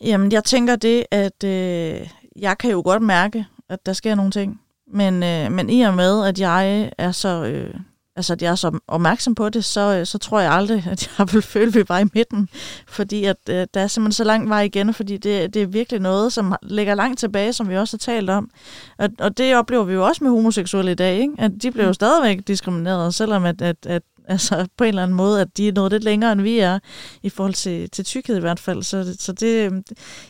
Jamen, 0.00 0.32
jeg 0.32 0.44
tænker 0.44 0.76
det, 0.76 1.04
at 1.10 1.44
øh, 1.44 2.08
jeg 2.36 2.58
kan 2.58 2.70
jo 2.70 2.82
godt 2.84 3.02
mærke, 3.02 3.46
at 3.68 3.86
der 3.86 3.92
sker 3.92 4.14
nogle 4.14 4.30
ting. 4.30 4.60
Men, 4.92 5.22
øh, 5.22 5.52
men 5.52 5.70
i 5.70 5.82
og 5.82 5.94
med, 5.94 6.26
at 6.26 6.40
jeg 6.40 6.92
er 6.98 7.12
så 7.12 7.44
øh, 7.44 7.74
altså 8.16 8.32
at 8.32 8.42
jeg 8.42 8.50
er 8.50 8.54
så 8.54 8.78
opmærksom 8.88 9.34
på 9.34 9.48
det, 9.48 9.64
så, 9.64 9.80
øh, 9.80 10.06
så 10.06 10.18
tror 10.18 10.40
jeg 10.40 10.52
aldrig, 10.52 10.84
at 10.90 11.10
jeg 11.18 11.28
vil 11.32 11.42
føle, 11.42 11.66
at 11.68 11.74
vi 11.74 11.84
var 11.88 11.98
i 11.98 12.04
midten. 12.14 12.48
Fordi 12.86 13.24
at, 13.24 13.36
øh, 13.50 13.66
der 13.74 13.80
er 13.80 13.86
simpelthen 13.86 14.12
så 14.12 14.24
lang 14.24 14.48
vej 14.48 14.62
igen, 14.62 14.94
fordi 14.94 15.16
det, 15.16 15.54
det 15.54 15.62
er 15.62 15.66
virkelig 15.66 16.00
noget, 16.00 16.32
som 16.32 16.54
ligger 16.62 16.94
langt 16.94 17.18
tilbage, 17.18 17.52
som 17.52 17.68
vi 17.68 17.76
også 17.76 17.96
har 17.96 18.14
talt 18.14 18.30
om. 18.30 18.50
Og, 18.98 19.08
og 19.18 19.38
det 19.38 19.56
oplever 19.56 19.84
vi 19.84 19.92
jo 19.92 20.06
også 20.06 20.24
med 20.24 20.30
homoseksuelle 20.30 20.92
i 20.92 20.94
dag, 20.94 21.18
ikke? 21.20 21.34
at 21.38 21.50
de 21.62 21.70
bliver 21.70 21.84
jo 21.84 21.90
mm. 21.90 21.94
stadigvæk 21.94 22.48
diskrimineret, 22.48 23.14
selvom 23.14 23.44
at, 23.44 23.62
at, 23.62 23.86
at 23.86 24.02
Altså 24.28 24.66
på 24.76 24.84
en 24.84 24.88
eller 24.88 25.02
anden 25.02 25.16
måde, 25.16 25.40
at 25.40 25.56
de 25.56 25.68
er 25.68 25.72
nået 25.72 25.92
lidt 25.92 26.04
længere, 26.04 26.32
end 26.32 26.40
vi 26.40 26.58
er, 26.58 26.78
i 27.22 27.28
forhold 27.28 27.54
til, 27.54 27.90
til 27.90 28.04
tykkhed 28.04 28.36
i 28.36 28.40
hvert 28.40 28.60
fald. 28.60 28.82
Så, 28.82 29.16
så 29.18 29.32
det, 29.32 29.82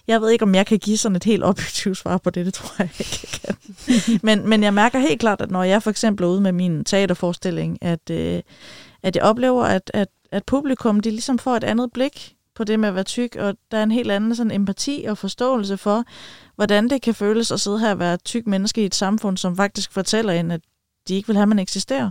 jeg 0.06 0.20
ved 0.20 0.30
ikke, 0.30 0.42
om 0.42 0.54
jeg 0.54 0.66
kan 0.66 0.78
give 0.78 0.98
sådan 0.98 1.16
et 1.16 1.24
helt 1.24 1.44
objektivt 1.44 1.96
svar 1.96 2.18
på 2.18 2.30
det, 2.30 2.46
det 2.46 2.54
tror 2.54 2.74
jeg 2.78 2.90
ikke, 2.98 3.18
jeg 3.22 3.40
kan. 3.40 3.56
men, 4.26 4.48
men 4.48 4.62
jeg 4.62 4.74
mærker 4.74 4.98
helt 4.98 5.20
klart, 5.20 5.40
at 5.40 5.50
når 5.50 5.62
jeg 5.62 5.82
for 5.82 5.90
eksempel 5.90 6.24
er 6.24 6.28
ude 6.28 6.40
med 6.40 6.52
min 6.52 6.84
teaterforestilling, 6.84 7.78
at, 7.80 8.10
øh, 8.10 8.42
at 9.02 9.16
jeg 9.16 9.24
oplever, 9.24 9.64
at, 9.64 9.90
at, 9.94 10.08
at 10.32 10.44
publikum, 10.44 11.00
de 11.00 11.10
ligesom 11.10 11.38
får 11.38 11.56
et 11.56 11.64
andet 11.64 11.92
blik 11.92 12.36
på 12.54 12.64
det 12.64 12.80
med 12.80 12.88
at 12.88 12.94
være 12.94 13.04
tyk, 13.04 13.36
og 13.36 13.54
der 13.70 13.78
er 13.78 13.82
en 13.82 13.90
helt 13.90 14.10
anden 14.10 14.34
sådan 14.34 14.50
empati 14.50 15.04
og 15.08 15.18
forståelse 15.18 15.76
for, 15.76 16.04
hvordan 16.56 16.90
det 16.90 17.02
kan 17.02 17.14
føles 17.14 17.50
at 17.50 17.60
sidde 17.60 17.80
her 17.80 17.90
og 17.90 17.98
være 17.98 18.16
tyk 18.16 18.46
menneske 18.46 18.82
i 18.82 18.86
et 18.86 18.94
samfund, 18.94 19.36
som 19.36 19.56
faktisk 19.56 19.92
fortæller 19.92 20.32
en, 20.32 20.50
at 20.50 20.60
de 21.08 21.14
ikke 21.14 21.26
vil 21.26 21.36
have, 21.36 21.42
at 21.42 21.48
man 21.48 21.58
eksisterer. 21.58 22.10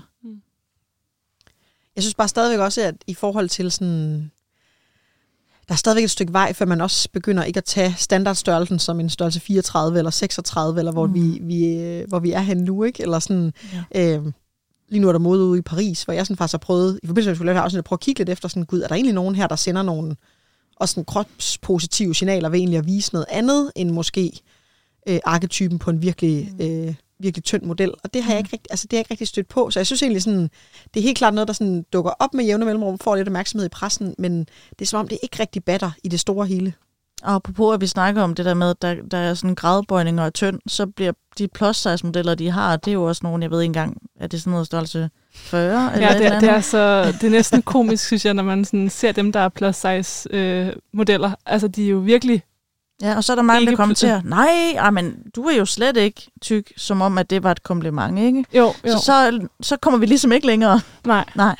Jeg 1.95 2.03
synes 2.03 2.15
bare 2.15 2.27
stadigvæk 2.27 2.59
også, 2.59 2.81
at 2.81 2.95
i 3.07 3.13
forhold 3.13 3.49
til 3.49 3.71
sådan... 3.71 4.31
Der 5.67 5.73
er 5.73 5.77
stadigvæk 5.77 6.03
et 6.03 6.11
stykke 6.11 6.33
vej, 6.33 6.53
før 6.53 6.65
man 6.65 6.81
også 6.81 7.09
begynder 7.13 7.43
ikke 7.43 7.57
at 7.57 7.65
tage 7.65 7.95
standardstørrelsen 7.97 8.79
som 8.79 8.99
en 8.99 9.09
størrelse 9.09 9.39
34 9.39 9.97
eller 9.97 10.11
36, 10.11 10.79
eller 10.79 10.91
hvor, 10.91 11.07
mm. 11.07 11.13
vi, 11.13 11.39
vi, 11.41 11.77
øh, 11.77 12.07
hvor 12.07 12.19
vi 12.19 12.31
er 12.31 12.39
henne 12.39 12.63
nu, 12.63 12.83
ikke? 12.83 13.03
Eller 13.03 13.19
sådan... 13.19 13.53
Ja. 13.93 14.15
Øh, 14.15 14.31
lige 14.89 15.01
nu 15.01 15.07
er 15.07 15.11
der 15.11 15.19
mode 15.19 15.45
ude 15.45 15.59
i 15.59 15.61
Paris, 15.61 16.03
hvor 16.03 16.13
jeg 16.13 16.25
sådan 16.25 16.37
faktisk 16.37 16.53
har 16.53 16.57
prøvet, 16.57 16.99
i 17.03 17.07
forbindelse 17.07 17.27
med, 17.27 17.31
at 17.31 17.31
jeg 17.31 17.35
skulle 17.35 17.71
lave 17.73 17.79
at 17.79 17.83
prøve 17.83 17.95
at 17.95 17.99
kigge 17.99 18.19
lidt 18.19 18.29
efter 18.29 18.49
sådan, 18.49 18.63
gud, 18.63 18.81
er 18.81 18.87
der 18.87 18.95
egentlig 18.95 19.13
nogen 19.13 19.35
her, 19.35 19.47
der 19.47 19.55
sender 19.55 19.83
nogle 19.83 20.15
og 20.75 20.89
sådan 20.89 21.05
kropspositive 21.05 22.15
signaler 22.15 22.49
ved 22.49 22.59
egentlig 22.59 22.77
at 22.77 22.85
vise 22.85 23.13
noget 23.13 23.25
andet, 23.29 23.71
end 23.75 23.91
måske 23.91 24.41
øh, 25.07 25.19
arketypen 25.25 25.79
på 25.79 25.89
en 25.89 26.01
virkelig 26.01 26.53
mm. 26.59 26.65
øh, 26.65 26.93
virkelig 27.21 27.43
tynd 27.43 27.63
model, 27.63 27.93
og 28.03 28.13
det 28.13 28.23
har 28.23 28.31
jeg 28.31 28.39
mm. 28.39 28.45
ikke 28.45 28.53
rigtig, 28.53 28.71
altså 28.71 28.87
det 28.87 28.93
har 28.93 28.97
jeg 28.97 29.01
ikke 29.01 29.11
rigtig 29.11 29.27
stødt 29.27 29.47
på, 29.47 29.71
så 29.71 29.79
jeg 29.79 29.85
synes 29.85 30.01
egentlig 30.01 30.23
sådan, 30.23 30.49
det 30.93 30.99
er 30.99 31.01
helt 31.01 31.17
klart 31.17 31.33
noget, 31.33 31.47
der 31.47 31.53
sådan 31.53 31.85
dukker 31.93 32.11
op 32.19 32.33
med 32.33 32.45
jævne 32.45 32.65
mellemrum, 32.65 32.99
får 32.99 33.15
lidt 33.15 33.27
opmærksomhed 33.27 33.65
i 33.65 33.69
pressen, 33.69 34.15
men 34.17 34.39
det 34.69 34.81
er 34.81 34.85
som 34.85 34.99
om, 34.99 35.07
det 35.07 35.17
ikke 35.23 35.39
rigtig 35.39 35.63
batter 35.63 35.91
i 36.03 36.07
det 36.07 36.19
store 36.19 36.47
hele. 36.47 36.73
Og 37.23 37.33
apropos, 37.33 37.73
at 37.73 37.81
vi 37.81 37.87
snakker 37.87 38.21
om 38.21 38.35
det 38.35 38.45
der 38.45 38.53
med, 38.53 38.69
at 38.69 38.81
der, 38.81 38.95
der 39.11 39.17
er 39.17 39.33
sådan 39.33 39.55
gradbøjninger 39.55 40.23
og 40.23 40.33
tynd, 40.33 40.59
så 40.67 40.85
bliver 40.85 41.11
de 41.37 41.47
plus 41.47 41.77
size 41.77 42.05
modeller, 42.05 42.35
de 42.35 42.51
har, 42.51 42.77
det 42.77 42.91
er 42.91 42.93
jo 42.93 43.03
også 43.03 43.19
nogle, 43.23 43.43
jeg 43.43 43.51
ved 43.51 43.61
ikke 43.61 43.69
engang, 43.69 43.97
er 44.19 44.27
det 44.27 44.41
sådan 44.41 44.51
noget 44.51 44.65
størrelse 44.65 45.09
40? 45.33 45.93
Eller 45.93 46.07
ja, 46.07 46.17
det, 46.17 46.25
er, 46.25 46.39
det, 46.39 46.49
er 46.49 46.61
så, 46.61 47.05
det 47.11 47.23
er 47.23 47.29
næsten 47.29 47.61
komisk, 47.61 48.03
synes 48.05 48.25
jeg, 48.25 48.33
når 48.33 48.43
man 48.43 48.65
sådan 48.65 48.89
ser 48.89 49.11
dem, 49.11 49.31
der 49.31 49.39
er 49.39 49.49
plus 49.49 49.75
size 49.75 50.29
øh, 50.31 50.73
modeller. 50.93 51.31
Altså, 51.45 51.67
de 51.67 51.85
er 51.85 51.89
jo 51.89 51.97
virkelig 51.97 52.43
Ja, 53.01 53.15
og 53.15 53.23
så 53.23 53.33
er 53.33 53.35
der 53.35 53.43
mange, 53.43 53.67
der 53.67 53.75
kommenterer, 53.75 54.21
nej, 54.25 54.91
men 54.91 55.23
du 55.35 55.43
er 55.43 55.55
jo 55.57 55.65
slet 55.65 55.97
ikke 55.97 56.31
tyk, 56.41 56.73
som 56.77 57.01
om, 57.01 57.17
at 57.17 57.29
det 57.29 57.43
var 57.43 57.51
et 57.51 57.63
kompliment, 57.63 58.19
ikke? 58.19 58.45
Jo, 58.53 58.65
jo. 58.65 58.91
Så, 58.91 58.97
så, 59.05 59.47
så 59.61 59.77
kommer 59.77 59.99
vi 59.99 60.05
ligesom 60.05 60.31
ikke 60.31 60.47
længere. 60.47 60.81
Nej. 61.05 61.25
Nej. 61.35 61.55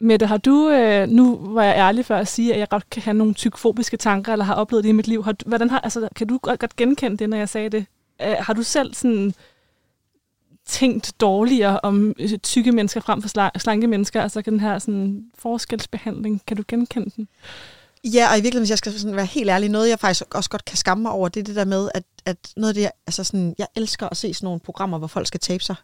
Mette, 0.00 0.26
har 0.26 0.36
du, 0.36 0.70
øh, 0.70 1.08
nu 1.08 1.38
var 1.40 1.62
jeg 1.62 1.74
ærlig 1.76 2.06
før 2.06 2.18
at 2.18 2.28
sige, 2.28 2.54
at 2.54 2.60
jeg 2.60 2.68
godt 2.68 2.90
kan 2.90 3.02
have 3.02 3.14
nogle 3.14 3.34
tykfobiske 3.34 3.96
tanker, 3.96 4.32
eller 4.32 4.44
har 4.44 4.54
oplevet 4.54 4.84
det 4.84 4.88
i 4.88 4.92
mit 4.92 5.08
liv. 5.08 5.24
Har, 5.24 5.32
du, 5.32 5.44
hvordan 5.48 5.70
har, 5.70 5.80
altså, 5.80 6.08
kan 6.16 6.26
du 6.26 6.38
godt, 6.38 6.60
godt 6.60 6.76
genkende 6.76 7.16
det, 7.16 7.28
når 7.28 7.36
jeg 7.36 7.48
sagde 7.48 7.68
det? 7.68 7.86
Øh, 8.22 8.34
har 8.40 8.52
du 8.52 8.62
selv 8.62 8.94
sådan 8.94 9.34
tænkt 10.66 11.20
dårligere 11.20 11.80
om 11.82 12.14
øh, 12.18 12.38
tykke 12.38 12.72
mennesker 12.72 13.00
frem 13.00 13.22
for 13.22 13.58
slanke 13.58 13.86
mennesker? 13.86 14.22
Altså 14.22 14.40
den 14.40 14.60
her 14.60 14.78
sådan, 14.78 15.24
forskelsbehandling, 15.38 16.42
kan 16.46 16.56
du 16.56 16.62
genkende 16.68 17.10
den? 17.16 17.28
Ja, 18.04 18.30
og 18.30 18.38
i 18.38 18.40
virkeligheden, 18.40 18.62
hvis 18.62 18.70
jeg 18.70 18.78
skal 18.78 18.92
sådan 18.92 19.16
være 19.16 19.26
helt 19.26 19.50
ærlig, 19.50 19.68
noget 19.68 19.88
jeg 19.88 20.00
faktisk 20.00 20.34
også 20.34 20.50
godt 20.50 20.64
kan 20.64 20.76
skamme 20.76 21.02
mig 21.02 21.12
over, 21.12 21.28
det 21.28 21.40
er 21.40 21.44
det 21.44 21.56
der 21.56 21.64
med, 21.64 21.88
at, 21.94 22.04
at 22.24 22.36
noget 22.56 22.68
af 22.68 22.74
det, 22.74 22.90
altså 23.06 23.24
sådan, 23.24 23.54
jeg 23.58 23.66
elsker 23.76 24.08
at 24.08 24.16
se 24.16 24.34
sådan 24.34 24.46
nogle 24.46 24.60
programmer, 24.60 24.98
hvor 24.98 25.06
folk 25.06 25.26
skal 25.26 25.40
tabe 25.40 25.64
sig. 25.64 25.76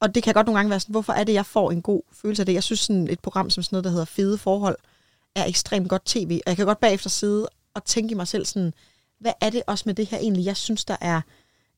Og 0.00 0.14
det 0.14 0.22
kan 0.22 0.34
godt 0.34 0.46
nogle 0.46 0.58
gange 0.58 0.70
være 0.70 0.80
sådan, 0.80 0.92
hvorfor 0.92 1.12
er 1.12 1.24
det, 1.24 1.32
jeg 1.32 1.46
får 1.46 1.70
en 1.70 1.82
god 1.82 2.02
følelse 2.12 2.42
af 2.42 2.46
det? 2.46 2.52
Jeg 2.52 2.62
synes 2.62 2.80
sådan 2.80 3.08
et 3.08 3.20
program 3.20 3.50
som 3.50 3.62
sådan 3.62 3.74
noget, 3.74 3.84
der 3.84 3.90
hedder 3.90 4.04
Fede 4.04 4.38
Forhold, 4.38 4.76
er 5.34 5.44
ekstremt 5.44 5.88
godt 5.88 6.04
tv. 6.04 6.40
Og 6.46 6.50
jeg 6.50 6.56
kan 6.56 6.66
godt 6.66 6.80
bagefter 6.80 7.10
sidde 7.10 7.48
og 7.74 7.84
tænke 7.84 8.12
i 8.12 8.14
mig 8.14 8.28
selv 8.28 8.46
sådan, 8.46 8.74
hvad 9.20 9.32
er 9.40 9.50
det 9.50 9.62
også 9.66 9.82
med 9.86 9.94
det 9.94 10.06
her 10.06 10.18
egentlig, 10.18 10.44
jeg 10.44 10.56
synes, 10.56 10.84
der 10.84 10.96
er 11.00 11.20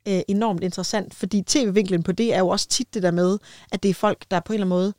øh, 0.08 0.20
enormt 0.28 0.64
interessant? 0.64 1.14
Fordi 1.14 1.42
tv-vinklen 1.42 2.02
på 2.02 2.12
det 2.12 2.34
er 2.34 2.38
jo 2.38 2.48
også 2.48 2.68
tit 2.68 2.94
det 2.94 3.02
der 3.02 3.10
med, 3.10 3.38
at 3.72 3.82
det 3.82 3.88
er 3.88 3.94
folk, 3.94 4.24
der 4.30 4.40
på 4.40 4.52
en 4.52 4.54
eller 4.54 4.66
anden 4.66 4.78
måde 4.78 4.94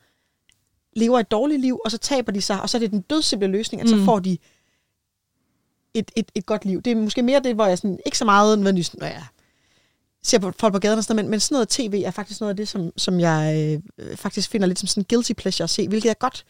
lever 0.96 1.20
et 1.20 1.32
dårligt 1.32 1.62
liv, 1.62 1.80
og 1.86 1.92
så 1.92 1.98
taber 1.98 2.32
de 2.32 2.42
sig, 2.42 2.62
og 2.62 2.70
så 2.70 2.78
er 2.78 2.80
det 2.80 2.92
den 2.92 3.02
dødsimple 3.02 3.48
løsning, 3.48 3.82
at 3.82 3.90
så 3.90 3.96
mm. 3.96 4.06
får 4.06 4.20
de 4.20 4.38
et, 6.00 6.12
et, 6.16 6.32
et 6.36 6.46
godt 6.46 6.66
liv. 6.66 6.82
Det 6.82 6.92
er 6.92 6.96
måske 6.96 7.22
mere 7.22 7.40
det, 7.40 7.56
hvor 7.56 7.66
jeg 7.66 7.78
sådan, 7.78 8.00
ikke 8.06 8.18
så 8.18 8.26
meget 8.26 8.60
nødvendigvis, 8.60 8.98
når 8.98 9.08
jeg 9.08 9.24
ser 10.24 10.40
på 10.40 10.52
folk 10.60 10.74
på 10.74 10.80
gaden 10.80 10.98
og 10.98 11.04
sådan 11.04 11.16
noget, 11.16 11.26
men, 11.26 11.32
men 11.32 11.40
sådan 11.40 11.56
noget 11.56 11.70
tv 11.70 12.04
er 12.06 12.12
faktisk 12.12 12.40
noget 12.40 12.50
af 12.50 12.58
det, 12.58 12.68
som, 12.68 12.92
som 12.98 13.20
jeg 13.20 13.80
øh, 13.98 14.18
faktisk 14.18 14.50
finder 14.50 14.68
lidt 14.68 14.80
som 14.80 14.88
sådan 14.88 15.06
guilty 15.10 15.34
pleasure 15.34 15.64
at 15.64 15.70
se, 15.70 15.88
hvilket 15.88 16.08
jeg 16.08 16.18
godt 16.20 16.46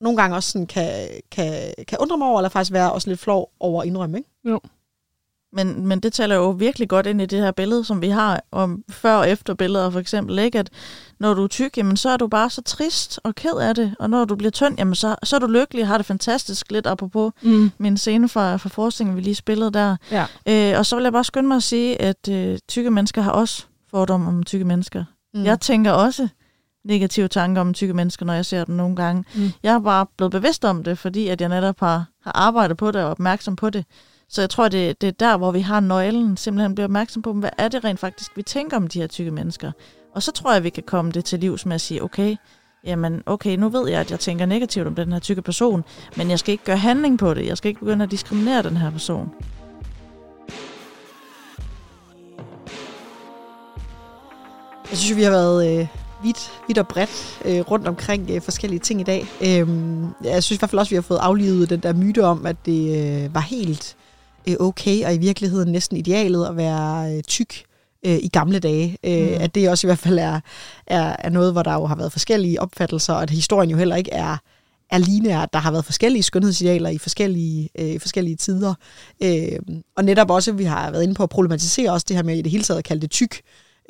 nogle 0.00 0.16
gange 0.16 0.36
også 0.36 0.50
sådan 0.50 0.66
kan, 0.66 1.08
kan, 1.30 1.74
kan 1.88 1.98
undre 1.98 2.18
mig 2.18 2.28
over, 2.28 2.40
eller 2.40 2.48
faktisk 2.48 2.72
være 2.72 2.92
også 2.92 3.08
lidt 3.08 3.20
flov 3.20 3.50
over 3.60 3.82
at 3.82 3.86
indrømme. 3.86 4.18
Ikke? 4.18 4.30
Jo. 4.44 4.60
Men, 5.52 5.86
men 5.86 6.00
det 6.00 6.12
taler 6.12 6.34
jo 6.34 6.50
virkelig 6.50 6.88
godt 6.88 7.06
ind 7.06 7.22
i 7.22 7.26
det 7.26 7.38
her 7.38 7.50
billede, 7.50 7.84
som 7.84 8.02
vi 8.02 8.08
har 8.08 8.42
om 8.52 8.84
før 8.90 9.14
og 9.14 9.30
efter 9.30 9.54
billeder 9.54 9.90
for 9.90 10.00
eksempel, 10.00 10.38
ikke? 10.38 10.58
at 10.58 10.70
når 11.20 11.34
du 11.34 11.44
er 11.44 11.48
tyk, 11.48 11.76
jamen, 11.76 11.96
så 11.96 12.10
er 12.10 12.16
du 12.16 12.26
bare 12.26 12.50
så 12.50 12.62
trist 12.62 13.20
og 13.24 13.34
ked 13.34 13.54
af 13.60 13.74
det, 13.74 13.94
og 13.98 14.10
når 14.10 14.24
du 14.24 14.36
bliver 14.36 14.50
tynd, 14.50 14.78
jamen, 14.78 14.94
så, 14.94 15.16
så 15.22 15.36
er 15.36 15.40
du 15.40 15.46
lykkelig 15.46 15.82
og 15.82 15.88
har 15.88 15.96
det 15.96 16.06
fantastisk, 16.06 16.72
lidt 16.72 16.86
apropos 16.86 17.32
mm. 17.42 17.70
min 17.78 17.96
scene 17.96 18.28
fra, 18.28 18.56
fra 18.56 18.68
forskningen, 18.68 19.16
vi 19.16 19.20
lige 19.20 19.34
spillede 19.34 19.70
der. 19.70 19.96
Ja. 20.10 20.26
Øh, 20.48 20.78
og 20.78 20.86
så 20.86 20.96
vil 20.96 21.02
jeg 21.02 21.12
bare 21.12 21.24
skynde 21.24 21.48
mig 21.48 21.56
at 21.56 21.62
sige, 21.62 22.02
at 22.02 22.28
øh, 22.30 22.58
tykke 22.68 22.90
mennesker 22.90 23.22
har 23.22 23.30
også 23.30 23.66
fordomme 23.90 24.28
om 24.28 24.42
tykke 24.42 24.64
mennesker. 24.64 25.04
Mm. 25.34 25.44
Jeg 25.44 25.60
tænker 25.60 25.92
også 25.92 26.28
negative 26.84 27.28
tanker 27.28 27.60
om 27.60 27.74
tykke 27.74 27.94
mennesker, 27.94 28.26
når 28.26 28.34
jeg 28.34 28.46
ser 28.46 28.64
dem 28.64 28.74
nogle 28.74 28.96
gange. 28.96 29.24
Mm. 29.34 29.50
Jeg 29.62 29.74
er 29.74 29.80
bare 29.80 30.06
blevet 30.16 30.30
bevidst 30.30 30.64
om 30.64 30.84
det, 30.84 30.98
fordi 30.98 31.28
at 31.28 31.40
jeg 31.40 31.48
netop 31.48 31.80
har, 31.80 32.04
har 32.22 32.32
arbejdet 32.34 32.76
på 32.76 32.90
det 32.90 33.02
og 33.02 33.10
opmærksom 33.10 33.56
på 33.56 33.70
det. 33.70 33.84
Så 34.32 34.42
jeg 34.42 34.50
tror, 34.50 34.68
det, 34.68 35.00
det 35.00 35.06
er 35.06 35.12
der, 35.12 35.36
hvor 35.36 35.50
vi 35.50 35.60
har 35.60 35.80
nøglen, 35.80 36.36
simpelthen 36.36 36.74
bliver 36.74 36.86
opmærksom 36.86 37.22
på, 37.22 37.32
hvad 37.32 37.50
er 37.58 37.68
det 37.68 37.84
rent 37.84 38.00
faktisk, 38.00 38.36
vi 38.36 38.42
tænker 38.42 38.76
om 38.76 38.88
de 38.88 39.00
her 39.00 39.06
tykke 39.06 39.30
mennesker. 39.30 39.72
Og 40.14 40.22
så 40.22 40.32
tror 40.32 40.52
jeg, 40.52 40.64
vi 40.64 40.70
kan 40.70 40.82
komme 40.82 41.12
det 41.12 41.24
til 41.24 41.38
livs 41.38 41.66
med 41.66 41.74
at 41.74 41.80
sige, 41.80 42.02
okay, 42.02 42.36
jamen 42.84 43.22
okay, 43.26 43.56
nu 43.56 43.68
ved 43.68 43.88
jeg, 43.88 44.00
at 44.00 44.10
jeg 44.10 44.20
tænker 44.20 44.46
negativt 44.46 44.86
om 44.86 44.94
den 44.94 45.12
her 45.12 45.18
tykke 45.18 45.42
person, 45.42 45.84
men 46.16 46.30
jeg 46.30 46.38
skal 46.38 46.52
ikke 46.52 46.64
gøre 46.64 46.76
handling 46.76 47.18
på 47.18 47.34
det. 47.34 47.46
Jeg 47.46 47.56
skal 47.56 47.68
ikke 47.68 47.80
begynde 47.80 48.04
at 48.04 48.10
diskriminere 48.10 48.62
den 48.62 48.76
her 48.76 48.90
person. 48.90 49.30
Jeg 54.90 54.98
synes, 54.98 55.16
vi 55.16 55.22
har 55.22 55.30
været, 55.30 55.80
øh, 55.80 55.86
vidt, 56.22 56.52
vidt 56.66 56.78
og 56.78 56.88
bredt 56.88 57.40
øh, 57.44 57.60
rundt 57.60 57.88
omkring 57.88 58.30
øh, 58.30 58.40
forskellige 58.40 58.80
ting 58.80 59.00
i 59.00 59.04
dag. 59.04 59.26
Øh, 59.40 59.68
jeg 60.24 60.42
synes 60.42 60.56
i 60.56 60.58
hvert 60.58 60.70
fald 60.70 60.78
også, 60.78 60.88
at 60.88 60.90
vi 60.90 60.96
har 60.96 61.02
fået 61.02 61.18
aflivet 61.18 61.70
den 61.70 61.80
der 61.80 61.92
myte 61.92 62.24
om, 62.24 62.46
at 62.46 62.56
det 62.66 63.24
øh, 63.24 63.34
var 63.34 63.40
helt 63.40 63.96
øh, 64.48 64.56
okay, 64.60 65.04
og 65.04 65.14
i 65.14 65.18
virkeligheden 65.18 65.72
næsten 65.72 65.96
idealet 65.96 66.46
at 66.46 66.56
være 66.56 67.16
øh, 67.16 67.22
tyk 67.22 67.64
øh, 68.06 68.18
i 68.22 68.28
gamle 68.28 68.58
dage. 68.58 68.98
Øh, 69.04 69.28
mm. 69.28 69.36
At 69.40 69.54
det 69.54 69.70
også 69.70 69.86
i 69.86 69.88
hvert 69.88 69.98
fald 69.98 70.18
er, 70.18 70.40
er, 70.86 71.16
er 71.18 71.30
noget, 71.30 71.52
hvor 71.52 71.62
der 71.62 71.74
jo 71.74 71.86
har 71.86 71.96
været 71.96 72.12
forskellige 72.12 72.60
opfattelser, 72.60 73.14
og 73.14 73.22
at 73.22 73.30
historien 73.30 73.70
jo 73.70 73.76
heller 73.76 73.96
ikke 73.96 74.12
er 74.12 74.36
er 74.92 74.98
lineær. 74.98 75.46
Der 75.46 75.58
har 75.58 75.70
været 75.70 75.84
forskellige 75.84 76.22
skønhedsidealer 76.22 76.90
i 76.90 76.98
forskellige, 76.98 77.68
øh, 77.78 78.00
forskellige 78.00 78.36
tider. 78.36 78.74
Øh, 79.22 79.58
og 79.96 80.04
netop 80.04 80.30
også, 80.30 80.52
vi 80.52 80.64
har 80.64 80.90
været 80.90 81.02
inde 81.02 81.14
på 81.14 81.22
at 81.22 81.30
problematisere 81.30 81.92
også 81.92 82.06
det 82.08 82.16
her 82.16 82.22
med 82.22 82.36
i 82.36 82.42
det 82.42 82.52
hele 82.52 82.64
taget 82.64 82.78
at 82.78 82.84
kalde 82.84 83.02
det 83.02 83.10
tyk 83.10 83.40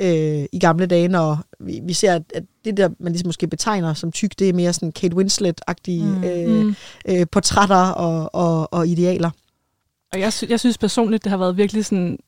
øh, 0.00 0.44
i 0.52 0.58
gamle 0.60 0.86
dage, 0.86 1.08
når 1.08 1.44
vi, 1.60 1.80
vi 1.84 1.92
ser, 1.92 2.14
at, 2.14 2.22
at 2.34 2.42
det 2.64 2.76
der, 2.76 2.88
man 3.00 3.12
ligesom 3.12 3.28
måske 3.28 3.46
betegner 3.46 3.94
som 3.94 4.12
tyk, 4.12 4.38
det 4.38 4.48
er 4.48 4.52
mere 4.52 4.72
sådan 4.72 4.92
Kate 4.92 5.16
Winslet-agtige 5.16 6.04
mm. 6.04 6.24
øh, 6.24 6.64
mm. 6.64 6.74
øh, 7.08 7.26
portrætter 7.32 7.90
og, 7.90 8.34
og, 8.34 8.72
og 8.72 8.88
idealer. 8.88 9.30
Og 10.12 10.20
jeg, 10.20 10.32
sy- 10.32 10.44
jeg 10.48 10.60
synes 10.60 10.78
personligt, 10.78 11.24
det 11.24 11.30
har 11.30 11.36
været 11.36 11.56
virkelig 11.56 11.84
sådan 11.84 12.18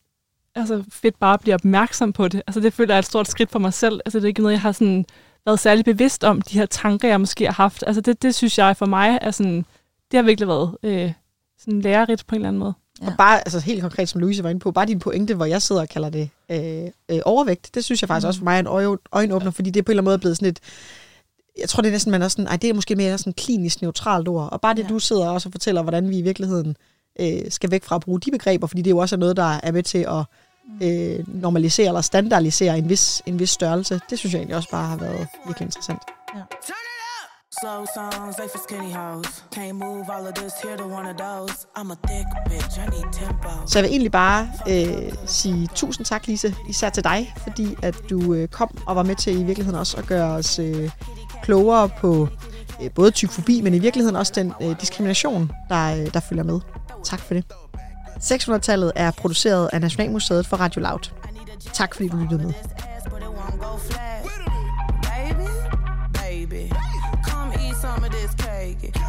altså 0.54 0.84
fedt 0.88 1.18
bare 1.18 1.34
at 1.34 1.40
blive 1.40 1.54
opmærksom 1.54 2.12
på 2.12 2.28
det. 2.28 2.42
Altså 2.46 2.60
det 2.60 2.72
føler 2.72 2.94
jeg 2.94 2.96
er 2.96 2.98
et 2.98 3.04
stort 3.04 3.28
skridt 3.28 3.50
for 3.50 3.58
mig 3.58 3.74
selv. 3.74 4.00
Altså 4.04 4.18
det 4.18 4.24
er 4.24 4.28
ikke 4.28 4.40
noget, 4.40 4.52
jeg 4.52 4.60
har 4.60 4.72
sådan 4.72 5.04
været 5.46 5.60
særlig 5.60 5.84
bevidst 5.84 6.24
om, 6.24 6.42
de 6.42 6.58
her 6.58 6.66
tanker, 6.66 7.08
jeg 7.08 7.20
måske 7.20 7.44
har 7.44 7.52
haft. 7.52 7.84
Altså 7.86 8.00
det, 8.00 8.22
det 8.22 8.34
synes 8.34 8.58
jeg 8.58 8.76
for 8.76 8.86
mig 8.86 9.18
er 9.22 9.30
sådan, 9.30 9.64
det 10.10 10.18
har 10.18 10.22
virkelig 10.22 10.48
været 10.48 10.76
øh, 10.82 11.12
sådan 11.58 11.80
lærerigt 11.80 12.26
på 12.26 12.34
en 12.34 12.40
eller 12.40 12.48
anden 12.48 12.60
måde. 12.60 12.74
Ja. 13.02 13.06
Og 13.06 13.12
bare, 13.18 13.38
altså 13.38 13.60
helt 13.60 13.80
konkret, 13.82 14.08
som 14.08 14.20
Louise 14.20 14.44
var 14.44 14.50
inde 14.50 14.60
på, 14.60 14.72
bare 14.72 14.86
din 14.86 14.98
pointe, 14.98 15.34
hvor 15.34 15.44
jeg 15.44 15.62
sidder 15.62 15.82
og 15.82 15.88
kalder 15.88 16.10
det 16.10 16.30
øh, 16.50 16.90
øh, 17.10 17.20
overvægt, 17.24 17.74
det 17.74 17.84
synes 17.84 18.02
jeg 18.02 18.08
faktisk 18.08 18.24
mm. 18.24 18.28
også 18.28 18.40
for 18.40 18.44
mig 18.44 18.54
er 18.54 18.58
en 18.58 18.66
øje, 18.66 18.96
øjenåbner, 19.12 19.50
fordi 19.50 19.70
det 19.70 19.80
er 19.80 19.84
på 19.84 19.92
en 19.92 19.92
eller 19.92 20.00
anden 20.00 20.10
måde 20.10 20.18
blevet 20.18 20.36
sådan 20.36 20.48
et, 20.48 20.60
jeg 21.58 21.68
tror 21.68 21.80
det 21.80 21.88
er 21.88 21.92
næsten, 21.92 22.10
man 22.10 22.22
er 22.22 22.28
sådan, 22.28 22.46
ej, 22.46 22.56
det 22.56 22.70
er 22.70 22.74
måske 22.74 22.96
mere 22.96 23.18
sådan 23.18 23.32
klinisk 23.32 23.82
neutralt 23.82 24.28
ord, 24.28 24.52
og 24.52 24.60
bare 24.60 24.74
det, 24.74 24.82
ja. 24.82 24.88
du 24.88 24.98
sidder 24.98 25.28
også 25.28 25.48
og 25.48 25.52
fortæller, 25.52 25.82
hvordan 25.82 26.10
vi 26.10 26.18
i 26.18 26.22
virkeligheden 26.22 26.76
øh, 27.20 27.50
skal 27.50 27.70
væk 27.70 27.84
fra 27.84 27.96
at 27.96 28.02
bruge 28.02 28.20
de 28.20 28.30
begreber, 28.30 28.66
fordi 28.66 28.82
det 28.82 28.90
er 28.90 28.94
jo 28.94 28.98
også 28.98 29.16
noget, 29.16 29.36
der 29.36 29.60
er 29.62 29.72
med 29.72 29.82
til 29.82 29.98
at 29.98 30.24
øh, 30.82 31.24
normalisere 31.42 31.86
eller 31.86 32.00
standardisere 32.00 32.78
en 32.78 32.88
vis, 32.88 33.22
en 33.26 33.38
vis 33.38 33.50
størrelse. 33.50 34.00
Det 34.10 34.18
synes 34.18 34.32
jeg 34.32 34.38
egentlig 34.38 34.56
også 34.56 34.70
bare 34.70 34.86
har 34.86 34.96
været 34.96 35.26
virkelig 35.46 35.66
interessant. 35.66 35.98
Ja. 36.36 36.42
Slow 37.60 37.84
songs, 37.94 38.36
they 38.36 38.48
for 38.48 38.58
skinny 38.68 38.92
hoes. 38.92 39.44
Can't 39.56 39.72
move 39.72 40.04
all 40.14 40.26
of 40.26 40.34
this 40.34 40.52
here 40.62 40.76
to 40.76 40.84
one 40.84 41.06
of 41.12 41.16
those. 41.16 41.54
I'm 41.78 41.90
a 41.92 41.96
thick 42.08 42.28
bitch, 42.50 42.78
I 42.78 42.86
need 42.94 43.12
tempo. 43.12 43.48
Så 43.66 43.78
jeg 43.78 43.82
vil 43.82 43.90
egentlig 43.90 44.12
bare 44.12 44.50
øh, 44.68 45.12
sige 45.26 45.68
tusind 45.74 46.06
tak, 46.06 46.26
Lise, 46.26 46.54
især 46.68 46.90
til 46.90 47.04
dig, 47.04 47.34
fordi 47.42 47.76
at 47.82 47.96
du 48.10 48.34
øh, 48.34 48.48
kom 48.48 48.78
og 48.86 48.96
var 48.96 49.02
med 49.02 49.16
til 49.16 49.40
i 49.40 49.42
virkeligheden 49.42 49.78
også 49.78 49.96
at 49.96 50.06
gøre 50.06 50.30
os 50.30 50.58
øh, 50.58 50.90
klogere 51.42 51.88
på 51.88 52.28
øh, 52.82 52.90
både 52.90 53.10
tykfobi, 53.10 53.60
men 53.60 53.74
i 53.74 53.78
virkeligheden 53.78 54.16
også 54.16 54.32
den 54.36 54.52
øh, 54.62 54.80
diskrimination, 54.80 55.52
der, 55.68 55.96
øh, 55.96 56.14
der 56.14 56.20
følger 56.20 56.44
med. 56.44 56.60
Tak 57.04 57.20
for 57.20 57.34
det. 57.34 57.44
600-tallet 58.20 58.92
er 58.96 59.10
produceret 59.10 59.70
af 59.72 59.80
Nationalmuseet 59.80 60.46
for 60.46 60.56
Radio 60.56 60.80
Loud. 60.82 61.10
Tak 61.72 61.94
fordi 61.94 62.08
du 62.08 62.16
lyttede 62.16 62.42
med. 62.42 62.52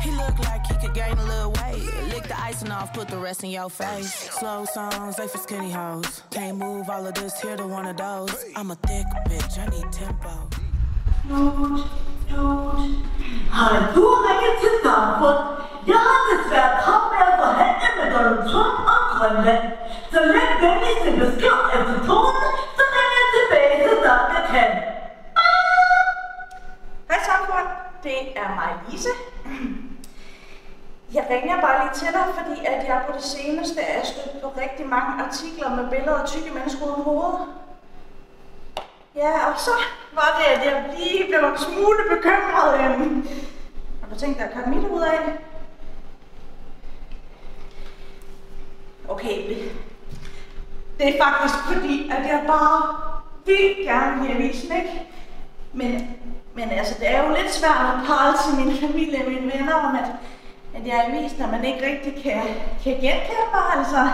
He 0.05 0.11
looked 0.11 0.39
like 0.39 0.61
he 0.69 0.75
could 0.81 0.93
gain 0.93 1.17
a 1.17 1.27
little 1.33 1.51
weight. 1.59 1.83
Lick 2.13 2.23
the 2.23 2.37
icing 2.49 2.71
off, 2.71 2.93
put 2.93 3.07
the 3.07 3.17
rest 3.27 3.43
in 3.43 3.51
your 3.51 3.69
face. 3.69 4.11
Slow 4.39 4.65
songs, 4.77 5.15
they 5.15 5.27
for 5.27 5.41
skinny 5.47 5.71
hoes. 5.71 6.23
Can't 6.31 6.57
move 6.57 6.89
all 6.89 7.07
of 7.07 7.13
this 7.13 7.33
here 7.41 7.57
to 7.57 7.67
one 7.77 7.85
of 7.91 7.97
those. 7.97 8.33
I'm 8.55 8.71
a 8.71 8.77
thick 8.87 9.07
bitch, 9.29 9.57
I 9.63 9.65
need 9.75 9.87
tempo. 9.91 10.33
Dude, 11.29 11.83
dude. 12.29 12.95
Har 13.51 13.91
du 13.95 14.03
ringet 14.27 14.53
til 14.61 14.75
Damford? 14.85 15.74
Jeg 15.91 15.99
har 16.07 16.19
desværre 16.31 16.71
travlt 16.83 17.09
med 17.13 17.21
at 17.31 17.35
forhandle 17.43 17.89
med 17.99 18.07
Donald 18.13 18.41
Trump 18.51 18.79
om 18.95 19.03
Grønland. 19.15 19.63
Så 20.11 20.19
læg 20.35 20.51
venligst 20.65 21.05
en 21.09 21.17
besked 21.23 21.59
efter 21.75 21.97
tonen, 22.07 22.45
så 22.77 22.83
ringer 22.95 23.17
jeg 23.21 23.29
tilbage, 23.37 23.75
så 23.87 23.93
snart 24.01 24.27
jeg 24.37 24.45
kan. 24.53 24.69
Hej 27.09 27.19
Samfund, 27.29 27.69
det 28.03 28.19
er 28.41 28.49
mig, 28.59 28.71
Lise. 28.87 29.13
Jeg 31.13 31.25
ringer 31.29 31.61
bare 31.61 31.77
lige 31.81 31.93
til 32.01 32.13
dig, 32.17 32.25
fordi 32.37 32.65
at 32.65 32.87
jeg 32.87 33.03
på 33.07 33.11
det 33.17 33.23
seneste 33.23 33.81
er 33.81 34.05
stødt 34.05 34.41
på 34.41 34.47
rigtig 34.63 34.85
mange 34.95 35.11
artikler 35.25 35.69
med 35.75 35.89
billeder 35.89 36.19
af 36.21 36.27
tykke 36.27 36.51
mennesker 36.57 36.85
uden 36.85 37.03
hovedet. 37.03 37.39
Ja, 39.15 39.31
og 39.49 39.59
så 39.59 39.71
var 40.13 40.29
det, 40.39 40.45
at 40.55 40.65
jeg 40.65 40.75
lige 40.97 41.27
blev 41.29 41.49
en 41.51 41.57
smule 41.57 42.01
bekymret. 42.09 42.69
Øhm. 42.79 43.29
Har 44.01 44.07
du 44.13 44.19
tænkt 44.19 44.37
dig 44.37 44.45
at 44.45 44.53
kakke 44.53 44.69
mit 44.69 44.87
ud 44.87 45.01
af? 45.01 45.19
Okay, 49.09 49.57
det 50.99 51.07
er 51.07 51.23
faktisk 51.23 51.55
fordi, 51.73 52.09
at 52.09 52.23
jeg 52.27 52.43
bare 52.47 52.95
vil 53.45 53.85
gerne 53.85 54.27
i 54.27 54.31
avisen, 54.31 54.75
ikke? 54.75 55.01
Men, 55.73 56.17
men 56.55 56.69
altså, 56.69 56.95
det 56.99 57.09
er 57.09 57.27
jo 57.27 57.35
lidt 57.35 57.53
svært 57.53 57.95
at 57.95 58.07
prale 58.07 58.37
til 58.37 58.65
min 58.65 58.77
familie 58.77 59.25
og 59.25 59.31
mine 59.31 59.51
venner 59.53 59.73
om, 59.73 59.95
at, 59.95 60.09
at 60.75 60.87
jeg 60.87 60.95
er 60.95 61.13
i 61.13 61.17
avisen, 61.17 61.51
man 61.51 61.65
ikke 61.65 61.85
rigtig 61.85 62.23
kan, 62.23 62.41
kan 62.83 62.93
genkende 62.93 63.47
mig. 63.53 63.77
Altså, 63.77 64.07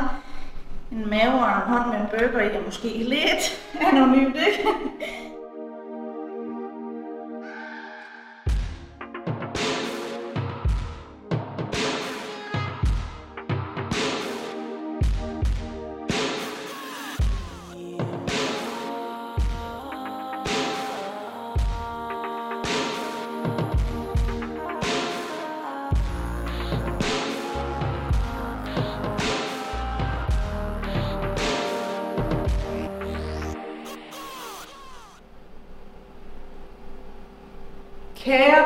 en 0.91 1.09
mave 1.09 1.33
og 1.33 1.47
en 1.47 1.73
hånd 1.73 1.89
med 1.89 1.99
en 1.99 2.07
burger 2.11 2.41
i 2.41 2.55
er 2.55 2.65
måske 2.65 2.87
lidt 2.87 3.61
anonymt, 3.81 4.35
ikke? 4.35 4.69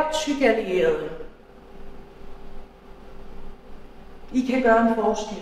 Kære 0.05 0.13
tykallierede, 0.13 1.09
I 4.33 4.41
kan 4.51 4.61
gøre 4.61 4.81
en 4.81 4.95
forskel. 4.95 5.41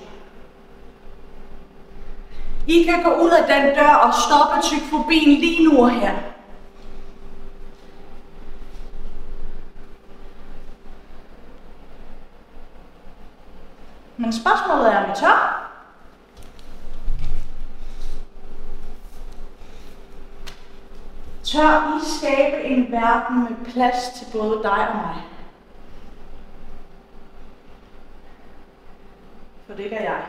I 2.67 2.83
kan 2.83 3.03
gå 3.03 3.09
ud 3.09 3.29
af 3.29 3.47
den 3.47 3.75
dør 3.75 3.93
og 3.93 4.13
stoppe 4.13 4.61
tykfobien 4.61 5.39
lige 5.39 5.69
nu 5.69 5.83
og 5.83 5.91
her. 5.91 6.13
Men 14.17 14.33
spørgsmålet 14.33 14.93
er, 14.93 15.03
om 15.03 15.11
I 15.11 15.15
tør? 15.15 15.63
Tør 21.53 21.97
I 21.97 22.05
skabe 22.05 22.63
en 22.63 22.91
verden 22.91 23.43
med 23.43 23.71
plads 23.71 24.09
til 24.09 24.37
både 24.37 24.63
dig 24.63 24.89
og 24.89 24.95
mig? 24.95 25.15
For 29.67 29.73
det 29.73 29.89
gør 29.89 29.97
jeg. 29.97 30.21